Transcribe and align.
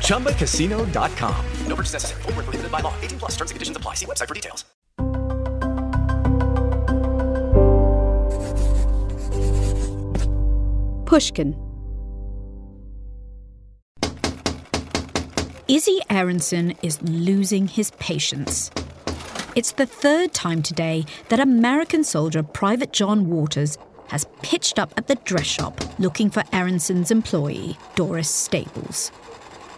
ChumbaCasino.com. 0.00 1.46
No 1.66 1.74
purchase 1.74 1.94
necessary. 1.94 2.22
Full 2.22 2.32
prohibited 2.32 2.70
by 2.70 2.80
law. 2.80 2.94
18 3.00 3.18
plus 3.18 3.30
terms 3.32 3.50
and 3.50 3.56
conditions 3.56 3.76
apply. 3.76 3.94
See 3.94 4.06
website 4.06 4.28
for 4.28 4.34
details. 4.34 4.64
Pushkin. 11.06 11.56
Izzy 15.66 16.00
Aronson 16.10 16.74
is 16.82 17.00
losing 17.02 17.68
his 17.68 17.90
patience. 17.92 18.70
It's 19.56 19.72
the 19.72 19.86
third 19.86 20.32
time 20.32 20.62
today 20.62 21.04
that 21.28 21.40
American 21.40 22.04
soldier 22.04 22.44
Private 22.44 22.92
John 22.92 23.28
Waters 23.28 23.76
has 24.10 24.26
pitched 24.42 24.78
up 24.78 24.92
at 24.96 25.06
the 25.06 25.14
dress 25.16 25.46
shop 25.46 25.80
looking 25.98 26.30
for 26.30 26.42
Aronson's 26.52 27.10
employee, 27.10 27.78
Doris 27.94 28.28
Staples. 28.28 29.10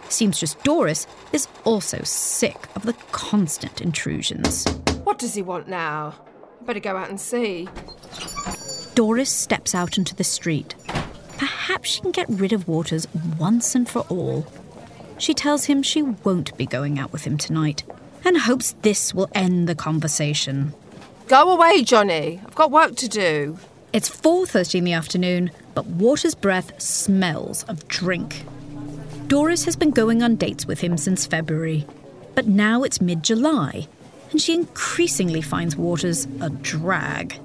Seamstress 0.09 0.55
Doris 0.63 1.07
is 1.31 1.47
also 1.63 1.99
sick 2.03 2.67
of 2.75 2.83
the 2.83 2.93
constant 3.11 3.81
intrusions. 3.81 4.67
What 5.03 5.17
does 5.17 5.33
he 5.33 5.41
want 5.41 5.67
now? 5.67 6.15
Better 6.65 6.79
go 6.79 6.95
out 6.95 7.09
and 7.09 7.19
see. 7.19 7.67
Doris 8.95 9.29
steps 9.29 9.73
out 9.73 9.97
into 9.97 10.15
the 10.15 10.23
street. 10.23 10.75
Perhaps 11.37 11.89
she 11.89 12.01
can 12.01 12.11
get 12.11 12.29
rid 12.29 12.53
of 12.53 12.67
Waters 12.67 13.07
once 13.39 13.75
and 13.75 13.89
for 13.89 14.01
all. 14.09 14.45
She 15.17 15.33
tells 15.33 15.65
him 15.65 15.81
she 15.81 16.01
won't 16.01 16.55
be 16.57 16.65
going 16.65 16.99
out 16.99 17.11
with 17.11 17.25
him 17.25 17.37
tonight 17.37 17.83
and 18.25 18.37
hopes 18.37 18.75
this 18.81 19.13
will 19.13 19.29
end 19.33 19.67
the 19.67 19.75
conversation. 19.75 20.73
Go 21.27 21.51
away, 21.51 21.83
Johnny. 21.83 22.41
I've 22.45 22.55
got 22.55 22.71
work 22.71 22.95
to 22.97 23.07
do. 23.07 23.57
It's 23.93 24.09
4:30 24.09 24.79
in 24.79 24.85
the 24.85 24.93
afternoon, 24.93 25.51
but 25.75 25.85
Water's 25.85 26.33
breath 26.33 26.81
smells 26.81 27.61
of 27.65 27.87
drink. 27.87 28.43
Doris 29.27 29.65
has 29.65 29.75
been 29.75 29.91
going 29.91 30.23
on 30.23 30.35
dates 30.35 30.65
with 30.65 30.81
him 30.81 30.97
since 30.97 31.27
February, 31.27 31.85
but 32.33 32.47
now 32.47 32.81
it's 32.81 32.99
mid-July, 32.99 33.87
and 34.31 34.41
she 34.41 34.55
increasingly 34.55 35.41
finds 35.41 35.75
Waters 35.75 36.27
a 36.41 36.49
drag. 36.49 37.37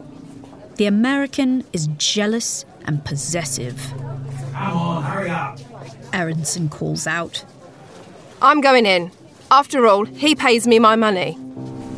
The 0.77 0.87
American 0.87 1.65
is 1.75 1.89
jealous 1.99 2.65
and 2.87 3.05
possessive. 3.05 3.93
Come 4.55 4.77
on, 4.77 5.03
hurry 5.03 5.29
up. 5.29 5.59
Aronson 6.15 6.71
calls 6.71 7.07
out. 7.07 7.45
I'm 8.41 8.63
going 8.63 8.87
in. 8.87 9.11
After 9.51 9.87
all, 9.87 10.07
he 10.07 10.35
pays 10.35 10.67
me 10.67 10.79
my 10.79 10.97
money. 10.97 11.37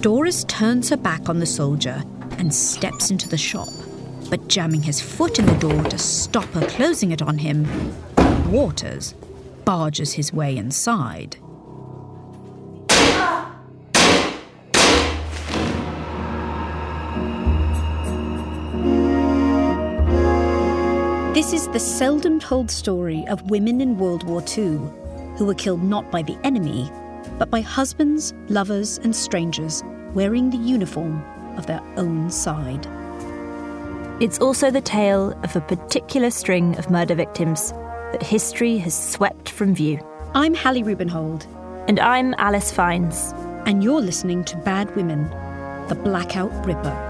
Doris 0.00 0.42
turns 0.48 0.88
her 0.88 0.96
back 0.96 1.28
on 1.28 1.38
the 1.38 1.46
soldier 1.46 2.02
and 2.36 2.52
steps 2.52 3.12
into 3.12 3.28
the 3.28 3.38
shop. 3.38 3.68
But 4.30 4.46
jamming 4.46 4.82
his 4.84 5.00
foot 5.00 5.40
in 5.40 5.46
the 5.46 5.56
door 5.56 5.82
to 5.82 5.98
stop 5.98 6.46
her 6.50 6.64
closing 6.68 7.10
it 7.10 7.20
on 7.20 7.38
him, 7.38 7.66
Waters 8.48 9.14
barges 9.64 10.12
his 10.12 10.32
way 10.32 10.56
inside. 10.56 11.36
This 21.34 21.52
is 21.52 21.68
the 21.68 21.80
seldom 21.80 22.38
told 22.38 22.70
story 22.70 23.24
of 23.28 23.50
women 23.50 23.80
in 23.80 23.98
World 23.98 24.24
War 24.24 24.42
II 24.42 24.78
who 25.36 25.44
were 25.46 25.54
killed 25.54 25.82
not 25.82 26.10
by 26.10 26.22
the 26.22 26.38
enemy, 26.44 26.88
but 27.38 27.50
by 27.50 27.62
husbands, 27.62 28.32
lovers, 28.48 28.98
and 28.98 29.14
strangers 29.14 29.82
wearing 30.14 30.50
the 30.50 30.56
uniform 30.56 31.24
of 31.56 31.66
their 31.66 31.82
own 31.96 32.30
side. 32.30 32.86
It's 34.20 34.38
also 34.38 34.70
the 34.70 34.82
tale 34.82 35.30
of 35.44 35.56
a 35.56 35.62
particular 35.62 36.30
string 36.30 36.76
of 36.76 36.90
murder 36.90 37.14
victims 37.14 37.72
that 38.12 38.22
history 38.22 38.76
has 38.76 38.92
swept 38.92 39.48
from 39.48 39.74
view. 39.74 39.98
I'm 40.34 40.52
Hallie 40.52 40.82
Rubenhold. 40.82 41.46
And 41.88 41.98
I'm 41.98 42.34
Alice 42.36 42.70
Fiennes. 42.70 43.32
And 43.64 43.82
you're 43.82 44.02
listening 44.02 44.44
to 44.44 44.58
Bad 44.58 44.94
Women, 44.94 45.24
The 45.88 45.94
Blackout 45.94 46.52
Ripper. 46.66 47.09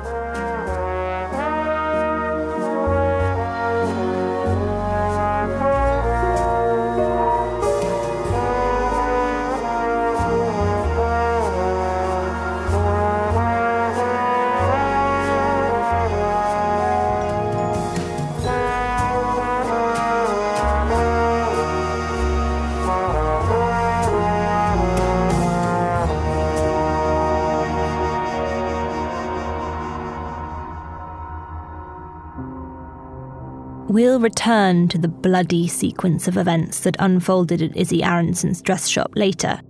We'll 34.21 34.27
return 34.27 34.87
to 34.89 34.99
the 34.99 35.09
bloody 35.09 35.67
sequence 35.67 36.28
of 36.28 36.37
events 36.37 36.81
that 36.81 36.95
unfolded 36.99 37.63
at 37.63 37.75
Izzy 37.75 38.05
Aronson's 38.05 38.61
dress 38.61 38.87
shop 38.87 39.13
later. 39.17 39.63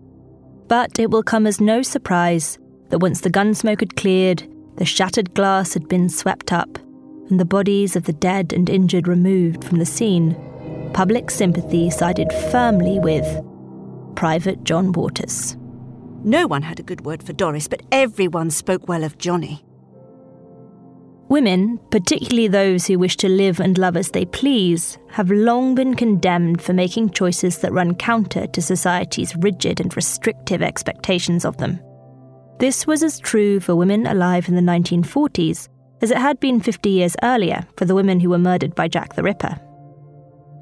But 0.67 0.99
it 0.99 1.08
will 1.08 1.23
come 1.23 1.47
as 1.47 1.61
no 1.61 1.82
surprise 1.82 2.58
that 2.88 2.99
once 2.99 3.20
the 3.20 3.31
gunsmoke 3.31 3.79
had 3.79 3.94
cleared, 3.94 4.43
the 4.75 4.85
shattered 4.85 5.35
glass 5.35 5.73
had 5.73 5.87
been 5.87 6.08
swept 6.08 6.52
up, 6.52 6.79
and 7.29 7.38
the 7.38 7.44
bodies 7.44 7.94
of 7.94 8.06
the 8.06 8.12
dead 8.12 8.52
and 8.52 8.69
injured 8.69 9.06
removed 9.06 9.62
from 9.62 9.79
the 9.79 9.87
scene, 9.87 10.35
public 10.94 11.31
sympathy 11.31 11.88
sided 11.88 12.32
firmly 12.50 12.99
with 12.99 13.25
Private 14.17 14.64
John 14.64 14.91
Waters. 14.91 15.56
No 16.25 16.49
one 16.49 16.62
had 16.62 16.81
a 16.81 16.82
good 16.82 17.03
word 17.03 17.23
for 17.23 17.32
Doris, 17.32 17.69
but 17.69 17.82
everyone 17.93 18.50
spoke 18.50 18.88
well 18.88 19.05
of 19.05 19.17
Johnny. 19.17 19.62
Women, 21.31 21.79
particularly 21.93 22.49
those 22.49 22.88
who 22.88 22.99
wish 22.99 23.17
to 23.19 23.29
live 23.29 23.61
and 23.61 23.79
love 23.79 23.97
as 23.97 24.11
they 24.11 24.25
please, 24.25 24.99
have 25.11 25.31
long 25.31 25.77
been 25.77 25.94
condemned 25.94 26.61
for 26.61 26.73
making 26.73 27.11
choices 27.11 27.59
that 27.59 27.73
run 27.73 27.94
counter 27.94 28.49
to 28.49 28.61
society's 28.61 29.37
rigid 29.37 29.79
and 29.79 29.94
restrictive 29.94 30.61
expectations 30.61 31.44
of 31.44 31.56
them. 31.59 31.79
This 32.59 32.85
was 32.85 33.05
as 33.05 33.21
true 33.21 33.61
for 33.61 33.77
women 33.77 34.09
alive 34.09 34.49
in 34.49 34.56
the 34.56 34.61
1940s 34.61 35.69
as 36.03 36.11
it 36.11 36.17
had 36.17 36.41
been 36.41 36.59
50 36.59 36.91
years 36.91 37.15
earlier 37.23 37.65
for 37.77 37.85
the 37.85 37.94
women 37.94 38.19
who 38.19 38.31
were 38.31 38.37
murdered 38.37 38.75
by 38.75 38.88
Jack 38.88 39.15
the 39.15 39.23
Ripper. 39.23 39.56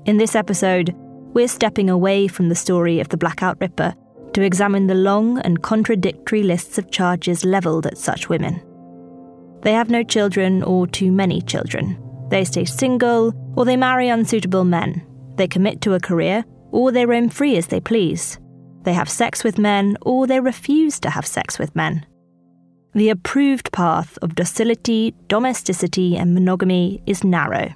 In 0.04 0.18
this 0.18 0.34
episode, 0.34 0.94
we're 1.32 1.48
stepping 1.48 1.88
away 1.88 2.28
from 2.28 2.50
the 2.50 2.54
story 2.54 3.00
of 3.00 3.08
the 3.08 3.16
Blackout 3.16 3.58
Ripper 3.58 3.94
to 4.34 4.42
examine 4.42 4.86
the 4.86 4.94
long 4.94 5.38
and 5.38 5.62
contradictory 5.62 6.42
lists 6.42 6.76
of 6.76 6.90
charges 6.90 7.42
levelled 7.42 7.86
at 7.86 7.96
such 7.96 8.28
women. 8.28 8.60
They 9.62 9.72
have 9.72 9.90
no 9.90 10.02
children 10.02 10.62
or 10.62 10.86
too 10.86 11.10
many 11.10 11.40
children. 11.42 11.98
They 12.30 12.44
stay 12.44 12.64
single 12.64 13.32
or 13.56 13.64
they 13.64 13.76
marry 13.76 14.08
unsuitable 14.08 14.64
men. 14.64 15.04
They 15.36 15.48
commit 15.48 15.80
to 15.82 15.94
a 15.94 16.00
career 16.00 16.44
or 16.70 16.92
they 16.92 17.06
roam 17.06 17.28
free 17.28 17.56
as 17.56 17.68
they 17.68 17.80
please. 17.80 18.38
They 18.82 18.92
have 18.92 19.08
sex 19.08 19.42
with 19.42 19.58
men 19.58 19.96
or 20.02 20.26
they 20.26 20.40
refuse 20.40 21.00
to 21.00 21.10
have 21.10 21.26
sex 21.26 21.58
with 21.58 21.74
men. 21.74 22.06
The 22.94 23.10
approved 23.10 23.70
path 23.72 24.18
of 24.22 24.34
docility, 24.34 25.14
domesticity, 25.26 26.16
and 26.16 26.34
monogamy 26.34 27.02
is 27.06 27.22
narrow, 27.22 27.72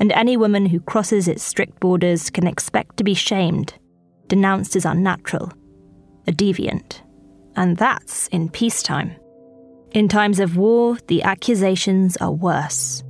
and 0.00 0.10
any 0.12 0.36
woman 0.36 0.66
who 0.66 0.80
crosses 0.80 1.28
its 1.28 1.42
strict 1.42 1.78
borders 1.80 2.30
can 2.30 2.46
expect 2.46 2.96
to 2.96 3.04
be 3.04 3.14
shamed, 3.14 3.74
denounced 4.26 4.74
as 4.74 4.84
unnatural, 4.84 5.52
a 6.26 6.32
deviant. 6.32 7.02
And 7.56 7.76
that's 7.76 8.28
in 8.28 8.48
peacetime. 8.48 9.14
In 9.92 10.06
times 10.06 10.38
of 10.38 10.56
war, 10.56 10.98
the 11.06 11.22
accusations 11.22 12.18
are 12.18 12.30
worse. 12.30 13.02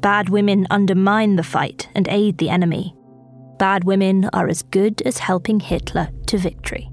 Bad 0.00 0.28
women 0.28 0.68
undermine 0.70 1.34
the 1.34 1.42
fight 1.42 1.88
and 1.96 2.06
aid 2.08 2.38
the 2.38 2.48
enemy. 2.48 2.94
Bad 3.58 3.82
women 3.82 4.30
are 4.32 4.48
as 4.48 4.62
good 4.62 5.02
as 5.02 5.18
helping 5.18 5.58
Hitler 5.58 6.08
to 6.26 6.38
victory. 6.38 6.88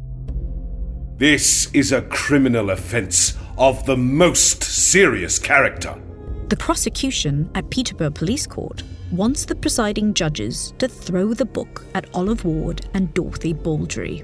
This 1.17 1.71
is 1.73 1.91
a 1.91 2.01
criminal 2.03 2.71
offence 2.71 3.37
of 3.57 3.85
the 3.85 3.97
most 3.97 4.63
serious 4.63 5.37
character. 5.37 5.95
The 6.47 6.57
prosecution 6.57 7.51
at 7.53 7.69
Peterborough 7.69 8.09
Police 8.11 8.47
Court 8.47 8.81
wants 9.11 9.45
the 9.45 9.55
presiding 9.55 10.15
judges 10.15 10.73
to 10.79 10.87
throw 10.87 11.35
the 11.35 11.45
book 11.45 11.85
at 11.93 12.09
Olive 12.15 12.45
Ward 12.45 12.87
and 12.95 13.13
Dorothy 13.13 13.53
Baldry. 13.53 14.23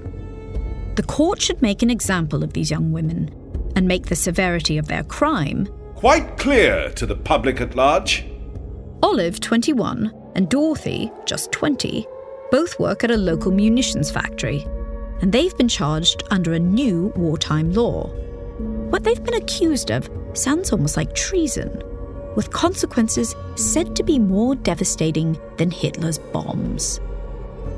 The 0.96 1.04
court 1.04 1.40
should 1.40 1.62
make 1.62 1.82
an 1.82 1.90
example 1.90 2.42
of 2.42 2.54
these 2.54 2.70
young 2.70 2.90
women 2.90 3.30
and 3.76 3.86
make 3.86 4.06
the 4.06 4.16
severity 4.16 4.78
of 4.78 4.88
their 4.88 5.04
crime 5.04 5.68
quite 5.94 6.36
clear 6.36 6.90
to 6.90 7.06
the 7.06 7.16
public 7.16 7.60
at 7.60 7.74
large. 7.74 8.24
Olive, 9.02 9.40
21, 9.40 10.12
and 10.34 10.48
Dorothy, 10.48 11.10
just 11.24 11.52
20, 11.52 12.06
both 12.50 12.78
work 12.78 13.04
at 13.04 13.10
a 13.10 13.16
local 13.16 13.50
munitions 13.52 14.10
factory, 14.10 14.66
and 15.20 15.32
they've 15.32 15.56
been 15.56 15.68
charged 15.68 16.22
under 16.30 16.52
a 16.52 16.58
new 16.58 17.12
wartime 17.16 17.72
law. 17.72 18.08
What 18.90 19.04
they've 19.04 19.22
been 19.22 19.34
accused 19.42 19.90
of 19.90 20.10
sounds 20.34 20.72
almost 20.72 20.96
like 20.96 21.14
treason, 21.14 21.82
with 22.36 22.52
consequences 22.52 23.34
said 23.54 23.96
to 23.96 24.02
be 24.02 24.18
more 24.18 24.54
devastating 24.54 25.38
than 25.56 25.70
Hitler's 25.70 26.18
bombs. 26.18 27.00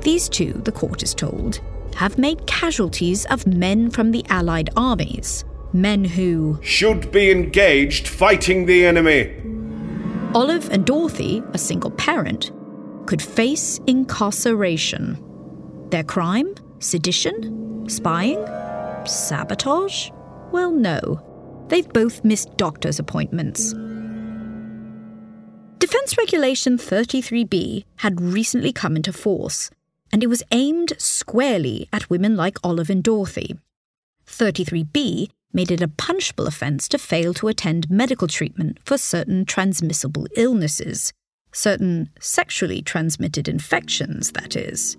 These 0.01 0.29
two, 0.29 0.53
the 0.53 0.71
court 0.71 1.03
is 1.03 1.13
told, 1.13 1.61
have 1.95 2.17
made 2.17 2.45
casualties 2.47 3.25
of 3.27 3.47
men 3.47 3.89
from 3.89 4.11
the 4.11 4.25
Allied 4.29 4.69
armies, 4.75 5.43
men 5.73 6.03
who 6.03 6.59
should 6.61 7.11
be 7.11 7.31
engaged 7.31 8.07
fighting 8.07 8.65
the 8.65 8.85
enemy. 8.85 9.35
Olive 10.33 10.69
and 10.69 10.85
Dorothy, 10.85 11.43
a 11.53 11.57
single 11.57 11.91
parent, 11.91 12.51
could 13.05 13.21
face 13.21 13.79
incarceration. 13.87 15.17
Their 15.89 16.03
crime? 16.03 16.53
Sedition? 16.79 17.89
Spying? 17.89 18.45
Sabotage? 19.05 20.11
Well, 20.51 20.71
no. 20.71 21.21
They've 21.67 21.89
both 21.89 22.23
missed 22.23 22.55
doctor's 22.57 22.99
appointments. 22.99 23.73
Defence 25.79 26.17
Regulation 26.17 26.77
33B 26.77 27.85
had 27.97 28.21
recently 28.21 28.71
come 28.71 28.95
into 28.95 29.13
force, 29.13 29.71
and 30.11 30.23
it 30.23 30.27
was 30.27 30.43
aimed 30.51 30.93
squarely 30.97 31.87
at 31.93 32.09
women 32.09 32.35
like 32.35 32.57
Olive 32.63 32.89
and 32.89 33.03
Dorothy. 33.03 33.57
33B 34.27 35.29
made 35.53 35.71
it 35.71 35.81
a 35.81 35.87
punishable 35.87 36.47
offence 36.47 36.87
to 36.89 36.97
fail 36.97 37.33
to 37.33 37.47
attend 37.47 37.89
medical 37.89 38.27
treatment 38.27 38.77
for 38.83 38.97
certain 38.97 39.45
transmissible 39.45 40.27
illnesses, 40.35 41.11
certain 41.51 42.09
sexually 42.19 42.81
transmitted 42.81 43.47
infections, 43.47 44.31
that 44.33 44.55
is. 44.55 44.97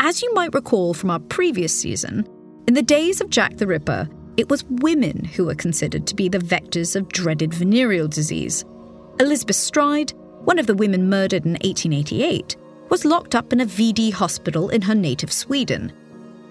As 0.00 0.22
you 0.22 0.32
might 0.34 0.54
recall 0.54 0.94
from 0.94 1.10
our 1.10 1.18
previous 1.18 1.78
season, 1.78 2.26
in 2.66 2.74
the 2.74 2.82
days 2.82 3.20
of 3.20 3.30
Jack 3.30 3.56
the 3.56 3.66
Ripper, 3.66 4.08
it 4.36 4.48
was 4.48 4.64
women 4.64 5.24
who 5.24 5.44
were 5.44 5.54
considered 5.54 6.06
to 6.06 6.14
be 6.14 6.28
the 6.28 6.38
vectors 6.38 6.96
of 6.96 7.08
dreaded 7.08 7.52
venereal 7.52 8.08
disease. 8.08 8.64
Elizabeth 9.18 9.56
Stride, 9.56 10.12
one 10.44 10.58
of 10.58 10.66
the 10.66 10.74
women 10.74 11.10
murdered 11.10 11.44
in 11.44 11.52
1888, 11.52 12.56
was 12.88 13.04
locked 13.04 13.34
up 13.34 13.52
in 13.52 13.60
a 13.60 13.66
VD 13.66 14.12
hospital 14.12 14.68
in 14.70 14.82
her 14.82 14.94
native 14.94 15.32
Sweden. 15.32 15.92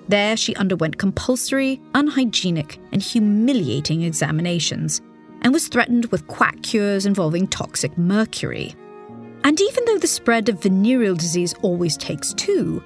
There, 0.09 0.35
she 0.35 0.55
underwent 0.55 0.97
compulsory, 0.97 1.79
unhygienic, 1.93 2.79
and 2.91 3.01
humiliating 3.01 4.01
examinations 4.01 5.01
and 5.41 5.53
was 5.53 5.67
threatened 5.67 6.07
with 6.07 6.27
quack 6.27 6.61
cures 6.63 7.05
involving 7.05 7.47
toxic 7.47 7.97
mercury. 7.97 8.75
And 9.43 9.61
even 9.61 9.85
though 9.85 9.99
the 9.99 10.07
spread 10.07 10.49
of 10.49 10.61
venereal 10.61 11.15
disease 11.15 11.53
always 11.61 11.95
takes 11.95 12.33
two, 12.33 12.83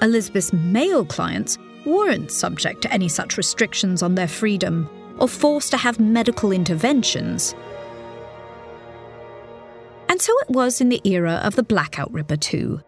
Elizabeth's 0.00 0.52
male 0.52 1.04
clients 1.04 1.58
weren't 1.84 2.30
subject 2.30 2.82
to 2.82 2.92
any 2.92 3.08
such 3.08 3.36
restrictions 3.36 4.02
on 4.02 4.14
their 4.14 4.28
freedom 4.28 4.88
or 5.18 5.28
forced 5.28 5.72
to 5.72 5.76
have 5.76 6.00
medical 6.00 6.52
interventions. 6.52 7.54
And 10.08 10.22
so 10.22 10.32
it 10.40 10.50
was 10.50 10.80
in 10.80 10.88
the 10.88 11.00
era 11.04 11.40
of 11.44 11.56
the 11.56 11.62
Blackout 11.62 12.12
Ripper, 12.12 12.36
too. 12.36 12.80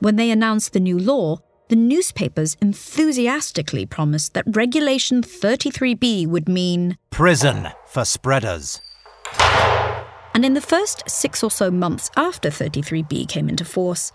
When 0.00 0.16
they 0.16 0.30
announced 0.30 0.72
the 0.72 0.80
new 0.80 0.98
law, 0.98 1.40
the 1.68 1.76
newspapers 1.76 2.56
enthusiastically 2.60 3.86
promised 3.86 4.34
that 4.34 4.44
Regulation 4.46 5.22
33B 5.22 6.26
would 6.26 6.48
mean 6.48 6.96
prison 7.10 7.68
for 7.86 8.04
spreaders. 8.04 8.80
And 10.34 10.44
in 10.44 10.54
the 10.54 10.60
first 10.60 11.08
six 11.08 11.42
or 11.42 11.50
so 11.50 11.70
months 11.70 12.10
after 12.16 12.50
33B 12.50 13.28
came 13.28 13.48
into 13.48 13.64
force, 13.64 14.12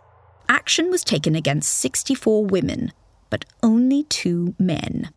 action 0.48 0.90
was 0.90 1.04
taken 1.04 1.36
against 1.36 1.74
64 1.80 2.46
women 2.46 2.92
but 3.32 3.46
only 3.64 4.04
two 4.04 4.54
men. 4.60 5.10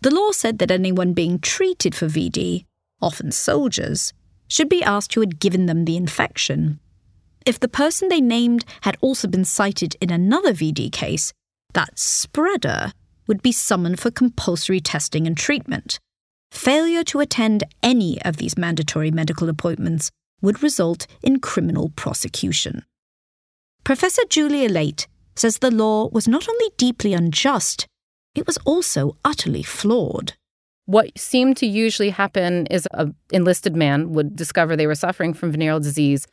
The 0.00 0.10
law 0.10 0.32
said 0.32 0.58
that 0.58 0.72
anyone 0.72 1.12
being 1.12 1.38
treated 1.38 1.94
for 1.94 2.06
VD, 2.06 2.64
often 3.00 3.30
soldiers, 3.30 4.12
should 4.48 4.68
be 4.68 4.82
asked 4.82 5.14
who 5.14 5.20
had 5.20 5.38
given 5.38 5.66
them 5.66 5.84
the 5.84 5.96
infection. 5.96 6.80
If 7.44 7.58
the 7.58 7.68
person 7.68 8.08
they 8.08 8.20
named 8.20 8.64
had 8.82 8.96
also 9.00 9.28
been 9.28 9.44
cited 9.44 9.96
in 10.00 10.10
another 10.10 10.52
VD 10.52 10.92
case, 10.92 11.32
that 11.74 11.98
spreader 11.98 12.92
would 13.26 13.42
be 13.42 13.52
summoned 13.52 13.98
for 13.98 14.10
compulsory 14.10 14.80
testing 14.80 15.26
and 15.26 15.36
treatment. 15.36 15.98
Failure 16.50 17.02
to 17.04 17.20
attend 17.20 17.64
any 17.82 18.20
of 18.22 18.36
these 18.36 18.58
mandatory 18.58 19.10
medical 19.10 19.48
appointments 19.48 20.10
would 20.42 20.62
result 20.62 21.06
in 21.22 21.40
criminal 21.40 21.90
prosecution. 21.96 22.84
Professor 23.84 24.22
Julia 24.28 24.68
Laite 24.68 25.06
says 25.34 25.58
the 25.58 25.70
law 25.70 26.08
was 26.08 26.28
not 26.28 26.48
only 26.48 26.70
deeply 26.76 27.14
unjust, 27.14 27.86
it 28.34 28.46
was 28.46 28.58
also 28.64 29.16
utterly 29.24 29.62
flawed. 29.62 30.34
What 30.84 31.18
seemed 31.18 31.56
to 31.58 31.66
usually 31.66 32.10
happen 32.10 32.66
is 32.66 32.86
an 32.92 33.14
enlisted 33.30 33.74
man 33.74 34.12
would 34.12 34.36
discover 34.36 34.76
they 34.76 34.86
were 34.86 34.94
suffering 34.94 35.32
from 35.32 35.52
venereal 35.52 35.80
disease 35.80 36.26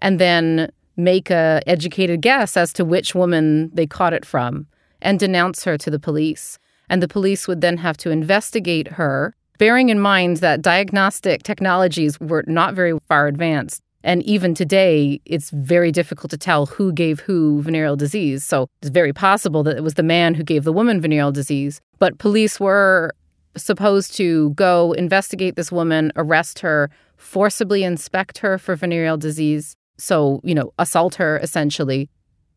and 0.00 0.20
then 0.20 0.70
make 0.96 1.30
a 1.30 1.60
educated 1.66 2.22
guess 2.22 2.56
as 2.56 2.72
to 2.74 2.84
which 2.84 3.14
woman 3.14 3.70
they 3.74 3.86
caught 3.86 4.12
it 4.12 4.24
from 4.24 4.66
and 5.02 5.18
denounce 5.18 5.64
her 5.64 5.76
to 5.78 5.90
the 5.90 5.98
police. 5.98 6.58
And 6.88 7.02
the 7.02 7.08
police 7.08 7.48
would 7.48 7.60
then 7.60 7.78
have 7.78 7.96
to 7.98 8.10
investigate 8.10 8.88
her, 8.88 9.34
bearing 9.58 9.88
in 9.88 10.00
mind 10.00 10.38
that 10.38 10.62
diagnostic 10.62 11.42
technologies 11.42 12.20
were 12.20 12.44
not 12.46 12.74
very 12.74 12.98
far 13.08 13.26
advanced. 13.26 13.82
And 14.02 14.22
even 14.24 14.54
today, 14.54 15.20
it's 15.24 15.48
very 15.50 15.90
difficult 15.90 16.30
to 16.30 16.36
tell 16.36 16.66
who 16.66 16.92
gave 16.92 17.20
who 17.20 17.62
venereal 17.62 17.96
disease. 17.96 18.44
So 18.44 18.68
it's 18.82 18.90
very 18.90 19.14
possible 19.14 19.62
that 19.62 19.78
it 19.78 19.82
was 19.82 19.94
the 19.94 20.02
man 20.02 20.34
who 20.34 20.44
gave 20.44 20.64
the 20.64 20.74
woman 20.74 21.00
venereal 21.00 21.32
disease. 21.32 21.80
But 21.98 22.18
police 22.18 22.60
were 22.60 23.14
supposed 23.56 24.14
to 24.16 24.50
go 24.50 24.92
investigate 24.92 25.56
this 25.56 25.72
woman, 25.72 26.12
arrest 26.16 26.58
her, 26.58 26.90
forcibly 27.16 27.82
inspect 27.82 28.38
her 28.38 28.58
for 28.58 28.76
venereal 28.76 29.16
disease. 29.16 29.74
So, 29.96 30.40
you 30.44 30.54
know, 30.54 30.72
assault 30.78 31.16
her 31.16 31.38
essentially. 31.38 32.08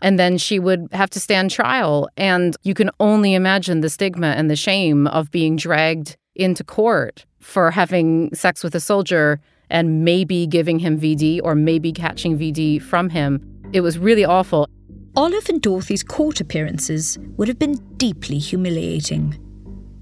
And 0.01 0.19
then 0.19 0.37
she 0.37 0.59
would 0.59 0.87
have 0.91 1.09
to 1.11 1.19
stand 1.19 1.51
trial. 1.51 2.07
And 2.17 2.55
you 2.63 2.73
can 2.73 2.91
only 2.99 3.33
imagine 3.33 3.81
the 3.81 3.89
stigma 3.89 4.27
and 4.27 4.49
the 4.49 4.55
shame 4.55 5.07
of 5.07 5.31
being 5.31 5.55
dragged 5.55 6.17
into 6.35 6.63
court 6.63 7.25
for 7.39 7.71
having 7.71 8.33
sex 8.33 8.63
with 8.63 8.75
a 8.75 8.79
soldier 8.79 9.39
and 9.69 10.05
maybe 10.05 10.47
giving 10.47 10.79
him 10.79 10.99
VD 10.99 11.41
or 11.43 11.55
maybe 11.55 11.91
catching 11.91 12.37
VD 12.37 12.81
from 12.81 13.09
him. 13.09 13.41
It 13.73 13.81
was 13.81 13.97
really 13.97 14.23
awful. 14.23 14.67
Olive 15.15 15.49
and 15.49 15.61
Dorothy's 15.61 16.03
court 16.03 16.39
appearances 16.39 17.17
would 17.37 17.47
have 17.47 17.59
been 17.59 17.75
deeply 17.97 18.37
humiliating. 18.37 19.37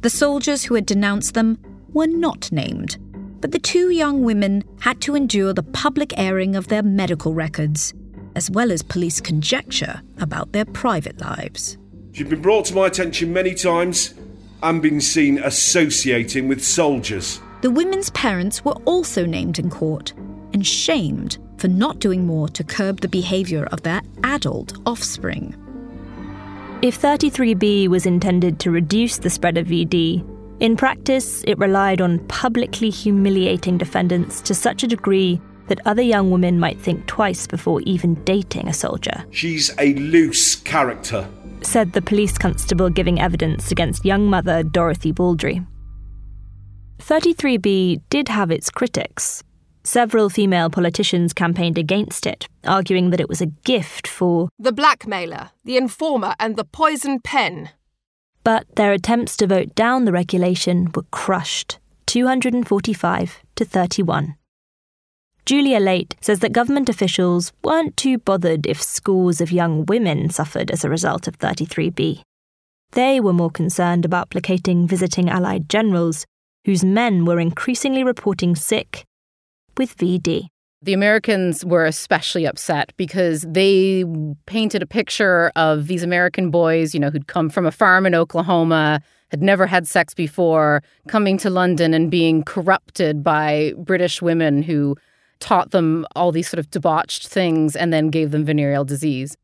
The 0.01 0.09
soldiers 0.09 0.65
who 0.65 0.75
had 0.75 0.85
denounced 0.85 1.33
them 1.33 1.57
were 1.93 2.07
not 2.07 2.51
named, 2.51 2.97
but 3.45 3.51
the 3.51 3.59
two 3.59 3.91
young 3.91 4.23
women 4.23 4.63
had 4.79 4.99
to 4.99 5.13
endure 5.13 5.53
the 5.53 5.61
public 5.61 6.17
airing 6.17 6.55
of 6.55 6.67
their 6.67 6.81
medical 6.81 7.31
records, 7.31 7.93
as 8.33 8.49
well 8.49 8.71
as 8.71 8.81
police 8.81 9.21
conjecture 9.21 10.01
about 10.17 10.51
their 10.51 10.65
private 10.65 11.21
lives. 11.21 11.77
She's 12.13 12.27
been 12.27 12.41
brought 12.41 12.65
to 12.65 12.73
my 12.73 12.87
attention 12.87 13.31
many 13.33 13.53
times 13.53 14.15
and 14.63 14.81
been 14.81 14.99
seen 14.99 15.37
associating 15.37 16.47
with 16.47 16.65
soldiers. 16.65 17.39
The 17.61 17.69
women's 17.69 18.09
parents 18.09 18.65
were 18.65 18.77
also 18.85 19.27
named 19.27 19.59
in 19.59 19.69
court 19.69 20.11
and 20.51 20.65
shamed 20.65 21.37
for 21.59 21.67
not 21.67 21.99
doing 21.99 22.25
more 22.25 22.49
to 22.49 22.63
curb 22.63 23.01
the 23.01 23.07
behaviour 23.07 23.65
of 23.67 23.83
their 23.83 24.01
adult 24.23 24.75
offspring. 24.87 25.55
If 26.81 26.99
33B 26.99 27.89
was 27.89 28.07
intended 28.07 28.59
to 28.61 28.71
reduce 28.71 29.19
the 29.19 29.29
spread 29.29 29.59
of 29.59 29.67
VD, 29.67 30.34
in 30.59 30.77
practice 30.77 31.43
it 31.45 31.57
relied 31.57 32.01
on 32.01 32.19
publicly 32.27 32.89
humiliating 32.89 33.77
defendants 33.77 34.41
to 34.41 34.53
such 34.53 34.83
a 34.83 34.87
degree 34.87 35.41
that 35.67 35.79
other 35.85 36.01
young 36.01 36.31
women 36.31 36.59
might 36.59 36.79
think 36.79 37.05
twice 37.07 37.47
before 37.47 37.81
even 37.81 38.15
dating 38.23 38.67
a 38.67 38.73
soldier. 38.73 39.25
She's 39.31 39.73
a 39.79 39.95
loose 39.95 40.55
character, 40.55 41.27
said 41.61 41.93
the 41.93 42.01
police 42.01 42.37
constable 42.37 42.89
giving 42.89 43.19
evidence 43.19 43.71
against 43.71 44.05
young 44.05 44.29
mother 44.29 44.63
Dorothy 44.63 45.11
Baldry. 45.11 45.61
33B 46.99 48.01
did 48.09 48.29
have 48.29 48.51
its 48.51 48.69
critics. 48.69 49.43
Several 49.83 50.29
female 50.29 50.69
politicians 50.69 51.33
campaigned 51.33 51.77
against 51.77 52.25
it, 52.25 52.47
arguing 52.63 53.11
that 53.11 53.19
it 53.19 53.29
was 53.29 53.41
a 53.41 53.45
gift 53.45 54.07
for 54.07 54.49
the 54.57 54.71
blackmailer, 54.71 55.51
the 55.63 55.77
informer, 55.77 56.33
and 56.39 56.55
the 56.55 56.63
poison 56.63 57.19
pen. 57.19 57.69
But 58.45 58.67
their 58.75 58.93
attempts 58.93 59.35
to 59.37 59.47
vote 59.47 59.73
down 59.73 60.05
the 60.05 60.11
regulation 60.11 60.91
were 60.93 61.07
crushed 61.09 61.79
245 62.05 63.41
to 63.55 63.65
31. 63.65 64.35
Julia 65.47 65.79
Laite 65.79 66.15
says 66.21 66.39
that 66.39 66.53
government 66.53 66.87
officials 66.87 67.53
weren't 67.63 67.97
too 67.97 68.19
bothered 68.19 68.67
if 68.67 68.81
scores 68.81 69.41
of 69.41 69.51
young 69.51 69.83
women 69.87 70.29
suffered 70.29 70.69
as 70.69 70.83
a 70.83 70.89
result 70.91 71.27
of 71.27 71.39
33B. 71.39 72.21
They 72.91 73.19
were 73.19 73.33
more 73.33 73.49
concerned 73.49 74.05
about 74.05 74.29
placating 74.29 74.87
visiting 74.87 75.27
Allied 75.27 75.67
generals, 75.67 76.27
whose 76.65 76.85
men 76.85 77.25
were 77.25 77.39
increasingly 77.39 78.03
reporting 78.03 78.55
sick 78.55 79.05
with 79.75 79.97
VD. 79.97 80.49
The 80.85 80.93
Americans 80.93 81.65
were 81.65 81.83
especially 81.83 82.45
upset 82.45 82.93
because 82.95 83.41
they 83.41 84.05
painted 84.45 84.83
a 84.83 84.85
picture 84.85 85.51
of 85.55 85.87
these 85.87 86.03
American 86.03 86.51
boys, 86.51 86.93
you 86.93 86.99
know, 86.99 87.09
who'd 87.09 87.25
come 87.25 87.49
from 87.49 87.65
a 87.65 87.71
farm 87.71 88.05
in 88.05 88.13
Oklahoma, 88.13 89.01
had 89.31 89.41
never 89.41 89.65
had 89.65 89.87
sex 89.87 90.13
before, 90.13 90.83
coming 91.07 91.39
to 91.39 91.49
London 91.49 91.95
and 91.95 92.11
being 92.11 92.43
corrupted 92.43 93.23
by 93.23 93.73
British 93.79 94.21
women 94.21 94.61
who 94.61 94.95
taught 95.39 95.71
them 95.71 96.05
all 96.15 96.31
these 96.31 96.47
sort 96.47 96.59
of 96.59 96.69
debauched 96.69 97.27
things 97.27 97.75
and 97.75 97.91
then 97.91 98.11
gave 98.11 98.29
them 98.29 98.45
venereal 98.45 98.85
disease. 98.85 99.35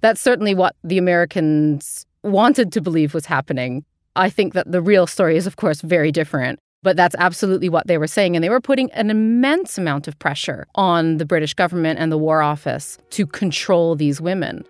That's 0.00 0.22
certainly 0.22 0.54
what 0.54 0.74
the 0.82 0.96
Americans 0.96 2.06
wanted 2.22 2.72
to 2.72 2.80
believe 2.80 3.12
was 3.12 3.26
happening. 3.26 3.84
I 4.16 4.30
think 4.30 4.54
that 4.54 4.72
the 4.72 4.80
real 4.80 5.06
story 5.06 5.36
is, 5.36 5.46
of 5.46 5.56
course, 5.56 5.82
very 5.82 6.10
different. 6.10 6.60
But 6.82 6.96
that's 6.96 7.16
absolutely 7.18 7.68
what 7.68 7.86
they 7.86 7.98
were 7.98 8.06
saying. 8.06 8.36
And 8.36 8.44
they 8.44 8.48
were 8.48 8.60
putting 8.60 8.90
an 8.92 9.10
immense 9.10 9.78
amount 9.78 10.06
of 10.08 10.18
pressure 10.18 10.66
on 10.74 11.16
the 11.16 11.24
British 11.24 11.54
government 11.54 11.98
and 11.98 12.12
the 12.12 12.18
War 12.18 12.40
Office 12.40 12.98
to 13.10 13.26
control 13.26 13.96
these 13.96 14.20
women. 14.20 14.64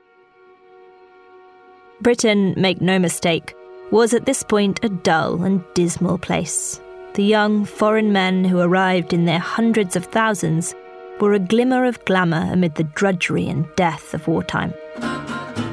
Britain, 2.00 2.54
make 2.56 2.80
no 2.80 2.98
mistake, 2.98 3.54
was 3.90 4.14
at 4.14 4.24
this 4.24 4.42
point 4.42 4.82
a 4.84 4.88
dull 4.88 5.42
and 5.42 5.62
dismal 5.74 6.18
place. 6.18 6.80
The 7.14 7.24
young 7.24 7.64
foreign 7.64 8.12
men 8.12 8.44
who 8.44 8.60
arrived 8.60 9.12
in 9.12 9.24
their 9.24 9.40
hundreds 9.40 9.96
of 9.96 10.04
thousands 10.06 10.74
were 11.20 11.32
a 11.32 11.40
glimmer 11.40 11.84
of 11.84 12.04
glamour 12.04 12.48
amid 12.52 12.76
the 12.76 12.84
drudgery 12.84 13.48
and 13.48 13.66
death 13.74 14.14
of 14.14 14.28
wartime 14.28 14.72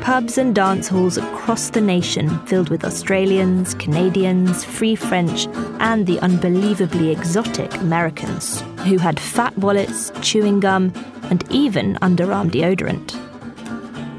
pubs 0.06 0.38
and 0.38 0.54
dance 0.54 0.88
halls 0.88 1.18
across 1.18 1.72
the 1.72 1.82
nation 1.82 2.30
filled 2.46 2.70
with 2.70 2.86
Australians, 2.86 3.74
Canadians, 3.74 4.64
Free 4.64 4.96
French, 4.96 5.48
and 5.80 6.06
the 6.06 6.20
unbelievably 6.20 7.10
exotic 7.10 7.74
Americans, 7.78 8.62
who 8.86 9.00
had 9.00 9.20
fat 9.20 9.58
wallets, 9.58 10.12
chewing 10.22 10.60
gum, 10.60 10.94
and 11.32 11.44
even 11.52 11.96
underarm 12.04 12.52
deodorant. 12.52 13.16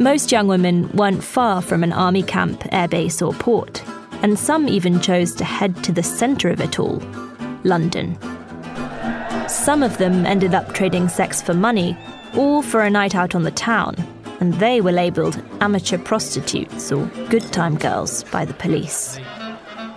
Most 0.00 0.32
young 0.32 0.48
women 0.48 0.88
weren't 0.88 1.22
far 1.22 1.62
from 1.62 1.84
an 1.84 1.92
army 1.92 2.24
camp, 2.24 2.62
airbase, 2.72 3.24
or 3.24 3.32
port, 3.32 3.84
and 4.22 4.36
some 4.36 4.66
even 4.66 5.00
chose 5.00 5.36
to 5.36 5.44
head 5.44 5.84
to 5.84 5.92
the 5.92 6.02
centre 6.02 6.50
of 6.50 6.60
it 6.60 6.80
all 6.80 7.00
London. 7.62 8.18
Some 9.48 9.84
of 9.84 9.98
them 9.98 10.26
ended 10.26 10.52
up 10.52 10.74
trading 10.74 11.08
sex 11.08 11.40
for 11.40 11.54
money, 11.54 11.96
or 12.34 12.64
for 12.64 12.82
a 12.82 12.90
night 12.90 13.14
out 13.14 13.36
on 13.36 13.44
the 13.44 13.52
town 13.52 13.94
and 14.40 14.54
they 14.54 14.80
were 14.80 14.92
labelled 14.92 15.42
amateur 15.60 15.98
prostitutes 15.98 16.92
or 16.92 17.06
good 17.28 17.52
time 17.52 17.76
girls 17.76 18.24
by 18.24 18.44
the 18.44 18.54
police. 18.54 19.18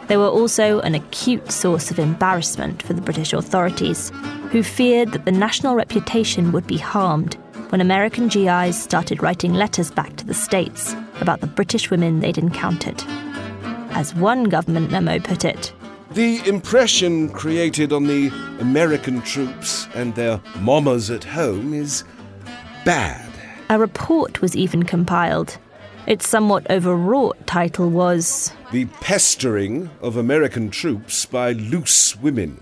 They 0.07 0.17
were 0.17 0.27
also 0.27 0.79
an 0.79 0.95
acute 0.95 1.51
source 1.51 1.91
of 1.91 1.99
embarrassment 1.99 2.81
for 2.81 2.93
the 2.93 3.01
British 3.01 3.31
authorities, 3.31 4.11
who 4.51 4.63
feared 4.63 5.11
that 5.11 5.25
the 5.25 5.31
national 5.31 5.75
reputation 5.75 6.51
would 6.51 6.65
be 6.65 6.77
harmed 6.77 7.35
when 7.69 7.81
American 7.81 8.27
GIs 8.27 8.81
started 8.81 9.21
writing 9.21 9.53
letters 9.53 9.91
back 9.91 10.15
to 10.15 10.25
the 10.25 10.33
States 10.33 10.95
about 11.21 11.41
the 11.41 11.47
British 11.47 11.91
women 11.91 12.19
they'd 12.19 12.39
encountered. 12.39 13.03
As 13.91 14.15
one 14.15 14.45
government 14.45 14.89
memo 14.89 15.19
put 15.19 15.45
it, 15.45 15.71
the 16.11 16.41
impression 16.47 17.29
created 17.29 17.93
on 17.93 18.07
the 18.07 18.29
American 18.59 19.21
troops 19.21 19.87
and 19.93 20.15
their 20.15 20.41
mamas 20.59 21.11
at 21.11 21.23
home 21.23 21.71
is 21.71 22.03
bad. 22.83 23.28
A 23.71 23.77
report 23.77 24.41
was 24.41 24.55
even 24.55 24.81
compiled. 24.81 25.59
Its 26.07 26.27
somewhat 26.27 26.67
overwrought 26.71 27.45
title 27.45 27.87
was 27.87 28.51
The 28.71 28.85
Pestering 28.99 29.91
of 30.01 30.17
American 30.17 30.71
Troops 30.71 31.27
by 31.27 31.51
Loose 31.51 32.15
Women. 32.15 32.61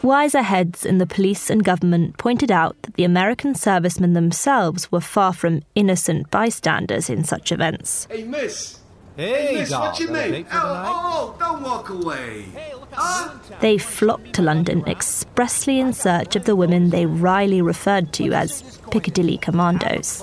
Wiser 0.00 0.42
heads 0.42 0.86
in 0.86 0.98
the 0.98 1.06
police 1.06 1.50
and 1.50 1.64
government 1.64 2.18
pointed 2.18 2.52
out 2.52 2.80
that 2.82 2.94
the 2.94 3.02
American 3.02 3.56
servicemen 3.56 4.12
themselves 4.12 4.92
were 4.92 5.00
far 5.00 5.32
from 5.32 5.62
innocent 5.74 6.30
bystanders 6.30 7.10
in 7.10 7.24
such 7.24 7.50
events. 7.50 8.06
Hey, 8.08 8.22
miss! 8.22 8.78
Hey, 9.18 9.56
miss, 9.56 9.70
doll, 9.70 9.88
what 9.88 9.98
you 9.98 10.06
got 10.06 10.30
mean? 10.30 10.46
Oh, 10.52 10.56
oh, 10.62 11.36
oh, 11.36 11.36
don't 11.40 11.62
walk 11.62 11.88
away. 11.90 12.42
Hey, 12.54 12.72
Huh? 12.92 13.30
They 13.60 13.78
flocked 13.78 14.32
to 14.34 14.42
London 14.42 14.86
expressly 14.86 15.78
in 15.78 15.92
search 15.92 16.36
of 16.36 16.44
the 16.44 16.56
women 16.56 16.90
they 16.90 17.06
wryly 17.06 17.62
referred 17.62 18.12
to 18.14 18.32
as 18.32 18.62
Piccadilly 18.90 19.38
Commandos. 19.38 20.22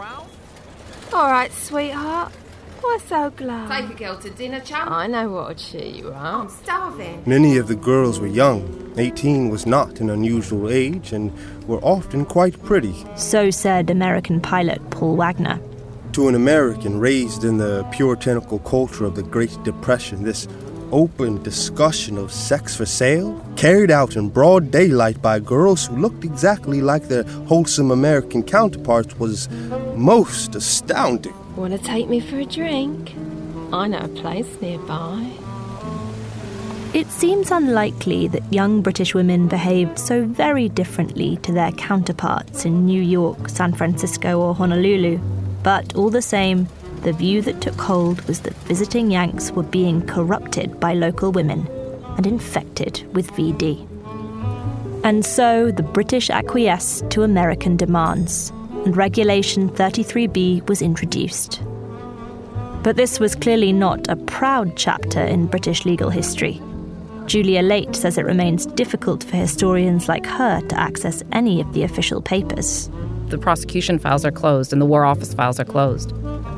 All 1.14 1.30
right, 1.30 1.52
sweetheart. 1.52 2.34
We're 2.84 3.00
so 3.00 3.32
glad. 3.32 3.70
Take 3.70 3.92
a 3.92 3.94
girl 3.94 4.18
to 4.20 4.30
dinner, 4.30 4.60
chum. 4.60 4.88
I 4.90 5.08
know 5.08 5.30
what 5.30 5.52
a 5.52 5.56
cheat 5.56 5.96
you 5.96 6.10
are. 6.10 6.42
I'm 6.42 6.50
starving. 6.50 7.24
Many 7.26 7.58
of 7.58 7.68
the 7.68 7.76
girls 7.76 8.20
were 8.20 8.28
young. 8.28 8.94
18 8.98 9.50
was 9.50 9.66
not 9.66 10.00
an 10.00 10.10
unusual 10.10 10.70
age 10.70 11.12
and 11.12 11.34
were 11.68 11.80
often 11.80 12.26
quite 12.26 12.62
pretty. 12.64 13.06
So 13.16 13.50
said 13.50 13.90
American 13.90 14.40
pilot 14.40 14.90
Paul 14.90 15.16
Wagner. 15.16 15.60
To 16.16 16.30
an 16.30 16.36
American 16.36 16.98
raised 16.98 17.44
in 17.44 17.58
the 17.58 17.86
puritanical 17.92 18.60
culture 18.60 19.04
of 19.04 19.16
the 19.16 19.22
Great 19.22 19.62
Depression, 19.66 20.24
this 20.24 20.48
open 20.90 21.44
discussion 21.44 22.18
of 22.18 22.32
sex 22.32 22.74
for 22.74 22.86
sale, 22.86 23.46
carried 23.58 23.92
out 23.92 24.16
in 24.16 24.30
broad 24.30 24.72
daylight 24.72 25.22
by 25.22 25.42
girls 25.42 25.88
who 25.88 25.98
looked 25.98 26.24
exactly 26.24 26.80
like 26.80 27.10
their 27.10 27.24
wholesome 27.50 27.92
American 27.92 28.44
counterparts, 28.44 29.20
was 29.20 29.50
most 29.98 30.56
astounding. 30.56 31.34
Want 31.58 31.74
to 31.74 31.86
take 31.86 32.08
me 32.08 32.22
for 32.22 32.40
a 32.40 32.46
drink? 32.46 33.14
I 33.74 33.90
know 33.90 33.98
a 33.98 34.08
place 34.08 34.48
nearby. 34.62 35.30
It 36.94 37.08
seems 37.08 37.52
unlikely 37.52 38.30
that 38.30 38.54
young 38.54 38.82
British 38.82 39.14
women 39.14 39.50
behaved 39.50 40.00
so 40.00 40.24
very 40.24 40.70
differently 40.70 41.36
to 41.44 41.52
their 41.52 41.74
counterparts 41.74 42.64
in 42.64 42.86
New 42.86 43.02
York, 43.02 43.50
San 43.50 43.74
Francisco, 43.74 44.40
or 44.40 44.56
Honolulu. 44.56 45.20
But 45.66 45.96
all 45.96 46.12
the 46.12 46.22
same, 46.22 46.68
the 47.02 47.12
view 47.12 47.42
that 47.42 47.60
took 47.60 47.82
hold 47.82 48.22
was 48.28 48.42
that 48.42 48.54
visiting 48.68 49.10
Yanks 49.10 49.50
were 49.50 49.64
being 49.64 50.06
corrupted 50.06 50.80
by 50.80 50.94
local 50.94 51.32
women 51.32 51.68
and 52.18 52.28
infected 52.28 53.04
with 53.16 53.32
VD. 53.32 53.88
And 55.04 55.26
so 55.26 55.72
the 55.72 55.82
British 55.82 56.30
acquiesced 56.30 57.10
to 57.10 57.24
American 57.24 57.78
demands, 57.78 58.52
and 58.86 58.96
Regulation 58.96 59.68
33B 59.72 60.70
was 60.70 60.84
introduced. 60.84 61.64
But 62.84 62.96
this 62.96 63.20
was 63.20 63.34
clearly 63.34 63.74
not 63.74 64.08
a 64.08 64.16
proud 64.16 64.78
chapter 64.78 65.22
in 65.22 65.48
British 65.48 65.84
legal 65.84 66.12
history. 66.12 66.62
Julia 67.26 67.64
Laite 67.64 67.96
says 67.96 68.20
it 68.20 68.26
remains 68.26 68.68
difficult 68.68 69.24
for 69.24 69.36
historians 69.36 70.08
like 70.08 70.28
her 70.28 70.62
to 70.62 70.80
access 70.80 71.24
any 71.32 71.60
of 71.60 71.74
the 71.74 71.82
official 71.82 72.22
papers. 72.22 72.88
The 73.30 73.38
prosecution 73.40 73.98
files 73.98 74.24
are 74.24 74.32
closed 74.32 74.72
and 74.72 74.82
the 74.82 74.86
War 74.86 75.04
Office 75.04 75.34
files 75.34 75.60
are 75.60 75.66
closed. 75.66 76.12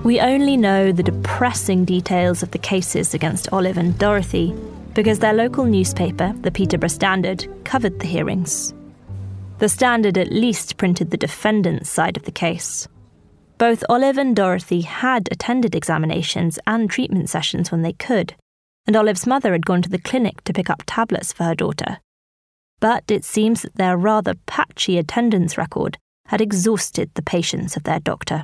We 0.04 0.20
only 0.20 0.58
know 0.58 0.92
the 0.92 1.04
depressing 1.04 1.86
details 1.86 2.44
of 2.44 2.52
the 2.52 2.58
cases 2.58 3.14
against 3.14 3.52
Olive 3.54 3.78
and 3.78 3.98
Dorothy 3.98 4.54
because 4.94 5.20
their 5.20 5.34
local 5.34 5.66
newspaper, 5.66 6.34
the 6.42 6.52
Peterborough 6.52 6.90
Standard, 6.90 7.48
covered 7.64 8.00
the 8.00 8.08
hearings. 8.08 8.74
The 9.60 9.70
Standard 9.70 10.18
at 10.18 10.32
least 10.32 10.78
printed 10.78 11.12
the 11.12 11.18
defendant's 11.18 11.90
side 11.90 12.18
of 12.18 12.24
the 12.24 12.32
case. 12.32 12.88
Both 13.58 13.84
Olive 13.90 14.18
and 14.18 14.36
Dorothy 14.36 14.82
had 14.82 15.30
attended 15.32 15.74
examinations 15.74 16.60
and 16.68 16.90
treatment 16.90 17.30
sessions 17.30 17.72
when 17.72 17.82
they 17.82 17.94
could, 17.94 18.36
and 18.86 18.96
Olive's 18.96 19.26
mother 19.26 19.54
had 19.54 19.66
gone 19.66 19.82
to 19.84 19.90
the 19.90 19.98
clinic 19.98 20.44
to 20.44 20.54
pick 20.54 20.70
up 20.70 20.84
tablets 20.86 21.32
for 21.32 21.46
her 21.46 21.56
daughter. 21.56 22.00
But 22.80 23.06
it 23.10 23.24
seems 23.24 23.64
that 23.64 23.76
their 23.76 23.98
rather 23.98 24.34
patchy 24.46 24.98
attendance 24.98 25.58
record 25.58 25.98
had 26.28 26.42
exhausted 26.42 27.10
the 27.14 27.22
patience 27.22 27.76
of 27.76 27.84
their 27.84 28.00
doctor. 28.00 28.44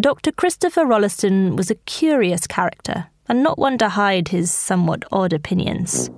Dr. 0.00 0.30
Christopher 0.30 0.86
Rolleston 0.86 1.56
was 1.56 1.70
a 1.70 1.74
curious 1.74 2.46
character, 2.46 3.06
and 3.28 3.42
not 3.42 3.58
one 3.58 3.78
to 3.78 3.88
hide 3.88 4.28
his 4.28 4.50
somewhat 4.50 5.02
odd 5.10 5.32
opinions. 5.32 6.10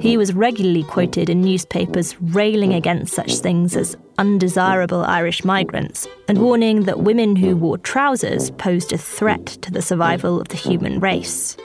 He 0.00 0.18
was 0.18 0.34
regularly 0.34 0.82
quoted 0.82 1.30
in 1.30 1.40
newspapers 1.40 2.20
railing 2.20 2.74
against 2.74 3.14
such 3.14 3.36
things 3.36 3.74
as 3.74 3.96
undesirable 4.18 5.02
Irish 5.04 5.44
migrants 5.44 6.06
and 6.28 6.38
warning 6.38 6.82
that 6.82 7.00
women 7.00 7.36
who 7.36 7.56
wore 7.56 7.78
trousers 7.78 8.50
posed 8.52 8.92
a 8.92 8.98
threat 8.98 9.46
to 9.46 9.70
the 9.70 9.82
survival 9.82 10.40
of 10.40 10.48
the 10.48 10.56
human 10.56 11.00
race. 11.00 11.56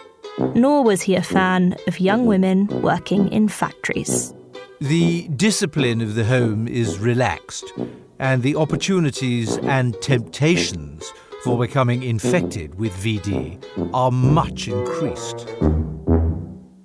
Nor 0.56 0.84
was 0.84 1.02
he 1.02 1.16
a 1.16 1.22
fan 1.22 1.76
of 1.88 2.00
young 2.00 2.26
women 2.26 2.68
working 2.82 3.28
in 3.32 3.50
factories. 3.50 4.34
The 4.80 5.28
discipline 5.28 6.02
of 6.02 6.16
the 6.16 6.24
home 6.24 6.68
is 6.68 6.98
relaxed, 7.00 7.74
and 8.22 8.44
the 8.44 8.56
opportunities 8.56 9.58
and 9.58 10.00
temptations 10.02 11.12
for 11.44 11.58
becoming 11.58 12.04
infected 12.04 12.76
with 12.76 12.94
VD 12.94 13.62
are 13.94 14.12
much 14.12 14.68
increased. 14.68 15.48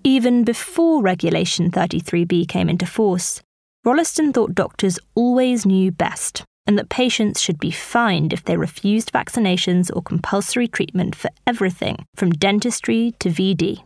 Even 0.02 0.44
before 0.44 1.02
Regulation 1.02 1.70
33B 1.70 2.48
came 2.48 2.70
into 2.70 2.86
force, 2.86 3.42
Rolleston 3.84 4.32
thought 4.32 4.54
doctors 4.54 4.98
always 5.14 5.66
knew 5.66 5.92
best 5.92 6.42
and 6.66 6.78
that 6.78 6.88
patients 6.88 7.40
should 7.40 7.60
be 7.60 7.70
fined 7.70 8.32
if 8.32 8.44
they 8.44 8.56
refused 8.56 9.12
vaccinations 9.12 9.94
or 9.94 10.02
compulsory 10.02 10.66
treatment 10.66 11.14
for 11.14 11.30
everything 11.46 11.96
from 12.16 12.30
dentistry 12.30 13.14
to 13.20 13.28
VD. 13.28 13.84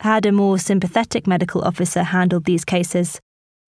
Had 0.00 0.26
a 0.26 0.32
more 0.32 0.58
sympathetic 0.58 1.28
medical 1.28 1.62
officer 1.62 2.02
handled 2.02 2.44
these 2.44 2.64
cases, 2.64 3.20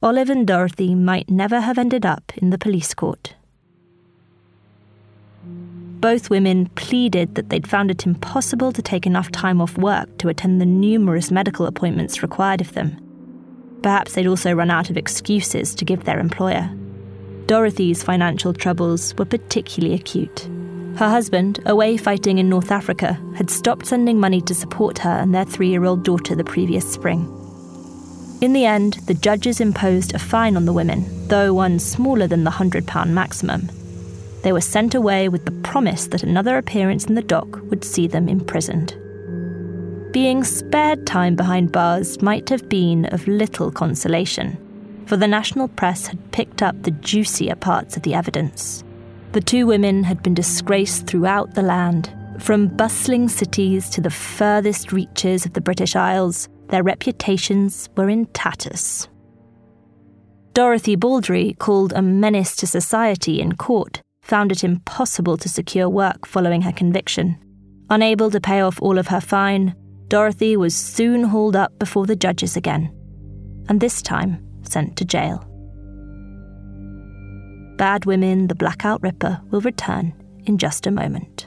Olive 0.02 0.28
and 0.28 0.46
Dorothy 0.46 0.94
might 0.94 1.30
never 1.30 1.60
have 1.60 1.78
ended 1.78 2.04
up 2.04 2.32
in 2.36 2.50
the 2.50 2.58
police 2.58 2.92
court. 2.92 3.34
Both 6.00 6.28
women 6.28 6.66
pleaded 6.74 7.34
that 7.36 7.48
they'd 7.48 7.66
found 7.66 7.90
it 7.90 8.04
impossible 8.04 8.72
to 8.72 8.82
take 8.82 9.06
enough 9.06 9.30
time 9.32 9.62
off 9.62 9.78
work 9.78 10.18
to 10.18 10.28
attend 10.28 10.60
the 10.60 10.66
numerous 10.66 11.30
medical 11.30 11.64
appointments 11.64 12.22
required 12.22 12.60
of 12.60 12.74
them. 12.74 13.00
Perhaps 13.82 14.12
they'd 14.12 14.26
also 14.26 14.52
run 14.52 14.70
out 14.70 14.90
of 14.90 14.98
excuses 14.98 15.74
to 15.74 15.84
give 15.86 16.04
their 16.04 16.20
employer. 16.20 16.70
Dorothy's 17.46 18.02
financial 18.02 18.52
troubles 18.52 19.14
were 19.16 19.24
particularly 19.24 19.94
acute. 19.94 20.48
Her 20.96 21.08
husband, 21.08 21.60
away 21.66 21.96
fighting 21.96 22.38
in 22.38 22.48
North 22.48 22.70
Africa, 22.70 23.18
had 23.36 23.50
stopped 23.50 23.86
sending 23.86 24.20
money 24.20 24.40
to 24.42 24.54
support 24.54 24.98
her 24.98 25.10
and 25.10 25.34
their 25.34 25.44
three 25.44 25.68
year 25.68 25.84
old 25.84 26.04
daughter 26.04 26.34
the 26.34 26.44
previous 26.44 26.90
spring. 26.90 27.43
In 28.44 28.52
the 28.52 28.66
end, 28.66 28.98
the 29.06 29.14
judges 29.14 29.58
imposed 29.58 30.14
a 30.14 30.18
fine 30.18 30.54
on 30.54 30.66
the 30.66 30.72
women, 30.74 31.06
though 31.28 31.54
one 31.54 31.78
smaller 31.78 32.26
than 32.26 32.44
the 32.44 32.50
£100 32.50 33.08
maximum. 33.08 33.70
They 34.42 34.52
were 34.52 34.60
sent 34.60 34.94
away 34.94 35.30
with 35.30 35.46
the 35.46 35.62
promise 35.62 36.08
that 36.08 36.22
another 36.22 36.58
appearance 36.58 37.06
in 37.06 37.14
the 37.14 37.22
dock 37.22 37.58
would 37.70 37.82
see 37.82 38.06
them 38.06 38.28
imprisoned. 38.28 38.94
Being 40.12 40.44
spared 40.44 41.06
time 41.06 41.36
behind 41.36 41.72
bars 41.72 42.20
might 42.20 42.50
have 42.50 42.68
been 42.68 43.06
of 43.06 43.26
little 43.26 43.70
consolation, 43.70 44.58
for 45.06 45.16
the 45.16 45.26
national 45.26 45.68
press 45.68 46.08
had 46.08 46.30
picked 46.32 46.62
up 46.62 46.82
the 46.82 46.90
juicier 46.90 47.56
parts 47.56 47.96
of 47.96 48.02
the 48.02 48.12
evidence. 48.12 48.84
The 49.32 49.40
two 49.40 49.66
women 49.66 50.04
had 50.04 50.22
been 50.22 50.34
disgraced 50.34 51.06
throughout 51.06 51.54
the 51.54 51.62
land, 51.62 52.12
from 52.40 52.68
bustling 52.68 53.30
cities 53.30 53.88
to 53.88 54.02
the 54.02 54.10
furthest 54.10 54.92
reaches 54.92 55.46
of 55.46 55.54
the 55.54 55.62
British 55.62 55.96
Isles, 55.96 56.50
their 56.74 56.82
reputations 56.82 57.88
were 57.96 58.10
in 58.10 58.26
tatters. 58.26 59.06
Dorothy 60.54 60.96
Baldry, 60.96 61.54
called 61.60 61.92
a 61.92 62.02
menace 62.02 62.56
to 62.56 62.66
society 62.66 63.40
in 63.40 63.54
court, 63.54 64.02
found 64.22 64.50
it 64.50 64.64
impossible 64.64 65.36
to 65.36 65.48
secure 65.48 65.88
work 65.88 66.26
following 66.26 66.62
her 66.62 66.72
conviction. 66.72 67.38
Unable 67.90 68.28
to 68.28 68.40
pay 68.40 68.60
off 68.60 68.82
all 68.82 68.98
of 68.98 69.06
her 69.06 69.20
fine, 69.20 69.72
Dorothy 70.08 70.56
was 70.56 70.74
soon 70.74 71.22
hauled 71.22 71.54
up 71.54 71.78
before 71.78 72.06
the 72.06 72.16
judges 72.16 72.56
again, 72.56 72.92
and 73.68 73.80
this 73.80 74.02
time 74.02 74.44
sent 74.62 74.96
to 74.96 75.04
jail. 75.04 75.48
Bad 77.76 78.04
Women, 78.04 78.48
the 78.48 78.56
Blackout 78.56 79.00
Ripper 79.00 79.40
will 79.52 79.60
return 79.60 80.12
in 80.44 80.58
just 80.58 80.88
a 80.88 80.90
moment. 80.90 81.46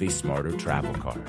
a 0.00 0.08
smarter 0.08 0.52
travel 0.52 0.94
card. 0.94 1.22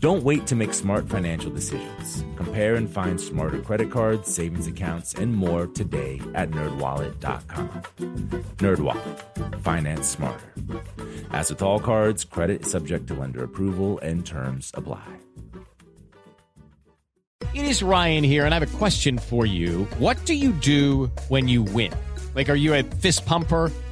Don't 0.00 0.24
wait 0.24 0.46
to 0.48 0.56
make 0.56 0.74
smart 0.74 1.08
financial 1.08 1.50
decisions. 1.50 2.24
Compare 2.36 2.74
and 2.74 2.90
find 2.90 3.20
smarter 3.20 3.60
credit 3.60 3.90
cards, 3.90 4.28
savings 4.28 4.66
accounts, 4.66 5.14
and 5.14 5.34
more 5.34 5.68
today 5.68 6.20
at 6.34 6.50
nerdwallet.com. 6.50 7.68
Nerdwallet. 8.56 9.60
Finance 9.62 10.08
smarter. 10.08 10.52
As 11.30 11.50
with 11.50 11.62
all 11.62 11.78
cards, 11.78 12.24
credit 12.24 12.62
is 12.62 12.70
subject 12.70 13.06
to 13.06 13.14
lender 13.14 13.44
approval 13.44 14.00
and 14.00 14.26
terms 14.26 14.72
apply. 14.74 15.04
It 17.52 17.64
is 17.64 17.82
Ryan 17.82 18.22
here, 18.22 18.44
and 18.44 18.54
I 18.54 18.58
have 18.58 18.74
a 18.74 18.78
question 18.78 19.18
for 19.18 19.44
you. 19.44 19.84
What 19.98 20.24
do 20.24 20.34
you 20.34 20.52
do 20.52 21.10
when 21.28 21.48
you 21.48 21.62
win? 21.62 21.92
Like, 22.34 22.48
are 22.48 22.54
you 22.54 22.74
a 22.74 22.82
fist 22.82 23.26
pumper? 23.26 23.72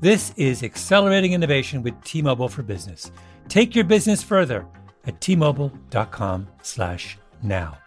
This 0.00 0.32
is 0.36 0.62
accelerating 0.62 1.32
innovation 1.32 1.82
with 1.82 1.94
T-Mobile 2.04 2.48
for 2.48 2.62
Business. 2.62 3.10
Take 3.48 3.74
your 3.74 3.84
business 3.84 4.22
further 4.22 4.66
at 5.06 5.22
t-mobile.com/now. 5.22 7.78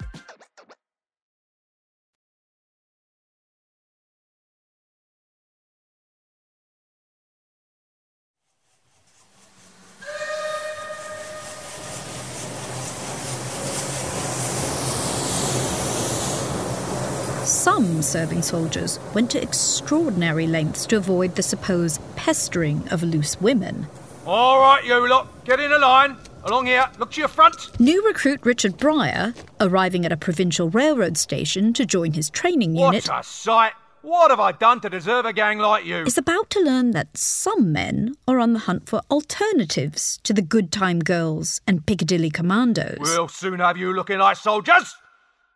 Some 17.70 18.02
serving 18.02 18.42
soldiers 18.42 19.00
went 19.14 19.30
to 19.30 19.42
extraordinary 19.42 20.48
lengths 20.48 20.88
to 20.88 20.98
avoid 20.98 21.36
the 21.36 21.44
supposed 21.44 22.02
pestering 22.16 22.90
of 22.90 23.04
loose 23.04 23.40
women. 23.40 23.86
All 24.26 24.60
right, 24.60 24.84
you 24.84 25.08
lot, 25.08 25.46
get 25.46 25.60
in 25.60 25.72
a 25.72 25.78
line. 25.78 26.18
Along 26.46 26.66
here, 26.66 26.90
look 26.98 27.12
to 27.12 27.20
your 27.20 27.28
front. 27.28 27.80
New 27.80 28.04
recruit 28.08 28.40
Richard 28.44 28.80
Breyer, 28.80 29.36
arriving 29.62 30.04
at 30.04 30.12
a 30.12 30.18
provincial 30.18 30.72
railroad 30.72 31.16
station 31.16 31.72
to 31.74 31.86
join 31.86 32.14
his 32.14 32.32
training 32.32 32.76
unit, 32.76 33.08
What 33.08 33.20
a 33.20 33.24
sight. 33.24 33.74
What 34.02 34.32
have 34.32 34.40
I 34.40 34.52
done 34.52 34.82
to 34.82 34.90
deserve 34.90 35.26
a 35.26 35.32
gang 35.32 35.60
like 35.60 35.86
you? 35.86 35.98
is 36.06 36.18
about 36.18 36.50
to 36.50 36.60
learn 36.60 36.90
that 36.92 37.16
some 37.16 37.72
men 37.72 38.16
are 38.28 38.40
on 38.40 38.54
the 38.54 38.60
hunt 38.60 38.90
for 38.90 39.04
alternatives 39.12 40.20
to 40.24 40.34
the 40.34 40.42
good 40.42 40.72
time 40.72 41.02
girls 41.02 41.62
and 41.68 41.86
Piccadilly 41.86 42.32
commandos. 42.32 42.98
We'll 43.00 43.28
soon 43.28 43.60
have 43.60 43.78
you 43.78 43.94
looking 43.94 44.18
like 44.18 44.38
soldiers. 44.38 44.96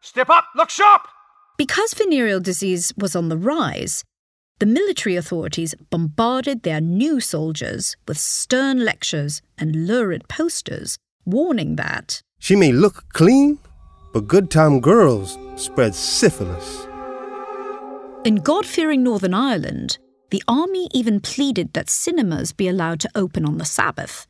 Step 0.02 0.30
up, 0.30 0.46
look 0.56 0.70
sharp. 0.70 1.08
Because 1.58 1.94
venereal 1.94 2.40
disease 2.40 2.94
was 2.98 3.16
on 3.16 3.30
the 3.30 3.38
rise, 3.38 4.04
the 4.60 4.66
military 4.66 5.16
authorities 5.16 5.76
bombarded 5.90 6.64
their 6.64 6.82
new 6.82 7.20
soldiers 7.20 7.96
with 8.08 8.18
stern 8.18 8.84
lectures 8.84 9.42
and 9.58 9.88
lurid 9.88 10.28
posters 10.28 10.98
warning 11.26 11.76
that 11.76 12.22
She 12.40 12.56
may 12.56 12.72
look 12.72 13.06
clean, 13.14 13.60
but 14.14 14.28
good 14.28 14.50
time 14.50 14.80
girls 14.80 15.38
spread 15.56 15.94
syphilis. 15.96 16.88
in 18.26 18.36
God 18.38 18.66
fearing 18.66 19.04
Northern 19.04 19.34
Ireland, 19.34 19.98
the 20.32 20.44
army 20.48 20.88
even 20.92 21.20
pleaded 21.20 21.74
that 21.74 21.90
cinemas 21.90 22.52
be 22.52 22.68
allowed 22.68 23.00
to 23.02 23.10
open 23.14 23.46
on 23.46 23.58
the 23.58 23.66
Sabbath. 23.66 24.28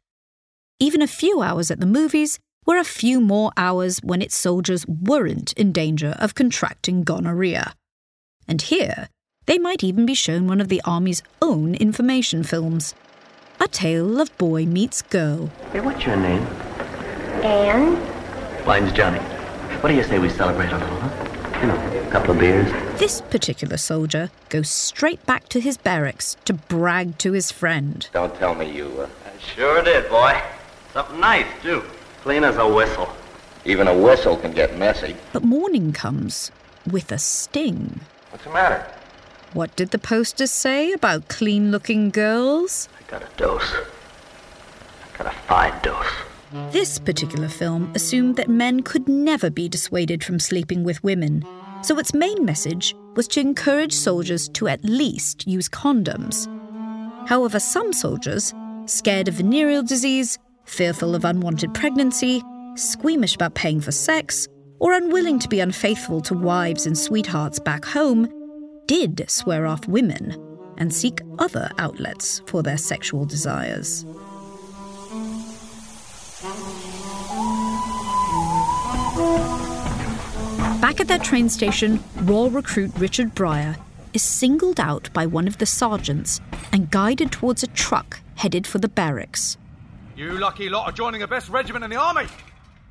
Even 0.79 1.01
a 1.01 1.07
few 1.07 1.41
hours 1.41 1.71
at 1.71 1.79
the 1.79 1.86
movies 1.86 2.39
were 2.65 2.78
a 2.78 2.84
few 2.84 3.19
more 3.19 3.52
hours 3.58 3.99
when 4.04 4.21
its 4.21 4.36
soldiers 4.36 4.88
weren't 4.88 5.54
in 5.54 5.71
danger 5.71 6.15
of 6.19 6.36
contracting 6.36 7.04
gonorrhea. 7.04 7.73
And 8.47 8.62
here, 8.62 9.10
they 9.45 9.58
might 9.58 9.84
even 9.84 10.06
be 10.06 10.13
shown 10.13 10.47
one 10.47 10.62
of 10.62 10.69
the 10.69 10.82
Army's 10.86 11.23
own 11.41 11.76
information 11.76 12.43
films 12.43 12.93
A 13.60 13.67
Tale 13.67 14.21
of 14.21 14.38
Boy 14.38 14.65
Meets 14.65 15.02
Girl. 15.02 15.52
Hey, 15.71 15.82
what's 15.82 16.06
your 16.06 16.15
name? 16.15 16.41
Anne? 17.43 18.65
Mine's 18.65 18.91
Johnny. 18.93 19.19
What 19.19 19.89
do 19.89 19.95
you 19.95 20.04
say 20.04 20.19
we 20.19 20.30
celebrate 20.30 20.71
a 20.71 20.78
little, 20.78 20.99
huh? 21.02 21.60
You 21.60 21.67
know, 21.67 22.08
a 22.08 22.12
couple 22.12 22.32
of 22.32 22.39
beers. 22.39 22.71
This 22.99 23.21
particular 23.21 23.78
soldier 23.78 24.30
goes 24.49 24.69
straight 24.69 25.26
back 25.26 25.49
to 25.49 25.60
his 25.60 25.78
barracks 25.78 26.38
to 26.45 26.54
brag 26.54 27.17
to 27.19 27.34
his 27.34 27.52
friend. 27.52 28.08
Don't 28.13 28.36
tell 28.36 28.56
me 28.56 28.71
you. 28.71 28.88
Uh... 29.02 29.08
I 29.26 29.39
sure 29.56 29.84
did, 29.84 30.10
boy. 30.10 30.41
Something 30.93 31.19
nice, 31.19 31.47
too. 31.62 31.84
Clean 32.23 32.45
as 32.45 32.55
a 32.55 32.65
whistle. 32.65 33.09
Even 33.65 33.89
a 33.89 33.93
whistle 33.93 34.38
can 34.38 34.53
get 34.53 34.77
messy. 34.77 35.13
But 35.33 35.43
morning 35.43 35.91
comes 35.91 36.51
with 36.89 37.12
a 37.12 37.17
sting. 37.17 37.99
What's 38.29 38.45
the 38.45 38.51
matter? 38.51 38.88
What 39.51 39.75
did 39.75 39.91
the 39.91 39.99
posters 39.99 40.49
say 40.49 40.93
about 40.93 41.27
clean 41.27 41.69
looking 41.69 42.12
girls? 42.12 42.88
I 42.97 43.12
got 43.12 43.23
a 43.23 43.27
dose. 43.36 43.73
I 43.73 45.17
got 45.17 45.27
a 45.27 45.36
fine 45.49 45.77
dose. 45.83 46.07
This 46.71 46.97
particular 46.97 47.49
film 47.49 47.91
assumed 47.93 48.38
that 48.38 48.47
men 48.47 48.83
could 48.83 49.09
never 49.09 49.49
be 49.49 49.67
dissuaded 49.67 50.23
from 50.23 50.39
sleeping 50.39 50.86
with 50.86 51.03
women, 51.03 51.45
so 51.81 51.99
its 51.99 52.13
main 52.13 52.45
message 52.45 52.95
was 53.15 53.27
to 53.27 53.41
encourage 53.41 53.91
soldiers 53.91 54.47
to 54.49 54.69
at 54.69 54.81
least 54.86 55.45
use 55.45 55.67
condoms. 55.67 56.47
However, 57.27 57.59
some 57.59 57.91
soldiers, 57.91 58.53
scared 58.86 59.27
of 59.27 59.33
venereal 59.33 59.83
disease, 59.83 60.39
fearful 60.65 61.15
of 61.15 61.26
unwanted 61.26 61.73
pregnancy, 61.73 62.41
squeamish 62.76 63.36
about 63.36 63.56
paying 63.56 63.82
for 63.82 63.91
sex, 63.91 64.47
or 64.80 64.93
unwilling 64.93 65.39
to 65.39 65.47
be 65.47 65.60
unfaithful 65.60 66.21
to 66.21 66.34
wives 66.34 66.86
and 66.86 66.97
sweethearts 66.97 67.60
back 67.60 67.86
home, 67.86 68.28
did 68.86 69.23
swear 69.30 69.65
off 69.65 69.88
women 69.88 70.36
and 70.78 70.93
seek 70.93 71.21
other 71.39 71.69
outlets 71.78 72.41
for 72.47 72.63
their 72.63 72.78
sexual 72.78 73.26
desires. 73.26 74.06
Back 80.82 80.99
at 80.99 81.08
their 81.08 81.19
train 81.19 81.47
station, 81.47 82.04
raw 82.23 82.49
recruit 82.52 82.91
Richard 82.97 83.34
Breyer 83.34 83.78
is 84.13 84.21
singled 84.21 84.80
out 84.80 85.10
by 85.13 85.26
one 85.26 85.47
of 85.47 85.58
the 85.58 85.65
sergeants 85.65 86.41
and 86.71 86.91
guided 86.91 87.32
towards 87.32 87.63
a 87.63 87.67
truck 87.67 88.19
headed 88.36 88.67
for 88.67 88.80
the 88.80 88.89
barracks. 88.89 89.58
You 90.15 90.34
lucky 90.34 90.69
lot 90.69 90.88
are 90.88 90.91
joining 90.91 91.21
the 91.21 91.28
best 91.28 91.49
regiment 91.49 91.84
in 91.84 91.89
the 91.89 91.95
army. 91.95 92.28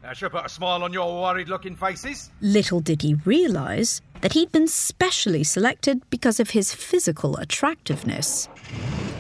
That 0.03 0.17
should 0.17 0.33
put 0.33 0.45
a 0.45 0.49
smile 0.49 0.83
on 0.83 0.93
your 0.93 1.23
worried 1.23 1.49
looking 1.49 1.77
faces. 1.77 2.31
Little 2.41 2.81
did 2.81 3.03
he 3.03 3.15
realise 3.15 4.01
that 4.23 4.33
he'd 4.33 4.51
been 4.51 4.67
specially 4.67 5.45
selected 5.45 6.03
because 6.11 6.41
of 6.41 6.51
his 6.51 6.75
physical 6.75 7.37
attractiveness. 7.37 8.49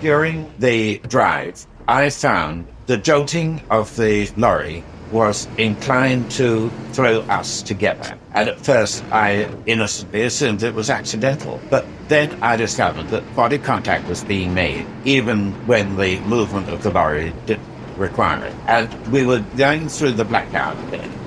During 0.00 0.52
the 0.58 0.98
drive, 1.06 1.64
I 1.86 2.10
found 2.10 2.66
the 2.86 2.96
jolting 2.96 3.62
of 3.70 3.96
the 3.96 4.28
lorry 4.36 4.82
was 5.12 5.46
inclined 5.58 6.28
to 6.32 6.70
throw 6.92 7.20
us 7.22 7.62
together. 7.62 8.18
And 8.34 8.48
at 8.48 8.58
first, 8.58 9.04
I 9.12 9.48
innocently 9.66 10.22
assumed 10.22 10.64
it 10.64 10.74
was 10.74 10.90
accidental. 10.90 11.60
But 11.70 11.86
then 12.08 12.42
I 12.42 12.56
discovered 12.56 13.08
that 13.08 13.36
body 13.36 13.58
contact 13.58 14.08
was 14.08 14.24
being 14.24 14.54
made, 14.54 14.86
even 15.04 15.52
when 15.68 15.96
the 15.96 16.18
movement 16.20 16.68
of 16.70 16.82
the 16.82 16.90
lorry 16.90 17.32
didn't 17.46 17.71
require 18.02 18.44
it. 18.44 18.54
And 18.66 18.92
we 19.12 19.24
were 19.24 19.40
going 19.56 19.88
through 19.88 20.12
the 20.12 20.24
blackout. 20.24 20.76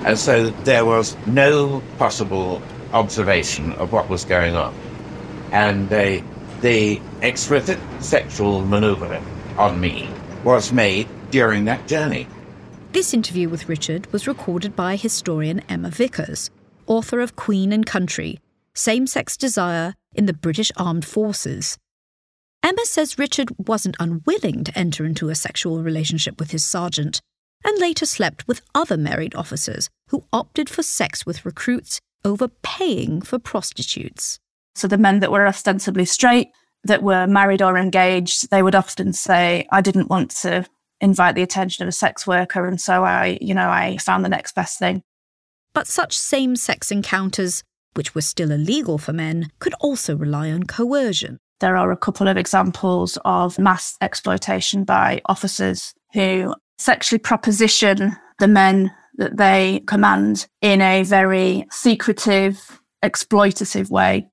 And 0.05 0.19
so 0.19 0.49
there 0.65 0.85
was 0.85 1.17
no 1.25 1.81
possible 1.97 2.61
observation 2.93 3.71
of 3.73 3.91
what 3.91 4.09
was 4.09 4.23
going 4.25 4.55
on. 4.55 4.75
And 5.51 5.89
the 5.89 7.01
explicit 7.21 7.79
sexual 7.99 8.61
maneuver 8.61 9.19
on 9.57 9.79
me 9.79 10.09
was 10.43 10.71
made 10.71 11.07
during 11.31 11.65
that 11.65 11.87
journey. 11.87 12.27
This 12.91 13.13
interview 13.13 13.49
with 13.49 13.67
Richard 13.67 14.11
was 14.13 14.27
recorded 14.27 14.75
by 14.75 14.95
historian 14.95 15.61
Emma 15.67 15.89
Vickers, 15.89 16.49
author 16.87 17.19
of 17.19 17.35
Queen 17.35 17.73
and 17.73 17.85
Country 17.85 18.39
Same 18.73 19.07
Sex 19.07 19.35
Desire 19.37 19.95
in 20.13 20.27
the 20.27 20.33
British 20.33 20.71
Armed 20.77 21.05
Forces. 21.05 21.77
Emma 22.65 22.83
says 22.83 23.19
Richard 23.19 23.49
wasn't 23.59 23.95
unwilling 23.99 24.63
to 24.63 24.75
enter 24.75 25.05
into 25.05 25.29
a 25.29 25.35
sexual 25.35 25.83
relationship 25.83 26.39
with 26.39 26.49
his 26.49 26.65
sergeant 26.65 27.21
and 27.63 27.77
later 27.77 28.07
slept 28.07 28.47
with 28.47 28.63
other 28.73 28.97
married 28.97 29.35
officers 29.35 29.87
who 30.09 30.25
opted 30.33 30.67
for 30.67 30.81
sex 30.81 31.27
with 31.27 31.45
recruits 31.45 32.01
over 32.23 32.47
paying 32.63 33.21
for 33.21 33.37
prostitutes. 33.37 34.39
So 34.73 34.87
the 34.87 34.97
men 34.97 35.19
that 35.19 35.31
were 35.31 35.45
ostensibly 35.45 36.05
straight, 36.05 36.47
that 36.83 37.03
were 37.03 37.27
married 37.27 37.61
or 37.61 37.77
engaged, 37.77 38.49
they 38.49 38.63
would 38.63 38.73
often 38.73 39.13
say, 39.13 39.67
I 39.71 39.81
didn't 39.81 40.09
want 40.09 40.31
to 40.41 40.65
invite 40.99 41.35
the 41.35 41.43
attention 41.43 41.83
of 41.83 41.89
a 41.89 41.91
sex 41.91 42.25
worker, 42.25 42.65
and 42.65 42.81
so 42.81 43.03
I, 43.03 43.37
you 43.41 43.53
know, 43.53 43.69
I 43.69 43.97
found 43.97 44.25
the 44.25 44.29
next 44.29 44.55
best 44.55 44.79
thing. 44.79 45.03
But 45.75 45.85
such 45.85 46.17
same 46.17 46.55
sex 46.55 46.89
encounters, 46.89 47.61
which 47.93 48.15
were 48.15 48.21
still 48.21 48.49
illegal 48.49 48.97
for 48.97 49.13
men, 49.13 49.51
could 49.59 49.75
also 49.81 50.15
rely 50.15 50.49
on 50.49 50.63
coercion. 50.63 51.37
There 51.59 51.77
are 51.77 51.91
a 51.91 51.97
couple 51.97 52.27
of 52.27 52.37
examples 52.37 53.17
of 53.23 53.57
mass 53.57 53.95
exploitation 54.01 54.83
by 54.83 55.21
officers 55.25 55.93
who 56.13 56.53
sexually 56.77 57.19
proposition 57.19 58.15
the 58.39 58.47
men 58.47 58.91
that 59.17 59.37
they 59.37 59.81
command 59.87 60.47
in 60.61 60.81
a 60.81 61.03
very 61.03 61.65
secretive, 61.71 62.81
exploitative 63.03 63.89
way. 63.89 64.27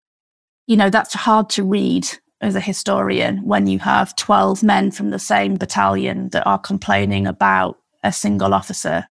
You 0.66 0.76
know, 0.76 0.90
that's 0.90 1.14
hard 1.14 1.48
to 1.50 1.64
read 1.64 2.08
as 2.40 2.56
a 2.56 2.60
historian 2.60 3.38
when 3.46 3.68
you 3.68 3.78
have 3.78 4.16
12 4.16 4.62
men 4.64 4.90
from 4.90 5.10
the 5.10 5.18
same 5.18 5.54
battalion 5.54 6.28
that 6.30 6.46
are 6.46 6.58
complaining 6.58 7.26
about 7.26 7.78
a 8.02 8.12
single 8.12 8.52
officer. 8.52 9.06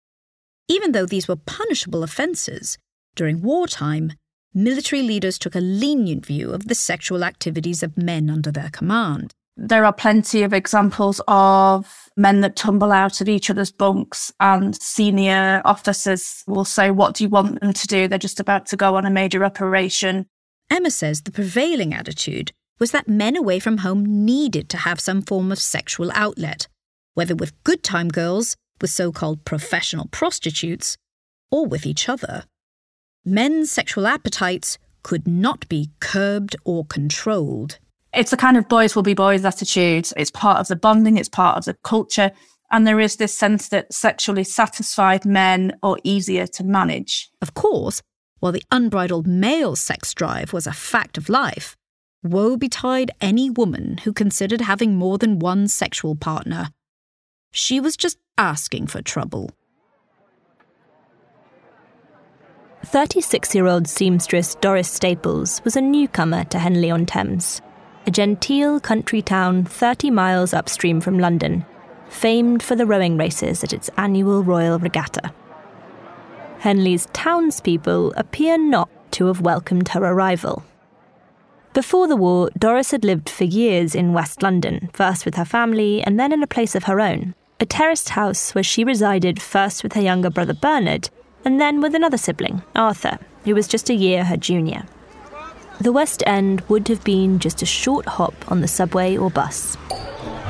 Even 0.68 0.92
though 0.92 1.06
these 1.06 1.28
were 1.28 1.38
punishable 1.38 2.04
offences, 2.04 2.78
during 3.16 3.42
wartime, 3.42 4.14
military 4.54 5.02
leaders 5.02 5.38
took 5.38 5.56
a 5.56 5.62
lenient 5.62 6.26
view 6.26 6.52
of 6.52 6.68
the 6.68 6.76
sexual 6.76 7.24
activities 7.24 7.84
of 7.84 7.98
men 7.98 8.30
under 8.30 8.52
their 8.52 8.70
command. 8.70 9.34
There 9.58 9.86
are 9.86 9.94
plenty 9.94 10.44
of 10.44 10.54
examples 10.54 11.22
of 11.28 12.10
men 12.18 12.42
that 12.42 12.56
tumble 12.56 12.92
out 12.92 13.22
of 13.22 13.30
each 13.30 13.50
other's 13.50 13.72
bunks, 13.72 14.32
and 14.40 14.76
senior 14.82 15.62
officers 15.66 16.44
will 16.48 16.66
say, 16.66 16.90
What 16.90 17.16
do 17.16 17.24
you 17.24 17.30
want 17.30 17.60
them 17.60 17.74
to 17.74 17.88
do? 17.88 18.08
They're 18.08 18.18
just 18.18 18.40
about 18.40 18.66
to 18.68 18.78
go 18.78 18.96
on 18.96 19.06
a 19.06 19.12
major 19.12 19.44
operation. 19.44 20.26
Emma 20.70 20.90
says 20.90 21.22
the 21.22 21.32
prevailing 21.32 21.94
attitude 21.94 22.54
was 22.80 22.92
that 22.92 23.08
men 23.08 23.36
away 23.36 23.60
from 23.60 23.80
home 23.80 24.26
needed 24.26 24.70
to 24.70 24.78
have 24.78 25.00
some 25.00 25.22
form 25.22 25.52
of 25.52 25.60
sexual 25.60 26.12
outlet, 26.16 26.68
whether 27.14 27.36
with 27.36 27.64
good 27.64 27.84
time 27.84 28.08
girls, 28.08 28.56
with 28.80 28.90
so 28.90 29.12
called 29.12 29.46
professional 29.46 30.08
prostitutes, 30.08 30.98
or 31.52 31.68
with 31.68 31.86
each 31.86 32.10
other. 32.10 32.46
Men's 33.24 33.72
sexual 33.72 34.08
appetites 34.08 34.80
could 35.04 35.28
not 35.28 35.68
be 35.70 35.92
curbed 36.00 36.56
or 36.66 36.86
controlled. 36.86 37.78
It's 38.14 38.34
a 38.34 38.38
kind 38.38 38.58
of 38.58 38.68
boys 38.68 38.96
will 38.96 39.04
be 39.04 39.14
boys 39.14 39.46
attitude. 39.46 40.10
It's 40.18 40.32
part 40.32 40.60
of 40.60 40.68
the 40.68 40.76
bonding, 40.76 41.18
it's 41.18 41.30
part 41.30 41.58
of 41.58 41.66
the 41.66 41.76
culture. 41.84 42.32
And 42.72 42.88
there 42.88 43.00
is 43.00 43.18
this 43.18 43.38
sense 43.38 43.70
that 43.70 43.94
sexually 43.94 44.44
satisfied 44.44 45.24
men 45.24 45.78
are 45.84 45.98
easier 46.04 46.48
to 46.48 46.64
manage. 46.64 47.30
Of 47.42 47.54
course, 47.54 48.02
while 48.40 48.52
the 48.52 48.64
unbridled 48.72 49.28
male 49.28 49.76
sex 49.76 50.14
drive 50.16 50.52
was 50.52 50.66
a 50.66 50.74
fact 50.74 51.18
of 51.18 51.30
life, 51.30 51.78
woe 52.24 52.58
betide 52.58 53.12
any 53.22 53.50
woman 53.50 54.00
who 54.00 54.14
considered 54.14 54.62
having 54.62 54.96
more 54.96 55.20
than 55.20 55.38
one 55.38 55.68
sexual 55.68 56.16
partner. 56.16 56.70
She 57.52 57.80
was 57.80 57.96
just 57.96 58.18
asking 58.38 58.88
for 58.88 59.02
trouble. 59.02 59.52
36 62.86 63.54
year 63.54 63.68
old 63.68 63.88
seamstress 63.88 64.56
Doris 64.56 64.90
Staples 64.90 65.62
was 65.64 65.76
a 65.76 65.82
newcomer 65.82 66.44
to 66.46 66.58
Henley 66.58 66.90
on 66.90 67.06
Thames, 67.06 67.62
a 68.08 68.12
genteel 68.12 68.80
country 68.80 69.22
town 69.22 69.64
30 69.66 70.10
miles 70.10 70.52
upstream 70.54 71.00
from 71.00 71.20
London, 71.20 71.64
famed 72.10 72.64
for 72.64 72.76
the 72.76 72.88
rowing 72.88 73.18
races 73.18 73.64
at 73.64 73.72
its 73.72 73.90
annual 73.98 74.44
Royal 74.44 74.80
Regatta. 74.80 75.32
Henley's 76.60 77.08
townspeople 77.14 78.14
appear 78.18 78.58
not 78.58 78.90
to 79.12 79.28
have 79.28 79.42
welcomed 79.42 79.90
her 79.90 80.04
arrival. 80.04 80.64
Before 81.74 82.08
the 82.08 82.16
war, 82.16 82.50
Doris 82.58 82.92
had 82.92 83.06
lived 83.06 83.30
for 83.30 83.44
years 83.44 83.94
in 83.94 84.14
West 84.14 84.42
London, 84.42 84.90
first 84.94 85.24
with 85.24 85.36
her 85.36 85.46
family 85.46 86.02
and 86.02 86.20
then 86.20 86.34
in 86.34 86.42
a 86.42 86.48
place 86.48 86.76
of 86.76 86.86
her 86.86 87.00
own, 87.00 87.36
a 87.60 87.66
terraced 87.66 88.10
house 88.10 88.56
where 88.56 88.64
she 88.64 88.84
resided 88.84 89.40
first 89.40 89.84
with 89.84 89.94
her 89.94 90.02
younger 90.02 90.32
brother 90.32 90.56
Bernard 90.56 91.10
and 91.46 91.60
then 91.60 91.82
with 91.82 91.96
another 91.96 92.18
sibling, 92.18 92.62
Arthur, 92.76 93.18
who 93.46 93.56
was 93.56 93.68
just 93.68 93.90
a 93.90 93.96
year 93.96 94.24
her 94.24 94.38
junior. 94.38 94.84
The 95.80 95.92
West 95.92 96.22
End 96.28 96.62
would 96.70 96.88
have 96.90 97.04
been 97.04 97.40
just 97.40 97.62
a 97.62 97.66
short 97.66 98.06
hop 98.06 98.36
on 98.52 98.62
the 98.62 98.68
subway 98.68 99.18
or 99.18 99.32
bus. 99.32 99.78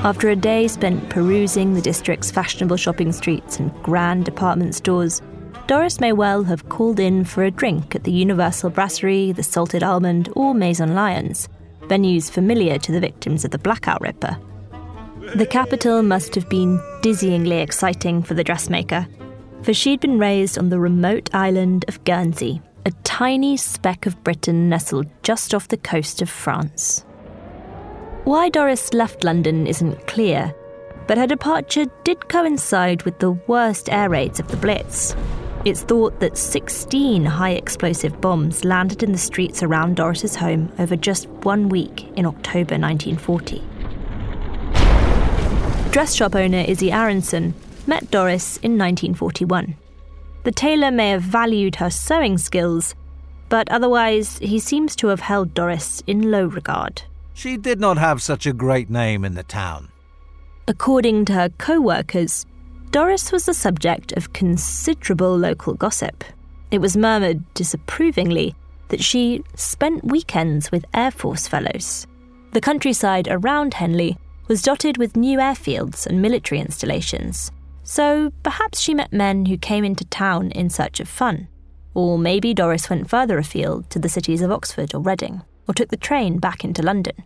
After 0.03 0.29
a 0.29 0.35
day 0.35 0.67
spent 0.67 1.09
perusing 1.09 1.73
the 1.73 1.81
district's 1.81 2.31
fashionable 2.31 2.75
shopping 2.77 3.11
streets 3.11 3.59
and 3.59 3.71
grand 3.83 4.25
department 4.25 4.75
stores, 4.75 5.21
Doris 5.67 6.01
may 6.01 6.11
well 6.11 6.43
have 6.43 6.67
called 6.67 6.99
in 6.99 7.23
for 7.23 7.43
a 7.43 7.51
drink 7.51 7.95
at 7.95 8.03
the 8.03 8.11
Universal 8.11 8.71
Brasserie, 8.71 9.31
the 9.31 9.43
Salted 9.43 9.83
Almond, 9.83 10.27
or 10.35 10.53
Maison 10.53 10.95
Lyons, 10.95 11.47
venues 11.83 12.29
familiar 12.29 12.77
to 12.79 12.91
the 12.91 12.99
victims 12.99 13.45
of 13.45 13.51
the 13.51 13.57
Blackout 13.57 14.01
Ripper. 14.01 14.37
The 15.35 15.45
capital 15.45 16.01
must 16.01 16.35
have 16.35 16.49
been 16.49 16.77
dizzyingly 17.03 17.61
exciting 17.61 18.21
for 18.23 18.33
the 18.33 18.43
dressmaker, 18.43 19.07
for 19.63 19.73
she'd 19.73 19.99
been 19.99 20.19
raised 20.19 20.57
on 20.57 20.69
the 20.69 20.79
remote 20.79 21.29
island 21.33 21.85
of 21.87 22.03
Guernsey, 22.03 22.61
a 22.85 22.91
tiny 23.03 23.57
speck 23.57 24.05
of 24.05 24.23
Britain 24.23 24.69
nestled 24.69 25.07
just 25.23 25.53
off 25.53 25.67
the 25.67 25.77
coast 25.77 26.21
of 26.21 26.29
France. 26.29 27.05
Why 28.23 28.49
Doris 28.49 28.93
left 28.93 29.23
London 29.23 29.67
isn't 29.67 30.07
clear, 30.07 30.53
but 31.07 31.17
her 31.17 31.27
departure 31.27 31.85
did 32.03 32.29
coincide 32.29 33.03
with 33.03 33.19
the 33.19 33.31
worst 33.31 33.89
air 33.89 34.09
raids 34.09 34.39
of 34.39 34.47
the 34.47 34.57
Blitz. 34.57 35.15
It's 35.63 35.83
thought 35.83 36.19
that 36.21 36.37
16 36.37 37.23
high 37.23 37.51
explosive 37.51 38.19
bombs 38.19 38.65
landed 38.65 39.03
in 39.03 39.11
the 39.11 39.17
streets 39.17 39.61
around 39.61 39.95
Doris's 39.95 40.35
home 40.35 40.71
over 40.79 40.95
just 40.95 41.27
one 41.43 41.69
week 41.69 42.07
in 42.15 42.25
October 42.25 42.79
1940. 42.79 43.61
Dress 45.91 46.15
shop 46.15 46.35
owner 46.35 46.63
Izzy 46.67 46.91
Aronson 46.91 47.53
met 47.87 48.11
Doris 48.11 48.57
in 48.57 48.77
1941. 48.77 49.75
The 50.43 50.51
tailor 50.51 50.91
may 50.91 51.09
have 51.09 51.21
valued 51.21 51.75
her 51.75 51.89
sewing 51.89 52.37
skills, 52.37 52.95
but 53.49 53.69
otherwise 53.69 54.39
he 54.39 54.59
seems 54.59 54.95
to 54.97 55.07
have 55.07 55.19
held 55.19 55.53
Doris 55.53 56.01
in 56.07 56.31
low 56.31 56.45
regard. 56.45 57.03
She 57.33 57.57
did 57.57 57.79
not 57.79 57.97
have 57.97 58.21
such 58.21 58.45
a 58.45 58.53
great 58.53 58.89
name 58.89 59.23
in 59.25 59.35
the 59.35 59.43
town. 59.43 59.89
According 60.67 61.25
to 61.25 61.33
her 61.33 61.49
co 61.49 61.81
workers, 61.81 62.45
Doris 62.91 63.31
was 63.31 63.45
the 63.45 63.53
subject 63.53 64.11
of 64.13 64.33
considerable 64.33 65.37
local 65.37 65.73
gossip. 65.73 66.23
It 66.71 66.79
was 66.79 66.97
murmured 66.97 67.41
disapprovingly 67.53 68.55
that 68.89 69.03
she 69.03 69.43
spent 69.55 70.03
weekends 70.03 70.71
with 70.71 70.85
Air 70.93 71.11
Force 71.11 71.47
fellows. 71.47 72.05
The 72.51 72.61
countryside 72.61 73.27
around 73.29 73.75
Henley 73.75 74.17
was 74.47 74.61
dotted 74.61 74.97
with 74.97 75.15
new 75.15 75.39
airfields 75.39 76.05
and 76.05 76.21
military 76.21 76.59
installations, 76.59 77.51
so 77.91 78.31
perhaps 78.41 78.79
she 78.79 78.93
met 78.93 79.11
men 79.11 79.47
who 79.47 79.57
came 79.57 79.83
into 79.83 80.05
town 80.05 80.49
in 80.51 80.69
search 80.69 81.01
of 81.01 81.09
fun. 81.09 81.49
Or 81.93 82.17
maybe 82.17 82.53
Doris 82.53 82.89
went 82.89 83.09
further 83.09 83.37
afield 83.37 83.89
to 83.89 83.99
the 83.99 84.07
cities 84.07 84.41
of 84.41 84.49
Oxford 84.49 84.95
or 84.95 85.01
Reading, 85.01 85.41
or 85.67 85.73
took 85.73 85.89
the 85.89 85.97
train 85.97 86.37
back 86.37 86.63
into 86.63 86.81
London. 86.81 87.25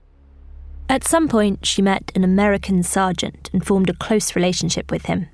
At 0.89 1.07
some 1.07 1.27
point, 1.27 1.67
she 1.67 1.83
met 1.83 2.11
an 2.15 2.23
American 2.23 2.81
sergeant 2.81 3.51
and 3.53 3.63
formed 3.63 3.91
a 3.91 3.93
close 3.93 4.35
relationship 4.35 4.89
with 4.89 5.05
him. 5.05 5.29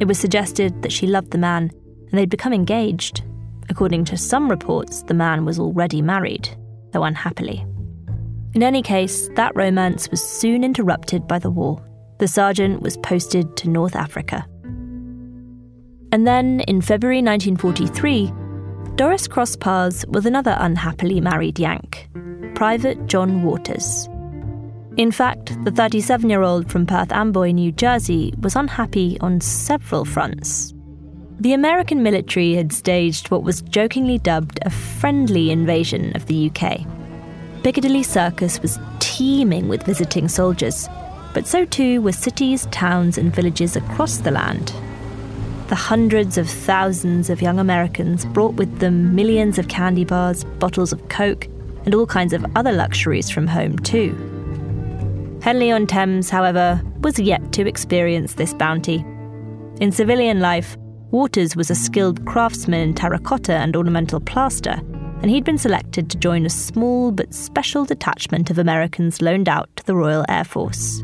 It 0.00 0.04
was 0.06 0.18
suggested 0.18 0.82
that 0.82 0.92
she 0.92 1.06
loved 1.06 1.30
the 1.30 1.38
man, 1.38 1.70
and 2.10 2.18
they'd 2.18 2.28
become 2.28 2.52
engaged. 2.52 3.22
According 3.70 4.04
to 4.04 4.18
some 4.18 4.50
reports, 4.50 5.02
the 5.02 5.14
man 5.14 5.46
was 5.46 5.58
already 5.58 6.02
married, 6.02 6.46
though 6.92 7.04
unhappily. 7.04 7.64
In 8.52 8.62
any 8.62 8.82
case, 8.82 9.30
that 9.34 9.56
romance 9.56 10.10
was 10.10 10.22
soon 10.22 10.62
interrupted 10.62 11.26
by 11.26 11.38
the 11.38 11.50
war. 11.50 11.82
The 12.18 12.28
sergeant 12.28 12.82
was 12.82 12.98
posted 12.98 13.56
to 13.56 13.70
North 13.70 13.96
Africa. 13.96 14.46
And 16.12 16.26
then, 16.26 16.60
in 16.60 16.80
February 16.80 17.22
1943, 17.22 18.32
Doris 18.96 19.28
crossed 19.28 19.60
paths 19.60 20.04
with 20.08 20.26
another 20.26 20.56
unhappily 20.58 21.20
married 21.20 21.58
Yank, 21.58 22.08
Private 22.54 23.06
John 23.06 23.42
Waters. 23.42 24.08
In 24.96 25.12
fact, 25.12 25.56
the 25.64 25.70
37 25.70 26.28
year 26.28 26.42
old 26.42 26.70
from 26.70 26.86
Perth 26.86 27.12
Amboy, 27.12 27.52
New 27.52 27.70
Jersey, 27.70 28.34
was 28.40 28.56
unhappy 28.56 29.16
on 29.20 29.40
several 29.40 30.04
fronts. 30.04 30.74
The 31.38 31.52
American 31.52 32.02
military 32.02 32.54
had 32.54 32.72
staged 32.72 33.30
what 33.30 33.44
was 33.44 33.62
jokingly 33.62 34.18
dubbed 34.18 34.58
a 34.62 34.70
friendly 34.70 35.52
invasion 35.52 36.16
of 36.16 36.26
the 36.26 36.50
UK. 36.50 36.84
Piccadilly 37.62 38.02
Circus 38.02 38.60
was 38.60 38.80
teeming 38.98 39.68
with 39.68 39.84
visiting 39.84 40.26
soldiers, 40.26 40.88
but 41.34 41.46
so 41.46 41.64
too 41.64 42.02
were 42.02 42.10
cities, 42.10 42.66
towns, 42.72 43.18
and 43.18 43.32
villages 43.32 43.76
across 43.76 44.18
the 44.18 44.32
land. 44.32 44.72
The 45.68 45.74
hundreds 45.74 46.38
of 46.38 46.48
thousands 46.48 47.28
of 47.28 47.42
young 47.42 47.58
Americans 47.58 48.24
brought 48.24 48.54
with 48.54 48.78
them 48.78 49.14
millions 49.14 49.58
of 49.58 49.68
candy 49.68 50.04
bars, 50.04 50.44
bottles 50.44 50.92
of 50.92 51.08
Coke, 51.08 51.46
and 51.84 51.94
all 51.94 52.06
kinds 52.06 52.32
of 52.32 52.44
other 52.56 52.72
luxuries 52.72 53.28
from 53.28 53.46
home, 53.46 53.78
too. 53.78 54.12
Henley 55.42 55.70
on 55.70 55.86
Thames, 55.86 56.30
however, 56.30 56.80
was 57.00 57.18
yet 57.18 57.52
to 57.52 57.68
experience 57.68 58.34
this 58.34 58.54
bounty. 58.54 59.04
In 59.80 59.92
civilian 59.92 60.40
life, 60.40 60.76
Waters 61.10 61.56
was 61.56 61.70
a 61.70 61.74
skilled 61.74 62.24
craftsman 62.26 62.80
in 62.80 62.94
terracotta 62.94 63.54
and 63.54 63.74
ornamental 63.74 64.20
plaster, 64.20 64.80
and 65.22 65.30
he'd 65.30 65.44
been 65.44 65.56
selected 65.56 66.10
to 66.10 66.18
join 66.18 66.44
a 66.44 66.50
small 66.50 67.12
but 67.12 67.32
special 67.32 67.86
detachment 67.86 68.50
of 68.50 68.58
Americans 68.58 69.22
loaned 69.22 69.48
out 69.48 69.68
to 69.76 69.86
the 69.86 69.94
Royal 69.94 70.24
Air 70.28 70.44
Force. 70.44 71.02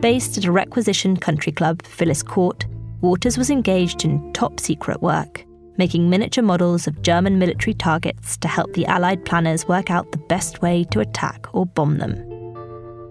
Based 0.00 0.38
at 0.38 0.46
a 0.46 0.52
requisitioned 0.52 1.20
country 1.20 1.52
club, 1.52 1.82
Phyllis 1.84 2.22
Court, 2.22 2.64
Waters 3.00 3.36
was 3.36 3.50
engaged 3.50 4.04
in 4.04 4.32
top 4.32 4.58
secret 4.58 5.02
work, 5.02 5.44
making 5.76 6.08
miniature 6.08 6.44
models 6.44 6.86
of 6.86 7.02
German 7.02 7.38
military 7.38 7.74
targets 7.74 8.36
to 8.38 8.48
help 8.48 8.72
the 8.72 8.86
Allied 8.86 9.24
planners 9.24 9.68
work 9.68 9.90
out 9.90 10.12
the 10.12 10.18
best 10.18 10.62
way 10.62 10.84
to 10.90 11.00
attack 11.00 11.46
or 11.52 11.66
bomb 11.66 11.98
them. 11.98 12.14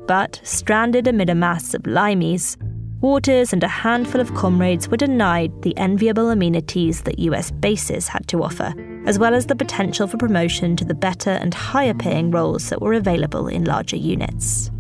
But, 0.08 0.40
stranded 0.44 1.08
amid 1.08 1.30
a 1.30 1.36
mass 1.36 1.74
of 1.74 1.84
limeys, 1.84 2.58
Waters 3.02 3.54
and 3.54 3.64
a 3.64 3.68
handful 3.68 4.20
of 4.20 4.34
comrades 4.34 4.88
were 4.88 4.98
denied 4.98 5.62
the 5.62 5.78
enviable 5.78 6.32
amenities 6.32 7.04
that 7.04 7.20
US 7.20 7.52
bases 7.52 8.08
had 8.08 8.28
to 8.30 8.42
offer, 8.42 8.74
as 9.06 9.20
well 9.20 9.36
as 9.36 9.46
the 9.46 9.56
potential 9.56 10.08
for 10.08 10.18
promotion 10.18 10.76
to 10.78 10.86
the 10.86 10.96
better 10.96 11.30
and 11.30 11.54
higher 11.54 11.94
paying 11.94 12.32
roles 12.32 12.70
that 12.70 12.82
were 12.82 12.94
available 12.94 13.48
in 13.48 13.66
larger 13.66 13.96
units. 13.96 14.72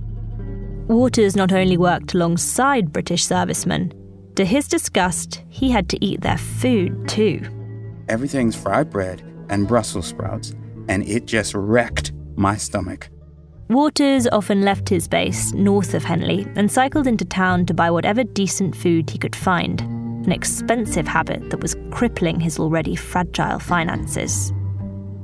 Waters 0.88 1.36
not 1.36 1.52
only 1.52 1.78
worked 1.78 2.16
alongside 2.16 2.94
British 2.94 3.26
servicemen, 3.26 3.92
to 4.36 4.46
his 4.46 4.68
disgust, 4.68 5.44
he 5.50 5.72
had 5.72 5.90
to 5.90 6.06
eat 6.06 6.22
their 6.22 6.38
food 6.38 7.08
too. 7.08 7.42
Everything's 8.08 8.56
fried 8.56 8.90
bread 8.90 9.22
and 9.50 9.68
Brussels 9.68 10.08
sprouts, 10.08 10.54
and 10.88 11.08
it 11.08 11.26
just 11.26 11.54
wrecked 11.54 12.12
my 12.36 12.56
stomach. 12.56 13.10
Waters 13.70 14.28
often 14.28 14.62
left 14.62 14.90
his 14.90 15.08
base 15.08 15.52
north 15.54 15.96
of 15.96 16.04
Henley 16.04 16.48
and 16.56 16.72
cycled 16.72 17.08
into 17.08 17.26
town 17.26 17.66
to 17.66 17.74
buy 17.74 17.90
whatever 17.90 18.24
decent 18.24 18.76
food 18.76 19.10
he 19.10 19.18
could 19.18 19.36
find, 19.36 19.82
an 19.82 20.32
expensive 20.32 21.08
habit 21.08 21.50
that 21.50 21.62
was 21.62 21.76
crippling 21.90 22.40
his 22.40 22.60
already 22.60 22.96
fragile 22.96 23.58
finances. 23.58 24.54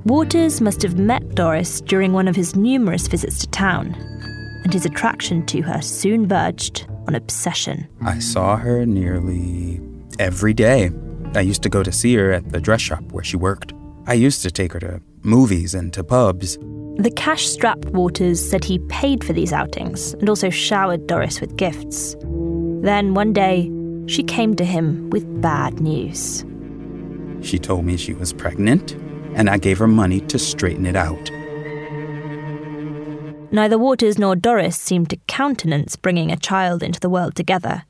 Waters 0.06 0.60
must 0.60 0.82
have 0.82 0.98
met 0.98 1.36
Doris 1.36 1.82
during 1.82 2.14
one 2.14 2.28
of 2.28 2.36
his 2.36 2.56
numerous 2.56 3.08
visits 3.08 3.40
to 3.40 3.48
town, 3.50 3.94
and 4.64 4.74
his 4.74 4.86
attraction 4.86 5.46
to 5.46 5.62
her 5.62 5.82
soon 5.82 6.28
verged 6.28 6.88
on 7.12 7.16
obsession. 7.16 7.88
I 8.02 8.20
saw 8.20 8.56
her 8.56 8.86
nearly 8.86 9.82
every 10.20 10.54
day. 10.54 10.92
I 11.36 11.42
used 11.42 11.62
to 11.64 11.70
go 11.70 11.84
to 11.84 11.92
see 11.92 12.16
her 12.16 12.32
at 12.32 12.52
the 12.52 12.60
dress 12.60 12.82
shop 12.82 13.04
where 13.12 13.24
she 13.24 13.38
worked. 13.38 13.74
I 14.08 14.14
used 14.14 14.42
to 14.44 14.52
take 14.52 14.74
her 14.74 14.80
to 14.80 15.02
movies 15.24 15.76
and 15.76 15.94
to 15.94 16.04
pubs. 16.04 16.58
The 16.98 17.14
cash 17.16 17.48
strapped 17.48 17.86
Waters 17.90 18.40
said 18.50 18.64
he 18.64 18.80
paid 18.90 19.24
for 19.24 19.34
these 19.34 19.54
outings 19.54 20.14
and 20.16 20.30
also 20.30 20.50
showered 20.50 21.08
Doris 21.08 21.40
with 21.40 21.56
gifts. 21.58 22.16
Then 22.82 23.14
one 23.14 23.34
day, 23.34 23.72
she 24.08 24.24
came 24.24 24.56
to 24.56 24.66
him 24.66 25.10
with 25.10 25.42
bad 25.42 25.80
news. 25.80 26.44
She 27.42 27.60
told 27.60 27.86
me 27.86 27.98
she 27.98 28.14
was 28.14 28.34
pregnant 28.34 28.94
and 29.36 29.50
I 29.50 29.58
gave 29.58 29.78
her 29.78 29.88
money 29.88 30.20
to 30.22 30.38
straighten 30.40 30.86
it 30.86 30.96
out. 30.96 31.32
Neither 33.54 33.78
Waters 33.78 34.18
nor 34.18 34.38
Doris 34.38 34.78
seemed 34.78 35.10
to 35.10 35.18
countenance 35.28 35.98
bringing 35.98 36.32
a 36.32 36.38
child 36.38 36.82
into 36.82 37.02
the 37.02 37.10
world 37.10 37.36
together, 37.36 37.84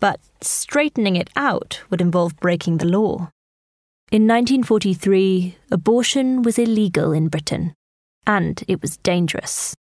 but 0.00 0.18
straightening 0.40 1.16
it 1.16 1.28
out 1.36 1.82
would 1.90 2.00
involve 2.00 2.40
breaking 2.40 2.78
the 2.78 2.86
law. 2.86 3.28
In 4.10 4.26
1943, 4.26 5.56
abortion 5.70 6.40
was 6.42 6.58
illegal 6.58 7.12
in 7.12 7.28
Britain, 7.28 7.74
and 8.26 8.64
it 8.66 8.80
was 8.80 8.96
dangerous. 8.96 9.74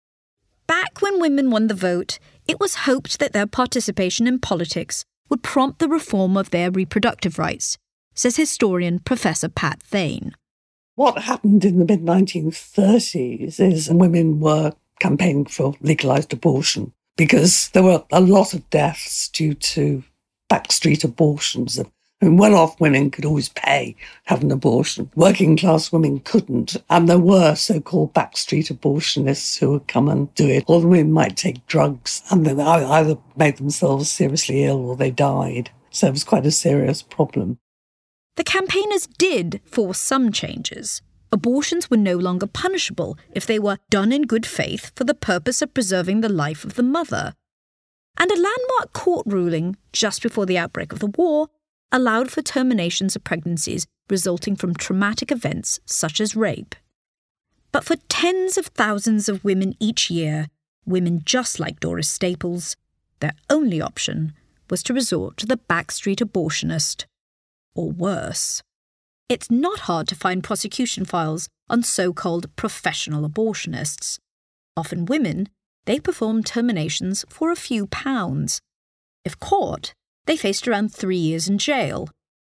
Back 0.67 1.01
when 1.01 1.21
women 1.21 1.51
won 1.51 1.69
the 1.69 1.75
vote, 1.75 2.19
it 2.49 2.59
was 2.59 2.87
hoped 2.87 3.21
that 3.21 3.33
their 3.33 3.47
participation 3.47 4.27
in 4.27 4.41
politics 4.41 5.05
would 5.29 5.45
prompt 5.45 5.79
the 5.79 5.89
reform 5.89 6.37
of 6.37 6.51
their 6.51 6.73
reproductive 6.73 7.39
rights, 7.39 7.79
says 8.15 8.37
historian 8.37 8.99
Professor 8.99 9.49
Pat 9.49 9.81
Thane. 9.81 10.33
What 10.97 11.23
happened 11.23 11.65
in 11.65 11.79
the 11.79 11.85
mid 11.85 12.01
1930s 12.01 13.61
is 13.61 13.89
women 13.91 14.41
were 14.41 14.73
campaigning 15.01 15.47
for 15.47 15.75
legalized 15.81 16.33
abortion 16.33 16.93
because 17.17 17.69
there 17.71 17.83
were 17.83 18.05
a 18.13 18.21
lot 18.21 18.55
of 18.55 18.69
deaths 18.71 19.29
due 19.29 19.55
to 19.55 20.05
backstreet 20.51 21.05
abortions. 21.05 21.79
And 22.23 22.39
well 22.39 22.55
off 22.55 22.81
women 22.81 23.11
could 23.11 23.25
always 23.25 23.49
pay 23.49 23.97
have 24.25 24.43
an 24.43 24.53
abortion. 24.53 25.11
Working 25.15 25.57
class 25.57 25.91
women 25.91 26.21
couldn't. 26.21 26.77
And 26.91 27.09
there 27.09 27.19
were 27.19 27.55
so 27.55 27.81
called 27.81 28.13
backstreet 28.13 28.71
abortionists 28.71 29.59
who 29.59 29.73
would 29.73 29.89
come 29.89 30.09
and 30.09 30.33
do 30.35 30.47
it. 30.47 30.65
Or 30.67 30.81
the 30.81 30.89
women 30.89 31.13
might 31.13 31.37
take 31.37 31.67
drugs 31.67 32.23
and 32.31 32.45
then 32.45 32.61
either 32.61 33.17
made 33.37 33.57
themselves 33.57 34.11
seriously 34.11 34.65
ill 34.65 34.91
or 34.91 34.97
they 34.97 35.11
died. 35.11 35.71
So 35.91 36.09
it 36.09 36.13
was 36.13 36.25
quite 36.25 36.47
a 36.47 36.51
serious 36.51 37.03
problem. 37.03 37.59
The 38.37 38.45
campaigners 38.45 39.07
did 39.07 39.61
force 39.65 40.01
some 40.01 40.33
changes. 40.33 41.03
Abortions 41.33 41.89
were 41.89 41.97
no 41.97 42.17
longer 42.17 42.47
punishable 42.47 43.17
if 43.33 43.47
they 43.47 43.59
were 43.59 43.79
done 43.89 44.13
in 44.13 44.23
good 44.23 44.45
faith 44.45 44.91
for 44.97 45.05
the 45.05 45.15
purpose 45.15 45.63
of 45.63 45.75
preserving 45.75 46.21
the 46.21 46.29
life 46.29 46.65
of 46.65 46.75
the 46.75 46.83
mother. 46.83 47.35
And 48.19 48.31
a 48.31 48.35
landmark 48.35 48.93
court 48.93 49.27
ruling 49.27 49.77
just 49.93 50.23
before 50.23 50.45
the 50.45 50.59
outbreak 50.59 50.93
of 50.93 50.99
the 50.99 51.07
war 51.07 51.49
allowed 51.93 52.31
for 52.31 52.43
terminations 52.43 53.15
of 53.15 53.25
pregnancies 53.25 53.87
resulting 54.09 54.57
from 54.57 54.75
traumatic 54.75 55.31
events 55.31 55.79
such 55.87 56.21
as 56.21 56.37
rape. 56.37 56.75
But 57.73 57.85
for 57.85 57.97
tens 58.09 58.59
of 58.59 58.67
thousands 58.67 59.29
of 59.29 59.45
women 59.45 59.75
each 59.79 60.11
year, 60.11 60.49
women 60.85 61.23
just 61.25 61.61
like 61.61 61.79
Doris 61.79 62.09
Staples, 62.09 62.77
their 63.21 63.35
only 63.49 63.81
option 63.81 64.35
was 64.69 64.83
to 64.85 64.95
resort 64.95 65.37
to 65.37 65.47
the 65.47 65.57
backstreet 65.57 66.19
abortionist, 66.19 67.07
or 67.75 67.91
worse. 67.91 68.63
It's 69.31 69.49
not 69.49 69.81
hard 69.81 70.09
to 70.09 70.17
find 70.17 70.43
prosecution 70.43 71.05
files 71.05 71.49
on 71.69 71.85
so 71.85 72.13
called 72.13 72.51
professional 72.57 73.23
abortionists. 73.29 74.19
Often 74.77 75.05
women, 75.05 75.49
they 75.85 76.01
perform 76.01 76.43
terminations 76.43 77.25
for 77.29 77.53
a 77.53 77.63
few 77.69 77.87
pounds. 77.87 78.61
If 79.25 79.39
caught, 79.39 79.95
they 80.27 80.37
faced 80.37 80.67
around 80.67 80.93
three 80.93 81.17
years 81.17 81.49
in 81.49 81.59
jail, 81.59 82.09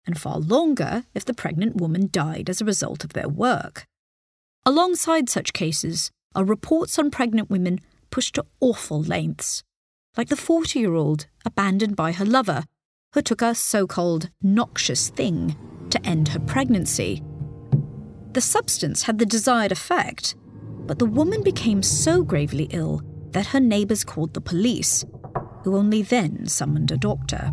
and 0.06 0.20
far 0.20 0.38
longer 0.38 1.06
if 1.14 1.24
the 1.24 1.34
pregnant 1.34 1.78
woman 1.78 2.10
died 2.12 2.50
as 2.50 2.60
a 2.60 2.66
result 2.66 3.06
of 3.06 3.14
their 3.14 3.30
work. 3.30 3.86
Alongside 4.66 5.30
such 5.30 5.54
cases 5.54 6.12
are 6.36 6.44
reports 6.44 7.00
on 7.00 7.10
pregnant 7.10 7.50
women 7.50 7.80
pushed 8.12 8.36
to 8.36 8.46
awful 8.60 9.02
lengths, 9.02 9.64
like 10.18 10.28
the 10.28 10.36
40 10.36 10.78
year 10.78 10.94
old 10.94 11.28
abandoned 11.46 11.96
by 11.96 12.12
her 12.12 12.26
lover, 12.26 12.66
who 13.14 13.22
took 13.22 13.42
a 13.42 13.56
so 13.56 13.88
called 13.88 14.30
noxious 14.42 15.08
thing 15.08 15.56
to 15.92 16.06
end 16.06 16.30
her 16.30 16.40
pregnancy. 16.40 17.24
The 18.34 18.42
substance 18.42 19.04
had 19.04 19.18
the 19.18 19.26
desired 19.26 19.72
effect, 19.72 20.36
but 20.86 21.00
the 21.00 21.06
woman 21.06 21.42
became 21.44 21.82
so 21.82 22.24
gravely 22.24 22.68
ill 22.72 23.02
that 23.32 23.48
her 23.48 23.60
neighbours 23.60 24.04
called 24.04 24.34
the 24.34 24.42
police, 24.42 25.06
who 25.64 25.76
only 25.76 26.02
then 26.02 26.48
summoned 26.48 26.92
a 26.92 26.98
doctor. 26.98 27.52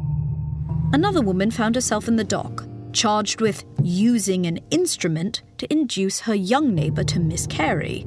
Another 0.93 1.23
woman 1.23 1.51
found 1.51 1.75
herself 1.75 2.09
in 2.09 2.17
the 2.17 2.25
dock, 2.25 2.67
charged 2.93 3.41
with 3.41 3.65
using 3.83 4.45
an 4.47 4.59
instrument 4.71 5.43
to 5.59 5.73
induce 5.73 6.21
her 6.21 6.35
young 6.35 6.75
neighbour 6.75 7.05
to 7.05 7.21
miscarry. 7.21 8.07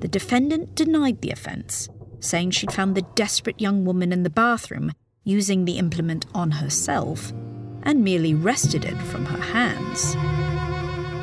The 0.00 0.08
defendant 0.08 0.74
denied 0.74 1.20
the 1.20 1.30
offence, 1.30 1.88
saying 2.20 2.50
she'd 2.50 2.72
found 2.72 2.94
the 2.94 3.06
desperate 3.14 3.60
young 3.60 3.84
woman 3.84 4.12
in 4.12 4.22
the 4.22 4.30
bathroom 4.30 4.92
using 5.24 5.64
the 5.64 5.78
implement 5.78 6.26
on 6.34 6.52
herself 6.52 7.32
and 7.88 8.04
merely 8.04 8.34
wrested 8.34 8.84
it 8.84 8.98
from 8.98 9.24
her 9.24 9.40
hands. 9.40 10.14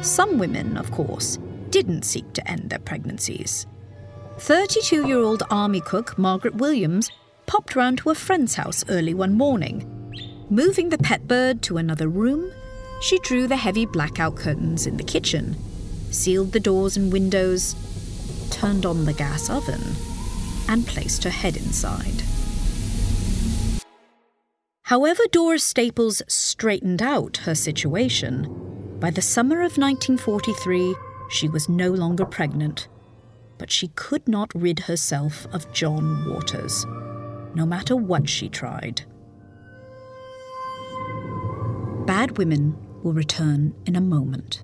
Some 0.05 0.39
women, 0.39 0.77
of 0.77 0.89
course, 0.89 1.37
didn't 1.69 2.05
seek 2.05 2.33
to 2.33 2.51
end 2.51 2.71
their 2.71 2.79
pregnancies. 2.79 3.67
32 4.39 5.07
year 5.07 5.19
old 5.19 5.43
army 5.51 5.79
cook 5.79 6.17
Margaret 6.17 6.55
Williams 6.55 7.11
popped 7.45 7.75
round 7.75 7.99
to 7.99 8.09
a 8.09 8.15
friend's 8.15 8.55
house 8.55 8.83
early 8.89 9.13
one 9.13 9.35
morning. 9.35 9.91
Moving 10.49 10.89
the 10.89 10.97
pet 10.97 11.27
bird 11.27 11.61
to 11.63 11.77
another 11.77 12.07
room, 12.07 12.51
she 12.99 13.19
drew 13.19 13.45
the 13.45 13.57
heavy 13.57 13.85
blackout 13.85 14.35
curtains 14.35 14.87
in 14.87 14.97
the 14.97 15.03
kitchen, 15.03 15.55
sealed 16.11 16.51
the 16.51 16.59
doors 16.59 16.97
and 16.97 17.13
windows, 17.13 17.75
turned 18.49 18.87
on 18.87 19.05
the 19.05 19.13
gas 19.13 19.51
oven, 19.51 19.81
and 20.67 20.87
placed 20.87 21.23
her 21.25 21.29
head 21.29 21.57
inside. 21.57 22.23
However, 24.85 25.23
Doris 25.31 25.63
Staples 25.63 26.21
straightened 26.27 27.01
out 27.01 27.37
her 27.37 27.55
situation, 27.55 28.97
by 28.99 29.09
the 29.09 29.21
summer 29.21 29.61
of 29.61 29.79
1943, 29.79 30.95
she 31.27 31.49
was 31.49 31.67
no 31.67 31.89
longer 31.89 32.23
pregnant. 32.23 32.87
But 33.57 33.71
she 33.71 33.87
could 33.95 34.27
not 34.27 34.53
rid 34.53 34.81
herself 34.81 35.47
of 35.51 35.73
John 35.73 36.29
Waters, 36.29 36.85
no 37.55 37.65
matter 37.65 37.95
what 37.95 38.29
she 38.29 38.47
tried. 38.47 39.01
Bad 42.05 42.37
Women 42.37 42.77
will 43.01 43.13
return 43.13 43.73
in 43.87 43.95
a 43.95 44.01
moment. 44.01 44.63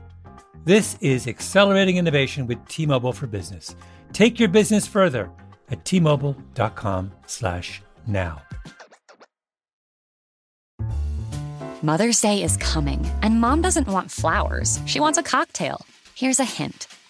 This 0.63 0.95
is 1.01 1.25
accelerating 1.25 1.97
innovation 1.97 2.45
with 2.45 2.63
T-Mobile 2.67 3.13
for 3.13 3.25
Business. 3.25 3.75
Take 4.13 4.39
your 4.39 4.47
business 4.47 4.85
further 4.85 5.31
at 5.71 5.83
t-mobile.com/now. 5.85 8.41
Mother's 11.81 12.21
Day 12.21 12.43
is 12.43 12.57
coming, 12.57 13.03
and 13.23 13.41
mom 13.41 13.63
doesn't 13.63 13.87
want 13.87 14.11
flowers. 14.11 14.79
She 14.85 14.99
wants 14.99 15.17
a 15.17 15.23
cocktail. 15.23 15.83
Here's 16.13 16.39
a 16.39 16.45
hint 16.45 16.85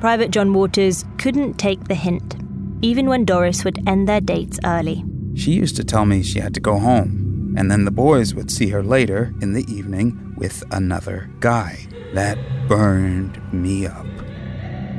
Private 0.00 0.30
John 0.30 0.54
Waters 0.54 1.04
couldn't 1.18 1.58
take 1.58 1.88
the 1.88 1.94
hint, 1.94 2.36
even 2.82 3.08
when 3.08 3.24
Doris 3.24 3.64
would 3.64 3.86
end 3.88 4.08
their 4.08 4.20
dates 4.20 4.60
early. 4.64 5.04
She 5.34 5.50
used 5.50 5.74
to 5.74 5.84
tell 5.84 6.06
me 6.06 6.22
she 6.22 6.38
had 6.38 6.54
to 6.54 6.60
go 6.60 6.78
home, 6.78 7.54
and 7.58 7.68
then 7.68 7.84
the 7.84 7.90
boys 7.90 8.32
would 8.32 8.48
see 8.48 8.68
her 8.68 8.82
later 8.82 9.34
in 9.42 9.54
the 9.54 9.64
evening 9.64 10.34
with 10.36 10.62
another 10.70 11.28
guy. 11.40 11.84
That 12.14 12.38
burned 12.68 13.40
me 13.52 13.86
up. 13.86 14.06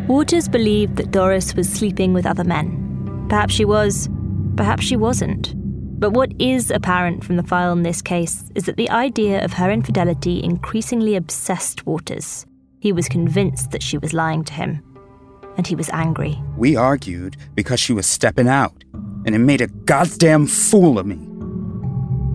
Waters 0.09 0.49
believed 0.49 0.97
that 0.97 1.11
Doris 1.11 1.55
was 1.55 1.69
sleeping 1.71 2.13
with 2.13 2.25
other 2.25 2.43
men. 2.43 3.25
Perhaps 3.29 3.53
she 3.53 3.63
was, 3.63 4.09
perhaps 4.57 4.83
she 4.83 4.97
wasn't. 4.97 5.53
But 5.99 6.11
what 6.11 6.33
is 6.39 6.71
apparent 6.71 7.23
from 7.23 7.37
the 7.37 7.43
file 7.43 7.71
in 7.71 7.83
this 7.83 8.01
case 8.01 8.51
is 8.53 8.65
that 8.65 8.75
the 8.75 8.89
idea 8.89 9.43
of 9.45 9.53
her 9.53 9.71
infidelity 9.71 10.43
increasingly 10.43 11.15
obsessed 11.15 11.85
Waters. 11.85 12.45
He 12.79 12.93
was 12.93 13.09
convinced 13.09 13.71
that 13.71 13.83
she 13.83 13.97
was 13.97 14.13
lying 14.13 14.43
to 14.45 14.53
him, 14.53 14.81
and 15.59 15.67
he 15.67 15.75
was 15.75 15.89
angry. 15.89 16.41
We 16.55 16.77
argued 16.77 17.35
because 17.53 17.81
she 17.81 17.91
was 17.91 18.07
stepping 18.07 18.47
out, 18.47 18.85
and 19.25 19.35
it 19.35 19.39
made 19.39 19.59
a 19.59 19.67
goddamn 19.67 20.47
fool 20.47 20.97
of 20.97 21.05
me. 21.05 21.17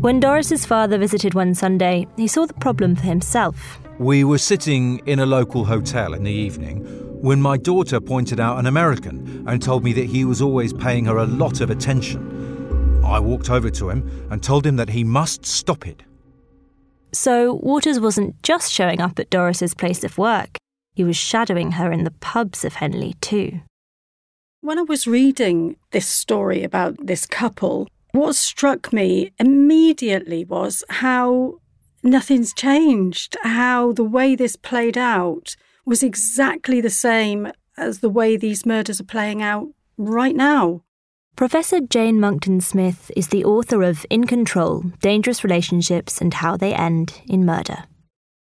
When 0.03 0.21
Doris's 0.21 0.67
father 0.67 0.99
visited 0.99 1.33
one 1.33 1.55
Sunday, 1.55 2.07
he 2.19 2.27
saw 2.27 2.45
the 2.45 2.53
problem 2.53 2.95
for 2.95 3.05
himself. 3.05 3.79
We 3.99 4.25
were 4.25 4.37
sitting 4.37 4.99
in 5.07 5.21
a 5.21 5.25
local 5.25 5.65
hotel 5.65 6.13
in 6.13 6.25
the 6.25 6.31
evening 6.31 6.85
when 7.23 7.41
my 7.41 7.57
daughter 7.57 7.99
pointed 7.99 8.41
out 8.41 8.59
an 8.59 8.67
American 8.67 9.43
and 9.49 9.63
told 9.63 9.83
me 9.83 9.95
that 9.95 10.05
he 10.05 10.27
was 10.27 10.43
always 10.43 10.75
paying 10.75 11.07
her 11.07 11.17
a 11.17 11.25
lot 11.25 11.63
of 11.63 11.71
attention. 11.71 13.01
I 13.03 13.21
walked 13.21 13.49
over 13.49 13.71
to 13.71 13.89
him 13.89 14.29
and 14.31 14.43
told 14.43 14.67
him 14.67 14.77
that 14.77 14.91
he 14.91 15.03
must 15.03 15.47
stop 15.47 15.87
it. 15.87 16.03
So 17.15 17.55
Waters 17.55 17.99
wasn't 17.99 18.43
just 18.43 18.71
showing 18.71 19.01
up 19.01 19.19
at 19.19 19.31
Doris's 19.31 19.73
place 19.73 20.05
of 20.05 20.19
work, 20.19 20.59
he 20.95 21.05
was 21.05 21.17
shadowing 21.17 21.73
her 21.73 21.93
in 21.93 22.05
the 22.05 22.11
pubs 22.11 22.65
of 22.65 22.75
Henley 22.75 23.15
too. 23.21 23.61
When 24.61 24.79
I 24.79 24.83
was 24.83 25.07
reading 25.07 25.77
this 25.91 26.07
story 26.07 26.63
about 26.63 27.07
this 27.07 27.27
couple, 27.27 27.89
what 28.13 28.35
struck 28.35 28.93
me 28.93 29.33
immediately 29.39 30.45
was 30.45 30.83
how 30.89 31.59
nothing's 32.03 32.55
changed, 32.55 33.37
how 33.43 33.93
the 33.93 34.05
way 34.05 34.37
this 34.37 34.57
played 34.57 34.97
out 34.97 35.57
was 35.85 36.03
exactly 36.03 36.81
the 36.81 36.91
same 36.91 37.51
as 37.77 37.99
the 37.99 38.09
way 38.09 38.37
these 38.37 38.65
murders 38.65 39.01
are 39.01 39.05
playing 39.05 39.43
out 39.43 39.69
right 39.99 40.37
now. 40.37 40.83
Professor 41.37 41.81
Jane 41.81 42.21
Monckton 42.21 42.61
Smith 42.61 43.11
is 43.17 43.29
the 43.29 43.45
author 43.45 43.83
of 43.83 44.07
In 44.09 44.25
Control 44.25 44.85
Dangerous 45.01 45.43
Relationships 45.43 46.21
and 46.21 46.33
How 46.33 46.57
They 46.57 46.73
End 46.73 47.21
in 47.27 47.45
Murder. 47.45 47.85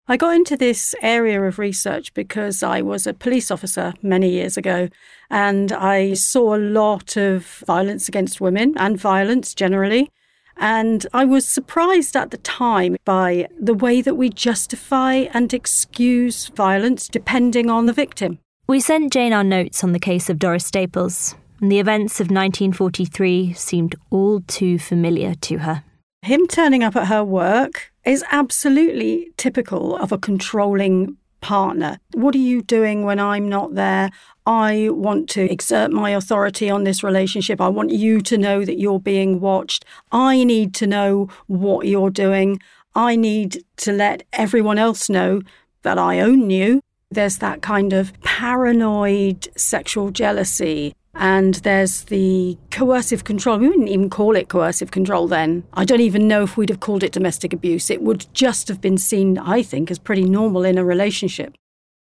I 0.07 0.17
got 0.17 0.35
into 0.35 0.55
this 0.55 0.93
area 1.01 1.41
of 1.41 1.57
research 1.57 2.13
because 2.13 2.61
I 2.61 2.81
was 2.81 3.07
a 3.07 3.13
police 3.13 3.49
officer 3.49 3.95
many 4.03 4.29
years 4.29 4.55
ago 4.55 4.89
and 5.31 5.71
I 5.71 6.13
saw 6.13 6.55
a 6.55 6.59
lot 6.59 7.17
of 7.17 7.63
violence 7.65 8.07
against 8.07 8.39
women 8.39 8.75
and 8.77 8.99
violence 8.99 9.55
generally. 9.55 10.11
And 10.57 11.07
I 11.11 11.25
was 11.25 11.47
surprised 11.47 12.15
at 12.15 12.29
the 12.29 12.37
time 12.37 12.97
by 13.03 13.47
the 13.59 13.73
way 13.73 14.01
that 14.03 14.13
we 14.13 14.29
justify 14.29 15.25
and 15.33 15.51
excuse 15.51 16.49
violence 16.49 17.07
depending 17.07 17.71
on 17.71 17.87
the 17.87 17.93
victim. 17.93 18.37
We 18.67 18.81
sent 18.81 19.11
Jane 19.11 19.33
our 19.33 19.43
notes 19.43 19.83
on 19.83 19.91
the 19.91 19.99
case 19.99 20.29
of 20.29 20.39
Doris 20.39 20.65
Staples, 20.65 21.35
and 21.61 21.71
the 21.71 21.79
events 21.79 22.19
of 22.19 22.25
1943 22.27 23.53
seemed 23.53 23.95
all 24.09 24.41
too 24.41 24.79
familiar 24.79 25.35
to 25.35 25.59
her. 25.59 25.83
Him 26.21 26.47
turning 26.47 26.83
up 26.83 26.95
at 26.95 27.07
her 27.07 27.23
work 27.23 27.91
is 28.05 28.23
absolutely 28.31 29.31
typical 29.37 29.97
of 29.97 30.11
a 30.11 30.17
controlling 30.17 31.17
partner. 31.41 31.99
What 32.13 32.33
are 32.35 32.39
you 32.39 32.61
doing 32.61 33.03
when 33.03 33.19
I'm 33.19 33.47
not 33.47 33.75
there? 33.75 34.09
I 34.45 34.89
want 34.91 35.29
to 35.31 35.43
exert 35.51 35.91
my 35.91 36.11
authority 36.11 36.69
on 36.69 36.83
this 36.83 37.03
relationship. 37.03 37.61
I 37.61 37.67
want 37.67 37.91
you 37.91 38.21
to 38.21 38.37
know 38.37 38.65
that 38.65 38.79
you're 38.79 38.99
being 38.99 39.39
watched. 39.39 39.85
I 40.11 40.43
need 40.43 40.73
to 40.75 40.87
know 40.87 41.29
what 41.47 41.87
you're 41.87 42.09
doing. 42.09 42.59
I 42.95 43.15
need 43.15 43.63
to 43.77 43.91
let 43.91 44.23
everyone 44.33 44.77
else 44.77 45.09
know 45.09 45.41
that 45.81 45.97
I 45.97 46.19
own 46.19 46.49
you. 46.49 46.81
There's 47.11 47.37
that 47.37 47.61
kind 47.61 47.93
of 47.93 48.11
paranoid 48.21 49.47
sexual 49.55 50.11
jealousy 50.11 50.95
and 51.15 51.55
there's 51.55 52.03
the 52.05 52.57
coercive 52.71 53.23
control. 53.23 53.57
We 53.57 53.69
wouldn't 53.69 53.89
even 53.89 54.09
call 54.09 54.35
it 54.35 54.49
coercive 54.49 54.91
control 54.91 55.27
then. 55.27 55.63
I 55.73 55.85
don't 55.85 56.01
even 56.01 56.27
know 56.27 56.43
if 56.43 56.57
we'd 56.57 56.69
have 56.69 56.79
called 56.79 57.03
it 57.03 57.11
domestic 57.11 57.53
abuse. 57.53 57.89
It 57.89 58.01
would 58.01 58.25
just 58.33 58.67
have 58.67 58.81
been 58.81 58.97
seen, 58.97 59.37
I 59.37 59.61
think, 59.61 59.89
as 59.89 59.99
pretty 59.99 60.25
normal 60.25 60.65
in 60.65 60.77
a 60.77 60.85
relationship. 60.85 61.55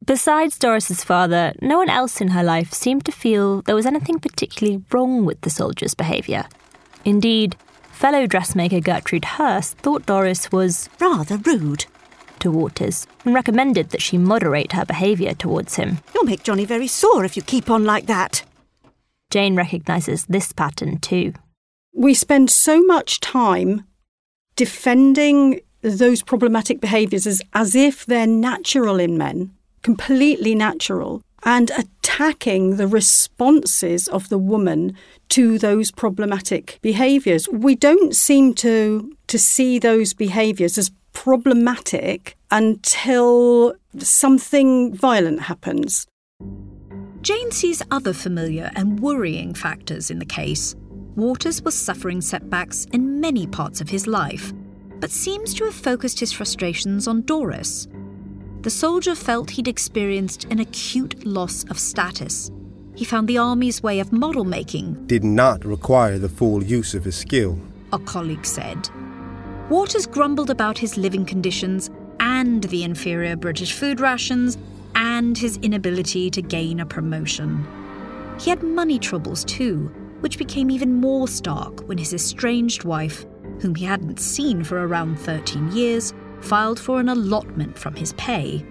Besides 0.05 0.59
Doris's 0.59 1.03
father, 1.03 1.53
no 1.61 1.77
one 1.77 1.89
else 1.89 2.21
in 2.21 2.29
her 2.29 2.43
life 2.43 2.73
seemed 2.73 3.05
to 3.05 3.11
feel 3.11 3.61
there 3.61 3.75
was 3.75 3.85
anything 3.85 4.19
particularly 4.19 4.83
wrong 4.91 5.25
with 5.25 5.41
the 5.41 5.49
soldier's 5.49 5.95
behaviour. 5.95 6.45
Indeed, 7.03 7.55
fellow 7.91 8.27
dressmaker 8.27 8.79
Gertrude 8.81 9.25
Hurst 9.25 9.77
thought 9.77 10.05
Doris 10.05 10.51
was 10.51 10.89
rather 10.99 11.37
rude 11.37 11.85
to 12.39 12.51
Waters 12.51 13.07
and 13.23 13.33
recommended 13.33 13.89
that 13.91 14.01
she 14.01 14.17
moderate 14.17 14.73
her 14.73 14.85
behaviour 14.85 15.33
towards 15.33 15.75
him. 15.75 15.99
You'll 16.13 16.25
make 16.25 16.43
Johnny 16.43 16.65
very 16.65 16.87
sore 16.87 17.25
if 17.25 17.35
you 17.35 17.41
keep 17.41 17.69
on 17.69 17.85
like 17.85 18.05
that. 18.07 18.43
Jane 19.29 19.55
recognises 19.55 20.25
this 20.27 20.51
pattern 20.51 20.99
too. 20.99 21.33
We 21.93 22.13
spend 22.13 22.49
so 22.49 22.81
much 22.83 23.19
time 23.19 23.85
defending 24.55 25.61
those 25.81 26.23
problematic 26.23 26.81
behaviours 26.81 27.27
as, 27.27 27.41
as 27.53 27.75
if 27.75 28.05
they're 28.05 28.27
natural 28.27 28.99
in 28.99 29.17
men, 29.17 29.51
completely 29.81 30.55
natural, 30.55 31.21
and 31.43 31.71
attacking 31.71 32.77
the 32.77 32.87
responses 32.87 34.07
of 34.07 34.29
the 34.29 34.37
woman 34.37 34.95
to 35.29 35.59
those 35.59 35.91
problematic 35.91 36.79
behaviours. 36.81 37.47
We 37.49 37.75
don't 37.75 38.15
seem 38.15 38.53
to, 38.55 39.15
to 39.27 39.37
see 39.37 39.77
those 39.77 40.13
behaviours 40.13 40.77
as 40.77 40.91
problematic 41.13 42.35
until 42.51 43.75
something 43.99 44.93
violent 44.93 45.41
happens. 45.41 46.07
Jane 47.25 47.49
sees 47.49 47.81
other 47.89 48.13
familiar 48.13 48.69
and 48.75 48.99
worrying 48.99 49.55
factors 49.55 50.11
in 50.11 50.19
the 50.19 50.25
case. 50.25 50.75
Waters 51.15 51.59
was 51.63 51.73
suffering 51.73 52.21
setbacks 52.21 52.85
in 52.93 53.19
many 53.19 53.47
parts 53.47 53.81
of 53.81 53.89
his 53.89 54.05
life, 54.05 54.53
but 54.99 55.09
seems 55.09 55.55
to 55.55 55.63
have 55.63 55.73
focused 55.73 56.19
his 56.19 56.31
frustrations 56.31 57.07
on 57.07 57.23
Doris. 57.23 57.87
The 58.61 58.69
soldier 58.69 59.15
felt 59.15 59.49
he'd 59.49 59.67
experienced 59.67 60.43
an 60.51 60.59
acute 60.59 61.25
loss 61.25 61.63
of 61.63 61.79
status. 61.79 62.51
He 62.93 63.05
found 63.05 63.27
the 63.27 63.39
army's 63.39 63.81
way 63.81 63.99
of 63.99 64.13
model 64.13 64.45
making 64.45 65.07
did 65.07 65.23
not 65.23 65.65
require 65.65 66.19
the 66.19 66.29
full 66.29 66.63
use 66.63 66.93
of 66.93 67.05
his 67.05 67.15
skill, 67.15 67.57
a 67.91 67.97
colleague 67.97 68.45
said. 68.45 68.87
Waters 69.71 70.05
grumbled 70.05 70.51
about 70.51 70.77
his 70.77 70.95
living 70.95 71.25
conditions 71.25 71.89
and 72.19 72.63
the 72.65 72.83
inferior 72.83 73.35
British 73.35 73.73
food 73.73 73.99
rations 73.99 74.59
and 75.05 75.37
his 75.37 75.57
inability 75.57 76.31
to 76.31 76.41
gain 76.41 76.79
a 76.79 76.85
promotion. 76.85 77.63
He 78.39 78.49
had 78.49 78.63
money 78.63 78.97
troubles 78.97 79.45
too, 79.45 79.91
which 80.21 80.39
became 80.39 80.71
even 80.71 80.99
more 80.99 81.27
stark 81.27 81.87
when 81.87 81.99
his 81.99 82.11
estranged 82.11 82.85
wife, 82.85 83.23
whom 83.59 83.75
he 83.75 83.85
hadn't 83.85 84.19
seen 84.19 84.63
for 84.63 84.87
around 84.87 85.19
13 85.19 85.71
years, 85.71 86.11
filed 86.41 86.79
for 86.79 86.99
an 86.99 87.09
allotment 87.09 87.77
from 87.77 87.93
his 87.93 88.13
pay. 88.13 88.65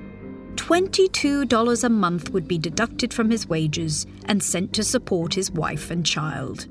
$22 0.56 1.84
a 1.84 1.88
month 1.88 2.30
would 2.30 2.48
be 2.48 2.58
deducted 2.58 3.14
from 3.14 3.30
his 3.30 3.48
wages 3.48 4.04
and 4.24 4.42
sent 4.42 4.72
to 4.72 4.82
support 4.82 5.34
his 5.34 5.52
wife 5.52 5.88
and 5.92 6.04
child. 6.04 6.66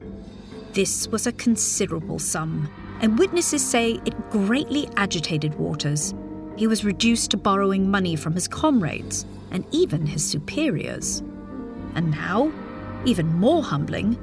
This 0.73 1.07
was 1.07 1.25
a 1.25 1.31
considerable 1.31 2.19
sum, 2.19 2.69
and 2.99 3.17
witnesses 3.17 3.65
say 3.65 4.01
it 4.05 4.29
greatly 4.29 4.89
agitated 4.97 5.55
Waters. 5.55 6.13
He 6.55 6.67
was 6.67 6.85
reduced 6.85 7.31
to 7.31 7.37
borrowing 7.37 7.89
money 7.89 8.15
from 8.15 8.33
his 8.33 8.47
comrades 8.47 9.25
and 9.51 9.65
even 9.71 10.05
his 10.05 10.23
superiors. 10.23 11.23
And 11.95 12.11
now, 12.11 12.51
even 13.05 13.27
more 13.27 13.63
humbling, 13.63 14.17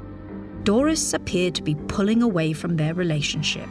Doris 0.62 1.12
appeared 1.12 1.54
to 1.56 1.62
be 1.62 1.74
pulling 1.74 2.22
away 2.22 2.52
from 2.52 2.76
their 2.76 2.94
relationship. 2.94 3.68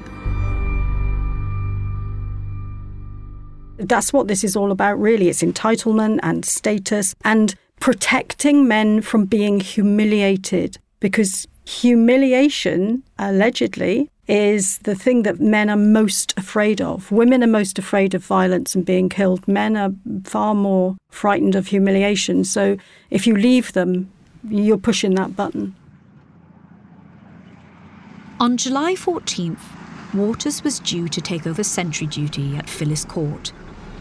That's 3.78 4.12
what 4.12 4.28
this 4.28 4.44
is 4.44 4.58
all 4.58 4.72
about, 4.72 5.00
really. 5.00 5.30
It's 5.30 5.42
entitlement 5.42 6.20
and 6.22 6.44
status 6.44 7.16
and 7.24 7.56
protecting 7.80 8.68
men 8.68 9.02
from 9.02 9.26
being 9.26 9.62
humiliated 9.62 10.78
because 11.00 11.48
humiliation, 11.66 13.04
allegedly, 13.18 14.10
is 14.30 14.78
the 14.80 14.94
thing 14.94 15.24
that 15.24 15.40
men 15.40 15.72
are 15.72 15.76
most 15.76 16.38
afraid 16.38 16.80
of. 16.80 17.12
Women 17.12 17.44
are 17.44 17.48
most 17.48 17.80
afraid 17.80 18.14
of 18.14 18.24
violence 18.24 18.76
and 18.76 18.86
being 18.86 19.10
killed. 19.10 19.48
Men 19.48 19.76
are 19.76 19.92
far 20.24 20.54
more 20.54 20.96
frightened 21.10 21.56
of 21.56 21.68
humiliation. 21.68 22.44
So 22.44 22.78
if 23.10 23.26
you 23.26 23.36
leave 23.36 23.74
them, 23.74 24.12
you're 24.48 24.78
pushing 24.78 25.16
that 25.16 25.36
button. 25.36 25.76
On 28.40 28.56
July 28.56 28.94
14th, 28.94 29.60
Waters 30.14 30.64
was 30.64 30.80
due 30.80 31.08
to 31.10 31.22
take 31.22 31.46
over 31.46 31.64
sentry 31.64 32.08
duty 32.08 32.56
at 32.56 32.70
Phyllis 32.70 33.06
Court. 33.06 33.52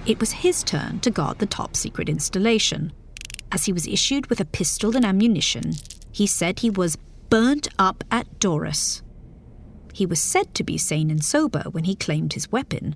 It 0.06 0.20
was 0.20 0.30
his 0.32 0.62
turn 0.62 1.00
to 1.00 1.10
guard 1.10 1.38
the 1.38 1.46
top 1.46 1.74
secret 1.74 2.08
installation. 2.08 2.92
As 3.50 3.64
he 3.64 3.72
was 3.72 3.86
issued 3.86 4.28
with 4.28 4.40
a 4.40 4.44
pistol 4.44 4.94
and 4.94 5.04
ammunition, 5.04 5.72
he 6.12 6.26
said 6.26 6.60
he 6.60 6.70
was 6.70 6.96
burnt 7.30 7.68
up 7.78 8.04
at 8.10 8.38
Doris. 8.38 9.02
He 9.98 10.06
was 10.06 10.20
said 10.20 10.54
to 10.54 10.62
be 10.62 10.78
sane 10.78 11.10
and 11.10 11.24
sober 11.24 11.64
when 11.72 11.82
he 11.82 11.96
claimed 11.96 12.34
his 12.34 12.52
weapon, 12.52 12.94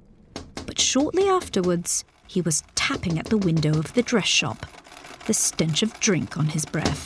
but 0.67 0.79
shortly 0.79 1.29
afterwards, 1.29 2.05
he 2.29 2.41
was 2.41 2.63
tapping 2.77 3.19
at 3.19 3.27
the 3.27 3.39
window 3.39 3.77
of 3.77 3.93
the 3.95 4.05
dress 4.05 4.29
shop, 4.29 4.67
the 5.27 5.35
stench 5.35 5.83
of 5.83 5.99
drink 5.99 6.39
on 6.39 6.47
his 6.47 6.65
breath. 6.65 7.03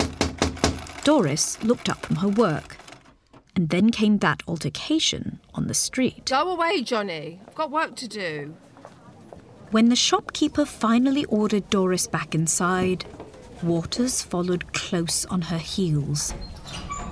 Doris 1.02 1.64
looked 1.64 1.88
up 1.88 2.04
from 2.04 2.16
her 2.16 2.28
work, 2.28 2.76
and 3.54 3.70
then 3.70 3.88
came 3.88 4.18
that 4.18 4.42
altercation 4.46 5.40
on 5.54 5.66
the 5.66 5.72
street. 5.72 6.26
Go 6.26 6.50
away, 6.50 6.82
Johnny. 6.82 7.40
I've 7.48 7.54
got 7.54 7.70
work 7.70 7.96
to 7.96 8.06
do. 8.06 8.54
When 9.70 9.88
the 9.88 9.96
shopkeeper 9.96 10.66
finally 10.66 11.24
ordered 11.24 11.70
Doris 11.70 12.06
back 12.06 12.34
inside, 12.34 13.06
Waters 13.62 14.20
followed 14.20 14.74
close 14.74 15.24
on 15.24 15.40
her 15.40 15.56
heels. 15.56 16.34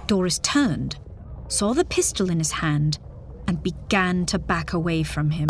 Doris 0.07 0.39
turned, 0.41 0.99
saw 1.55 1.73
the 1.73 1.85
pistol 1.85 2.31
in 2.31 2.39
his 2.39 2.51
hand, 2.51 2.99
and 3.47 3.63
began 3.63 4.27
to 4.27 4.41
back 4.41 4.73
away 4.73 5.05
from 5.05 5.31
him. 5.31 5.47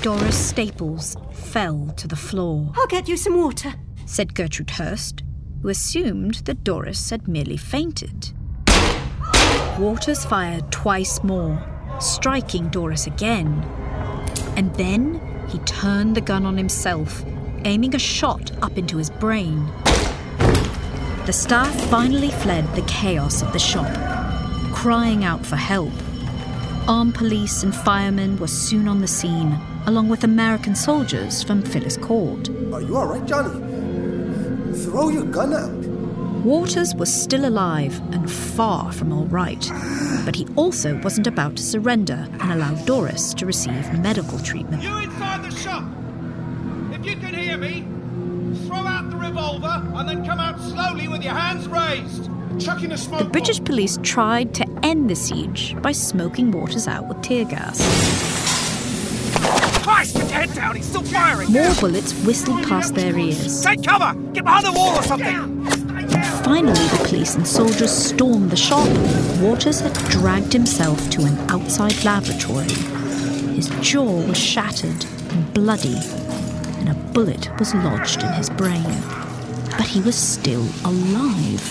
Doris 0.00 0.48
Staples 0.48 1.14
fell 1.30 1.92
to 1.98 2.08
the 2.08 2.16
floor. 2.16 2.72
I'll 2.74 2.86
get 2.86 3.06
you 3.06 3.18
some 3.18 3.36
water, 3.36 3.74
said 4.06 4.34
Gertrude 4.34 4.70
Hurst, 4.70 5.22
who 5.60 5.68
assumed 5.68 6.36
that 6.46 6.64
Doris 6.64 7.10
had 7.10 7.28
merely 7.28 7.58
fainted. 7.58 8.32
Waters 9.78 10.24
fired 10.24 10.72
twice 10.72 11.22
more, 11.22 11.62
striking 12.00 12.70
Doris 12.70 13.06
again. 13.06 13.62
And 14.56 14.74
then 14.76 15.20
he 15.50 15.58
turned 15.60 16.16
the 16.16 16.22
gun 16.22 16.46
on 16.46 16.56
himself, 16.56 17.22
aiming 17.66 17.94
a 17.94 17.98
shot 17.98 18.52
up 18.62 18.78
into 18.78 18.96
his 18.96 19.10
brain. 19.10 19.70
The 21.26 21.32
staff 21.32 21.74
finally 21.90 22.30
fled 22.30 22.74
the 22.74 22.82
chaos 22.82 23.42
of 23.42 23.52
the 23.52 23.58
shop, 23.58 23.92
crying 24.72 25.22
out 25.22 25.44
for 25.44 25.56
help. 25.56 25.92
Armed 26.88 27.14
police 27.14 27.62
and 27.62 27.74
firemen 27.74 28.36
were 28.38 28.48
soon 28.48 28.88
on 28.88 29.00
the 29.00 29.06
scene, 29.06 29.56
along 29.86 30.08
with 30.08 30.24
American 30.24 30.74
soldiers 30.74 31.42
from 31.42 31.62
Phyllis 31.62 31.96
Court. 31.98 32.48
Are 32.72 32.80
you 32.80 32.96
alright, 32.96 33.24
Johnny? 33.26 33.50
Throw 34.84 35.10
your 35.10 35.24
gun 35.24 35.52
out. 35.52 35.70
Waters 36.44 36.94
was 36.94 37.12
still 37.12 37.44
alive 37.46 38.00
and 38.12 38.32
far 38.32 38.90
from 38.90 39.12
all 39.12 39.26
right, 39.26 39.70
but 40.24 40.34
he 40.34 40.46
also 40.56 40.98
wasn't 41.02 41.26
about 41.26 41.56
to 41.56 41.62
surrender 41.62 42.26
and 42.40 42.50
allow 42.50 42.74
Doris 42.86 43.34
to 43.34 43.46
receive 43.46 43.92
medical 44.00 44.38
treatment. 44.38 44.82
You 44.82 44.96
inside 44.96 45.42
the 45.44 45.54
shop! 45.54 45.84
And 50.00 50.08
then 50.08 50.24
come 50.24 50.40
out 50.40 50.58
slowly 50.58 51.08
with 51.08 51.22
your 51.22 51.34
hands 51.34 51.68
raised. 51.68 52.30
Chucking 52.58 52.90
a 52.90 52.96
smoke. 52.96 53.18
The 53.18 53.28
British 53.28 53.62
police 53.62 53.98
tried 54.02 54.54
to 54.54 54.66
end 54.82 55.10
the 55.10 55.14
siege 55.14 55.76
by 55.82 55.92
smoking 55.92 56.50
Waters 56.50 56.88
out 56.88 57.06
with 57.06 57.20
tear 57.20 57.44
gas. 57.44 57.78
Christ, 59.82 60.16
put 60.16 60.24
your 60.24 60.32
head 60.32 60.54
down, 60.54 60.76
he's 60.76 60.86
still 60.86 61.02
firing! 61.02 61.52
More 61.52 61.74
bullets 61.80 62.14
whistled 62.24 62.66
past 62.66 62.94
their 62.94 63.16
ears. 63.18 63.62
Take 63.62 63.84
cover! 63.84 64.18
Get 64.32 64.44
behind 64.44 64.64
the 64.64 64.72
wall 64.72 64.96
or 64.96 65.02
something! 65.02 65.66
Finally, 66.44 66.72
the 66.72 67.04
police 67.06 67.34
and 67.34 67.46
soldiers 67.46 67.92
stormed 67.92 68.50
the 68.50 68.56
shop. 68.56 68.88
Waters 69.40 69.80
had 69.80 69.92
dragged 70.08 70.52
himself 70.52 71.10
to 71.10 71.24
an 71.24 71.38
outside 71.50 72.02
laboratory. 72.04 72.72
His 73.54 73.68
jaw 73.82 74.26
was 74.26 74.38
shattered 74.38 75.04
and 75.30 75.52
bloody, 75.52 75.98
and 76.78 76.88
a 76.88 76.94
bullet 77.12 77.50
was 77.58 77.74
lodged 77.74 78.22
in 78.22 78.32
his 78.32 78.48
brain. 78.48 79.19
But 79.80 79.88
he 79.88 80.02
was 80.02 80.14
still 80.14 80.68
alive. 80.84 81.62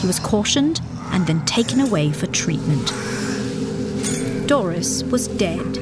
He 0.00 0.06
was 0.08 0.18
cautioned 0.18 0.80
and 1.12 1.28
then 1.28 1.44
taken 1.44 1.78
away 1.80 2.10
for 2.10 2.26
treatment. 2.26 2.88
Doris 4.48 5.04
was 5.04 5.28
dead. 5.28 5.76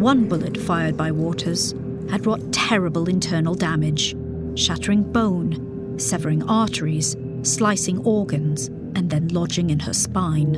One 0.00 0.28
bullet 0.28 0.56
fired 0.56 0.96
by 0.96 1.10
Waters 1.10 1.74
had 2.08 2.24
wrought 2.24 2.52
terrible 2.52 3.08
internal 3.08 3.56
damage, 3.56 4.14
shattering 4.54 5.02
bone, 5.02 5.98
severing 5.98 6.44
arteries, 6.48 7.16
slicing 7.42 7.98
organs, 8.06 8.68
and 8.94 9.10
then 9.10 9.26
lodging 9.28 9.70
in 9.70 9.80
her 9.80 9.92
spine. 9.92 10.54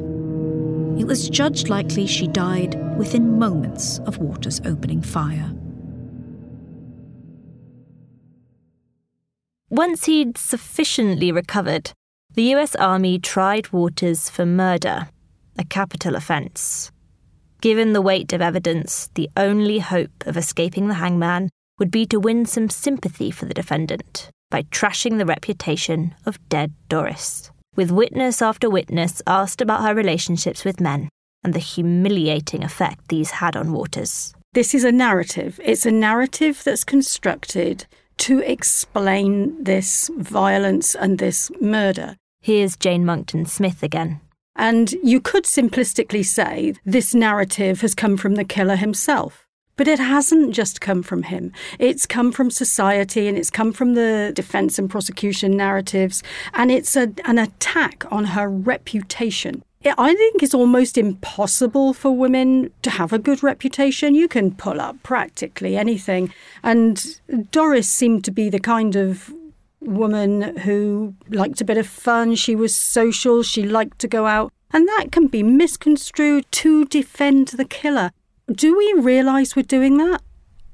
It 0.98 1.06
was 1.06 1.30
judged 1.30 1.70
likely 1.70 2.06
she 2.06 2.26
died 2.26 2.74
within 2.98 3.38
moments 3.38 4.00
of 4.00 4.18
Waters 4.18 4.60
opening 4.66 5.00
fire. 5.00 5.50
Once 9.76 10.04
he'd 10.04 10.38
sufficiently 10.38 11.32
recovered, 11.32 11.90
the 12.34 12.54
US 12.54 12.76
Army 12.76 13.18
tried 13.18 13.72
Waters 13.72 14.30
for 14.30 14.46
murder, 14.46 15.08
a 15.58 15.64
capital 15.64 16.14
offence. 16.14 16.92
Given 17.60 17.92
the 17.92 18.00
weight 18.00 18.32
of 18.32 18.40
evidence, 18.40 19.10
the 19.14 19.28
only 19.36 19.80
hope 19.80 20.24
of 20.26 20.36
escaping 20.36 20.86
the 20.86 20.94
hangman 21.02 21.50
would 21.80 21.90
be 21.90 22.06
to 22.06 22.20
win 22.20 22.46
some 22.46 22.70
sympathy 22.70 23.32
for 23.32 23.46
the 23.46 23.54
defendant 23.54 24.30
by 24.48 24.62
trashing 24.62 25.18
the 25.18 25.26
reputation 25.26 26.14
of 26.24 26.38
dead 26.48 26.72
Doris, 26.88 27.50
with 27.74 27.90
witness 27.90 28.40
after 28.40 28.70
witness 28.70 29.22
asked 29.26 29.60
about 29.60 29.82
her 29.82 29.92
relationships 29.92 30.64
with 30.64 30.80
men 30.80 31.08
and 31.42 31.52
the 31.52 31.58
humiliating 31.58 32.62
effect 32.62 33.08
these 33.08 33.32
had 33.32 33.56
on 33.56 33.72
Waters. 33.72 34.34
This 34.52 34.72
is 34.72 34.84
a 34.84 34.92
narrative. 34.92 35.58
It's 35.64 35.84
a 35.84 35.90
narrative 35.90 36.62
that's 36.62 36.84
constructed 36.84 37.86
to 38.18 38.40
explain 38.40 39.62
this 39.62 40.10
violence 40.16 40.94
and 40.94 41.18
this 41.18 41.50
murder. 41.60 42.16
Here's 42.40 42.76
Jane 42.76 43.04
Monckton 43.04 43.46
Smith 43.46 43.82
again. 43.82 44.20
And 44.56 44.92
you 45.02 45.20
could 45.20 45.44
simplistically 45.44 46.24
say 46.24 46.74
this 46.84 47.14
narrative 47.14 47.80
has 47.80 47.94
come 47.94 48.16
from 48.16 48.36
the 48.36 48.44
killer 48.44 48.76
himself. 48.76 49.46
But 49.76 49.88
it 49.88 49.98
hasn't 49.98 50.54
just 50.54 50.80
come 50.80 51.02
from 51.02 51.24
him. 51.24 51.52
It's 51.80 52.06
come 52.06 52.30
from 52.30 52.50
society 52.50 53.26
and 53.26 53.36
it's 53.36 53.50
come 53.50 53.72
from 53.72 53.94
the 53.94 54.30
defense 54.32 54.78
and 54.78 54.88
prosecution 54.88 55.56
narratives. 55.56 56.22
And 56.52 56.70
it's 56.70 56.94
a, 56.94 57.12
an 57.24 57.38
attack 57.38 58.04
on 58.12 58.26
her 58.26 58.48
reputation. 58.48 59.64
I 59.86 60.14
think 60.14 60.42
it's 60.42 60.54
almost 60.54 60.96
impossible 60.96 61.92
for 61.92 62.10
women 62.10 62.70
to 62.82 62.90
have 62.90 63.12
a 63.12 63.18
good 63.18 63.42
reputation. 63.42 64.14
You 64.14 64.28
can 64.28 64.54
pull 64.54 64.80
up 64.80 65.02
practically 65.02 65.76
anything. 65.76 66.32
And 66.62 67.20
Doris 67.50 67.88
seemed 67.88 68.24
to 68.24 68.30
be 68.30 68.48
the 68.48 68.60
kind 68.60 68.96
of 68.96 69.32
woman 69.80 70.56
who 70.58 71.14
liked 71.28 71.60
a 71.60 71.64
bit 71.64 71.76
of 71.76 71.86
fun. 71.86 72.34
She 72.34 72.56
was 72.56 72.74
social. 72.74 73.42
She 73.42 73.62
liked 73.64 73.98
to 74.00 74.08
go 74.08 74.26
out. 74.26 74.52
And 74.72 74.88
that 74.88 75.12
can 75.12 75.26
be 75.26 75.42
misconstrued 75.42 76.50
to 76.52 76.86
defend 76.86 77.48
the 77.48 77.64
killer. 77.64 78.10
Do 78.50 78.76
we 78.76 78.94
realise 78.94 79.54
we're 79.54 79.62
doing 79.62 79.98
that? 79.98 80.22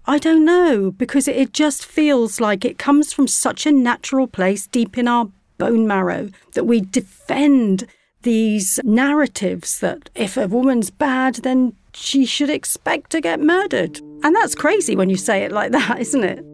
I 0.07 0.19
don't 0.19 0.45
know, 0.45 0.91
because 0.91 1.29
it 1.29 1.53
just 1.53 1.85
feels 1.85 2.41
like 2.41 2.65
it 2.65 2.79
comes 2.79 3.13
from 3.13 3.29
such 3.29 3.67
a 3.67 3.73
natural 3.73 4.27
place 4.27 4.67
deep 4.67 4.97
in 4.97 5.07
our 5.07 5.29
bone 5.59 5.87
marrow 5.87 6.31
that 6.55 6.65
we 6.65 6.81
defend 6.81 7.87
these 8.23 8.81
narratives 8.85 9.81
that 9.81 10.11
if 10.15 10.37
a 10.37 10.47
woman's 10.47 10.91
bad, 10.91 11.37
then 11.37 11.75
she 11.95 12.25
should 12.25 12.51
expect 12.51 13.11
to 13.11 13.21
get 13.21 13.41
murdered. 13.41 13.99
And 14.23 14.35
that's 14.37 14.55
crazy 14.55 14.97
when 14.97 15.11
you 15.11 15.17
say 15.17 15.43
it 15.45 15.53
like 15.53 15.73
that, 15.73 15.99
isn't 16.01 16.25
it? 16.25 16.45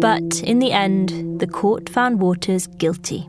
But 0.00 0.42
in 0.42 0.58
the 0.58 0.72
end, 0.72 1.40
the 1.40 1.46
court 1.46 1.88
found 1.88 2.20
Waters 2.20 2.66
guilty. 2.66 3.28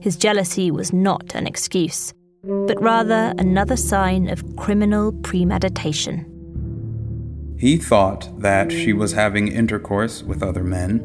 His 0.00 0.16
jealousy 0.16 0.70
was 0.70 0.92
not 0.92 1.34
an 1.34 1.46
excuse, 1.46 2.14
but 2.42 2.80
rather 2.80 3.34
another 3.38 3.76
sign 3.76 4.28
of 4.28 4.56
criminal 4.56 5.12
premeditation. 5.12 6.24
He 7.58 7.76
thought 7.76 8.30
that 8.40 8.70
she 8.70 8.92
was 8.92 9.12
having 9.12 9.48
intercourse 9.48 10.22
with 10.22 10.42
other 10.42 10.62
men 10.62 11.00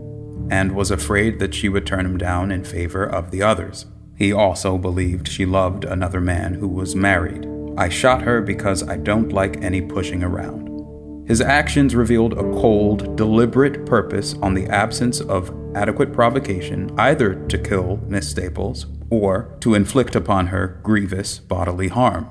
and 0.52 0.76
was 0.76 0.92
afraid 0.92 1.40
that 1.40 1.56
she 1.56 1.68
would 1.68 1.88
turn 1.88 2.06
him 2.06 2.18
down 2.18 2.52
in 2.52 2.64
favor 2.64 3.04
of 3.04 3.32
the 3.32 3.42
others. 3.42 3.88
He 4.24 4.32
also 4.32 4.78
believed 4.78 5.28
she 5.28 5.46
loved 5.46 5.84
another 5.84 6.22
man 6.22 6.54
who 6.54 6.70
was 6.70 6.96
married. 6.96 7.46
I 7.78 7.90
shot 7.90 8.22
her 8.22 8.40
because 8.40 8.82
I 8.82 8.96
don't 8.96 9.34
like 9.34 9.62
any 9.62 9.82
pushing 9.82 10.24
around. 10.24 11.28
His 11.28 11.42
actions 11.42 11.94
revealed 11.94 12.32
a 12.32 12.50
cold, 12.54 13.18
deliberate 13.18 13.86
purpose 13.86 14.34
on 14.42 14.54
the 14.54 14.68
absence 14.68 15.20
of 15.20 15.54
adequate 15.76 16.14
provocation 16.14 16.90
either 16.98 17.36
to 17.48 17.58
kill 17.58 17.98
Miss 18.08 18.30
Staples 18.30 18.86
or 19.10 19.58
to 19.60 19.76
inflict 19.76 20.16
upon 20.16 20.48
her 20.48 20.80
grievous 20.84 21.40
bodily 21.40 21.90
harm. 21.90 22.30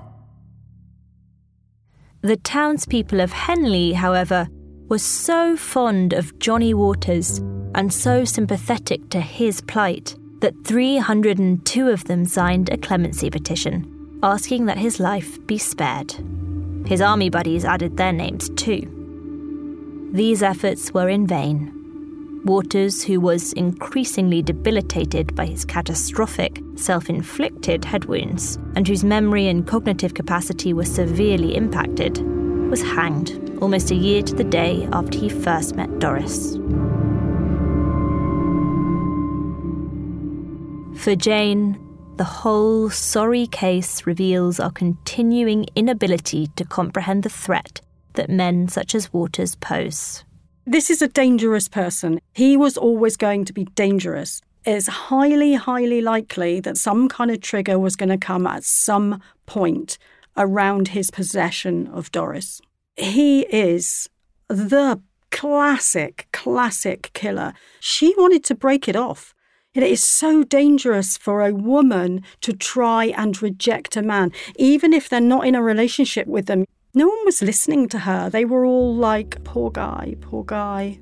The 2.23 2.39
townspeople 2.39 3.21
of 3.21 3.33
Henley, 3.33 3.93
however, 3.93 4.49
were 4.89 4.97
so 4.97 5.59
fond 5.59 6.15
of 6.15 6.39
Johnny 6.39 6.73
Waters 6.73 7.37
and 7.75 7.93
so 7.93 8.25
sympathetic 8.25 9.11
to 9.11 9.21
his 9.21 9.61
plight 9.61 10.17
that 10.43 10.65
302 10.65 11.89
of 11.89 12.05
them 12.05 12.25
signed 12.25 12.69
a 12.69 12.77
clemency 12.77 13.31
petition 13.31 14.19
asking 14.23 14.67
that 14.67 14.79
his 14.79 15.01
life 15.01 15.45
be 15.47 15.59
spared. 15.59 16.15
His 16.87 17.01
army 17.01 17.31
buddies 17.31 17.65
added 17.65 17.97
their 17.97 18.13
names 18.13 18.51
too. 18.51 20.11
These 20.13 20.43
efforts 20.43 20.93
were 20.93 21.09
in 21.09 21.27
vain. 21.27 21.79
Waters, 22.45 23.05
who 23.05 23.21
was 23.21 23.53
increasingly 23.53 24.43
debilitated 24.43 25.35
by 25.37 25.47
his 25.47 25.65
catastrophic, 25.65 26.61
self 26.75 27.09
inflicted 27.09 27.85
head 27.85 28.07
wounds, 28.07 28.57
and 28.75 28.87
whose 28.87 29.05
memory 29.05 29.47
and 29.47 29.67
cognitive 29.67 30.15
capacity 30.15 30.73
were 30.73 30.85
severely 30.85 31.55
impacted, 31.55 32.19
was 32.69 32.83
hanged 32.83 33.59
almost 33.61 33.93
a 33.93 33.95
year 33.95 34.23
to 34.23 34.35
the 34.35 34.45
day 34.45 34.89
after 34.93 35.19
he 35.19 35.29
first 35.29 35.77
met 35.77 36.01
Doris. 36.01 36.57
For 41.03 41.17
Jane, 41.17 41.77
the 42.15 42.23
whole 42.23 42.89
sorry 42.89 43.49
case 43.49 44.07
reveals 44.07 44.61
our 44.61 44.71
continuing 44.71 45.67
inability 45.75 46.47
to 46.55 46.65
comprehend 46.65 47.25
the 47.25 47.29
threat 47.29 47.81
that 48.13 48.31
men 48.31 48.69
such 48.69 48.95
as 48.95 49.13
Waters 49.13 49.57
pose. 49.57 50.23
This 50.65 50.91
is 50.91 51.03
a 51.03 51.09
dangerous 51.09 51.67
person. 51.67 52.21
He 52.35 52.57
was 52.57 52.77
always 52.77 53.17
going 53.17 53.45
to 53.47 53.53
be 53.53 53.65
dangerous. 53.75 54.43
It's 54.65 54.87
highly, 54.87 55.55
highly 55.55 56.01
likely 56.03 56.61
that 56.61 56.77
some 56.77 57.09
kind 57.09 57.33
of 57.33 57.41
trigger 57.41 57.81
was 57.81 57.97
going 57.97 58.11
to 58.11 58.17
come 58.17 58.47
at 58.47 58.63
some 58.63 59.21
point 59.45 59.99
around 60.37 60.87
his 60.87 61.11
possession 61.11 61.89
of 61.89 62.13
Doris. 62.13 62.61
He 62.95 63.41
is 63.53 64.09
the 64.47 65.03
classic, 65.33 66.29
classic 66.33 67.11
killer. 67.13 67.55
She 67.81 68.15
wanted 68.17 68.45
to 68.45 68.55
break 68.55 68.87
it 68.87 68.95
off. 68.95 69.35
It 69.75 69.83
is 69.83 70.03
so 70.03 70.45
dangerous 70.45 71.17
for 71.17 71.41
a 71.41 71.55
woman 71.55 72.23
to 72.43 72.53
try 72.53 73.07
and 73.07 73.41
reject 73.41 73.97
a 73.97 74.03
man, 74.03 74.31
even 74.57 74.93
if 74.93 75.09
they're 75.09 75.19
not 75.19 75.47
in 75.47 75.55
a 75.55 75.63
relationship 75.63 76.27
with 76.27 76.45
them. 76.45 76.67
No 76.93 77.09
one 77.09 77.25
was 77.25 77.41
listening 77.41 77.89
to 77.89 78.01
her. 78.01 78.29
They 78.29 78.45
were 78.45 78.67
all 78.67 78.95
like, 78.95 79.43
poor 79.45 79.71
guy, 79.71 80.17
poor 80.21 80.45
guy. 80.45 81.01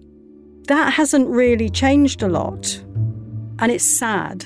That 0.68 0.92
hasn't 0.92 1.28
really 1.28 1.68
changed 1.68 2.22
a 2.22 2.28
lot. 2.28 2.80
And 3.58 3.72
it's 3.72 3.84
sad. 3.84 4.44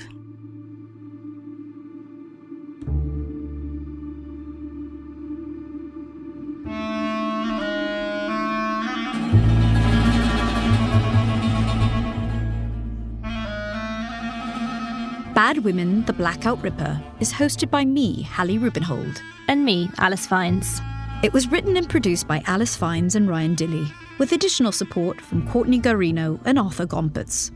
Bad 15.35 15.65
Women, 15.65 16.05
The 16.05 16.13
Blackout 16.13 16.63
Ripper 16.63 17.03
is 17.19 17.33
hosted 17.33 17.69
by 17.69 17.83
me, 17.83 18.21
Hallie 18.21 18.57
Rubenhold. 18.57 19.19
And 19.49 19.65
me, 19.65 19.89
Alice 19.97 20.25
Fiennes. 20.25 20.79
It 21.23 21.33
was 21.33 21.51
written 21.51 21.75
and 21.75 21.89
produced 21.89 22.25
by 22.25 22.41
Alice 22.47 22.77
Fiennes 22.77 23.15
and 23.15 23.27
Ryan 23.27 23.53
Dilley, 23.53 23.91
with 24.17 24.31
additional 24.31 24.71
support 24.71 25.19
from 25.19 25.45
Courtney 25.49 25.77
Garino 25.77 26.39
and 26.45 26.57
Arthur 26.57 26.85
Gompertz. 26.87 27.51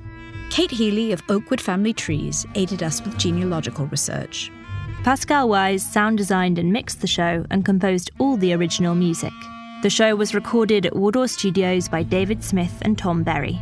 Kate 0.50 0.70
Healy 0.70 1.14
of 1.14 1.24
Oakwood 1.30 1.62
Family 1.62 1.94
Trees 1.94 2.46
aided 2.54 2.84
us 2.84 3.02
with 3.02 3.18
genealogical 3.18 3.86
research. 3.86 4.52
Pascal 5.06 5.48
Wyse 5.48 5.80
sound 5.80 6.18
designed 6.18 6.60
and 6.60 6.74
mixed 6.74 7.00
the 7.00 7.08
show 7.08 7.46
and 7.50 7.64
composed 7.64 8.12
all 8.20 8.36
the 8.36 8.52
original 8.52 8.94
music. 8.94 9.32
The 9.84 9.90
show 9.90 10.18
was 10.18 10.36
recorded 10.36 10.86
at 10.86 10.98
Wardour 10.98 11.30
Studios 11.30 11.88
by 11.88 12.04
David 12.04 12.44
Smith 12.44 12.78
and 12.82 12.98
Tom 12.98 13.24
Berry. 13.24 13.58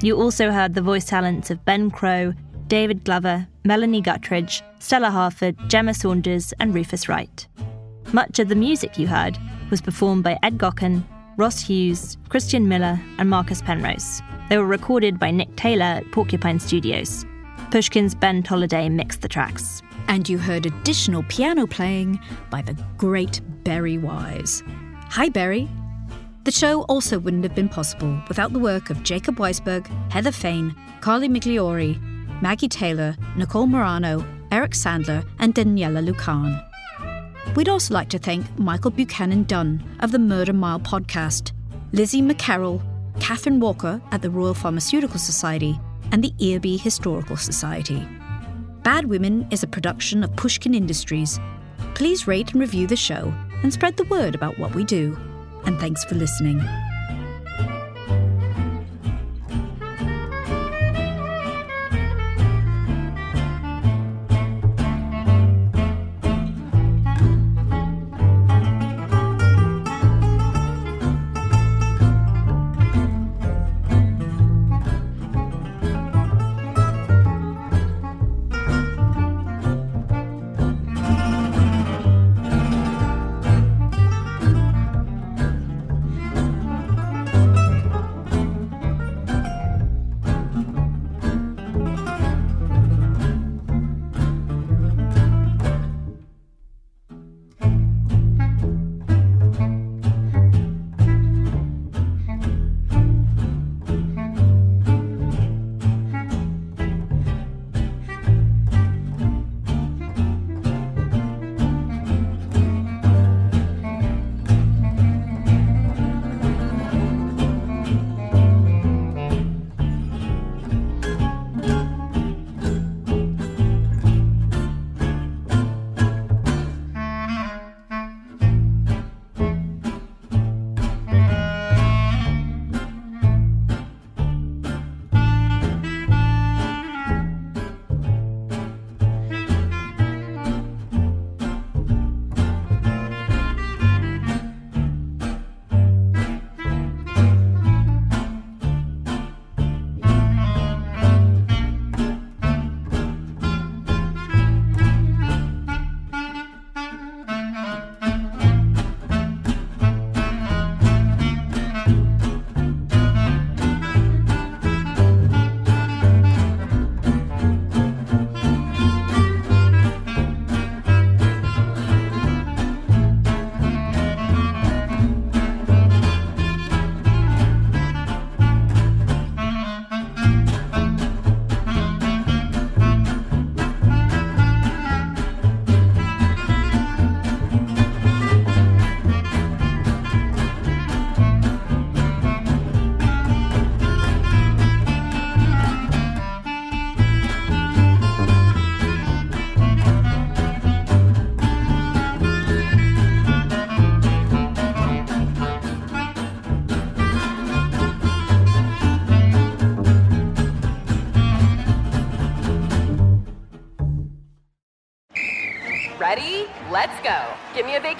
You 0.00 0.16
also 0.16 0.50
heard 0.50 0.72
the 0.72 0.80
voice 0.80 1.04
talents 1.04 1.50
of 1.50 1.62
Ben 1.66 1.90
Crow, 1.90 2.32
David 2.68 3.04
Glover, 3.04 3.48
Melanie 3.64 4.02
Guttridge, 4.02 4.62
Stella 4.78 5.10
Harford, 5.10 5.56
Gemma 5.68 5.92
Saunders, 5.92 6.54
and 6.60 6.74
Rufus 6.74 7.08
Wright. 7.08 7.46
Much 8.12 8.38
of 8.38 8.48
the 8.48 8.54
music 8.54 8.98
you 8.98 9.06
heard 9.06 9.38
was 9.70 9.80
performed 9.80 10.24
by 10.24 10.38
Ed 10.42 10.58
Gocken, 10.58 11.04
Ross 11.36 11.60
Hughes, 11.60 12.16
Christian 12.28 12.68
Miller, 12.68 13.00
and 13.18 13.28
Marcus 13.28 13.62
Penrose. 13.62 14.22
They 14.48 14.58
were 14.58 14.66
recorded 14.66 15.18
by 15.18 15.30
Nick 15.30 15.54
Taylor 15.56 15.84
at 15.84 16.10
Porcupine 16.10 16.58
Studios. 16.58 17.24
Pushkin's 17.70 18.14
Ben 18.14 18.42
Tolliday 18.42 18.88
mixed 18.88 19.20
the 19.20 19.28
tracks. 19.28 19.82
And 20.08 20.28
you 20.28 20.38
heard 20.38 20.66
additional 20.66 21.22
piano 21.28 21.66
playing 21.66 22.18
by 22.50 22.62
the 22.62 22.76
great 22.96 23.40
Berry 23.62 23.96
Wise. 23.96 24.64
Hi, 25.10 25.28
Berry. 25.28 25.68
The 26.44 26.50
show 26.50 26.82
also 26.82 27.18
wouldn't 27.18 27.44
have 27.44 27.54
been 27.54 27.68
possible 27.68 28.20
without 28.26 28.52
the 28.52 28.58
work 28.58 28.90
of 28.90 29.02
Jacob 29.04 29.36
Weisberg, 29.36 29.86
Heather 30.10 30.32
Fain, 30.32 30.74
Carly 31.00 31.28
Migliori, 31.28 32.00
Maggie 32.42 32.68
Taylor, 32.68 33.16
Nicole 33.36 33.66
Morano, 33.66 34.24
Eric 34.50 34.72
Sandler, 34.72 35.26
and 35.38 35.52
Daniella 35.52 36.00
Lakhan. 36.00 36.64
We'd 37.54 37.68
also 37.68 37.92
like 37.94 38.08
to 38.10 38.18
thank 38.18 38.58
Michael 38.58 38.90
Buchanan 38.90 39.44
Dunn 39.44 39.82
of 40.00 40.12
the 40.12 40.18
Murder 40.18 40.52
Mile 40.52 40.80
podcast, 40.80 41.52
Lizzie 41.92 42.22
McCarroll, 42.22 42.82
Catherine 43.20 43.60
Walker 43.60 44.00
at 44.10 44.22
the 44.22 44.30
Royal 44.30 44.54
Pharmaceutical 44.54 45.18
Society, 45.18 45.78
and 46.12 46.24
the 46.24 46.32
Earby 46.40 46.78
Historical 46.78 47.36
Society. 47.36 48.06
Bad 48.82 49.06
Women 49.06 49.46
is 49.50 49.62
a 49.62 49.68
production 49.68 50.24
of 50.24 50.34
Pushkin 50.36 50.74
Industries. 50.74 51.38
Please 51.94 52.26
rate 52.26 52.52
and 52.52 52.60
review 52.60 52.86
the 52.86 52.96
show 52.96 53.32
and 53.62 53.72
spread 53.72 53.96
the 53.96 54.04
word 54.04 54.34
about 54.34 54.58
what 54.58 54.74
we 54.74 54.84
do. 54.84 55.18
And 55.66 55.78
thanks 55.78 56.04
for 56.04 56.14
listening. 56.14 56.60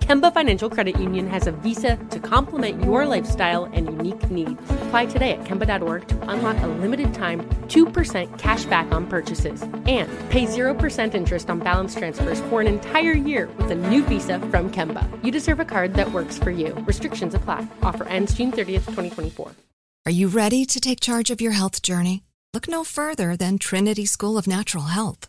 Kemba 0.00 0.32
Financial 0.32 0.70
Credit 0.70 0.98
Union 0.98 1.28
has 1.28 1.46
a 1.46 1.52
visa 1.52 1.96
to 2.10 2.18
complement 2.20 2.82
your 2.84 3.06
lifestyle 3.06 3.64
and 3.66 3.86
unique 3.86 4.30
needs. 4.30 4.60
Apply 4.82 5.06
today 5.06 5.32
at 5.32 5.44
Kemba.org 5.44 6.08
to 6.08 6.30
unlock 6.30 6.56
a 6.62 6.66
limited 6.66 7.12
time 7.14 7.48
2% 7.68 8.38
cash 8.38 8.64
back 8.64 8.90
on 8.92 9.06
purchases 9.06 9.62
and 9.62 10.08
pay 10.30 10.46
0% 10.46 11.14
interest 11.14 11.50
on 11.50 11.58
balance 11.60 11.94
transfers 11.94 12.40
for 12.42 12.60
an 12.60 12.66
entire 12.66 13.12
year 13.12 13.48
with 13.58 13.70
a 13.70 13.74
new 13.74 14.02
visa 14.04 14.38
from 14.50 14.70
Kemba. 14.70 15.06
You 15.22 15.30
deserve 15.30 15.60
a 15.60 15.64
card 15.64 15.94
that 15.94 16.12
works 16.12 16.38
for 16.38 16.50
you. 16.50 16.74
Restrictions 16.86 17.34
apply. 17.34 17.66
Offer 17.82 18.04
ends 18.04 18.34
June 18.34 18.52
30th, 18.52 18.86
2024. 18.86 19.52
Are 20.06 20.12
you 20.12 20.28
ready 20.28 20.64
to 20.64 20.80
take 20.80 21.00
charge 21.00 21.30
of 21.30 21.40
your 21.40 21.52
health 21.52 21.82
journey? 21.82 22.22
Look 22.54 22.66
no 22.66 22.82
further 22.82 23.36
than 23.36 23.58
Trinity 23.58 24.06
School 24.06 24.38
of 24.38 24.46
Natural 24.46 24.84
Health. 24.84 25.28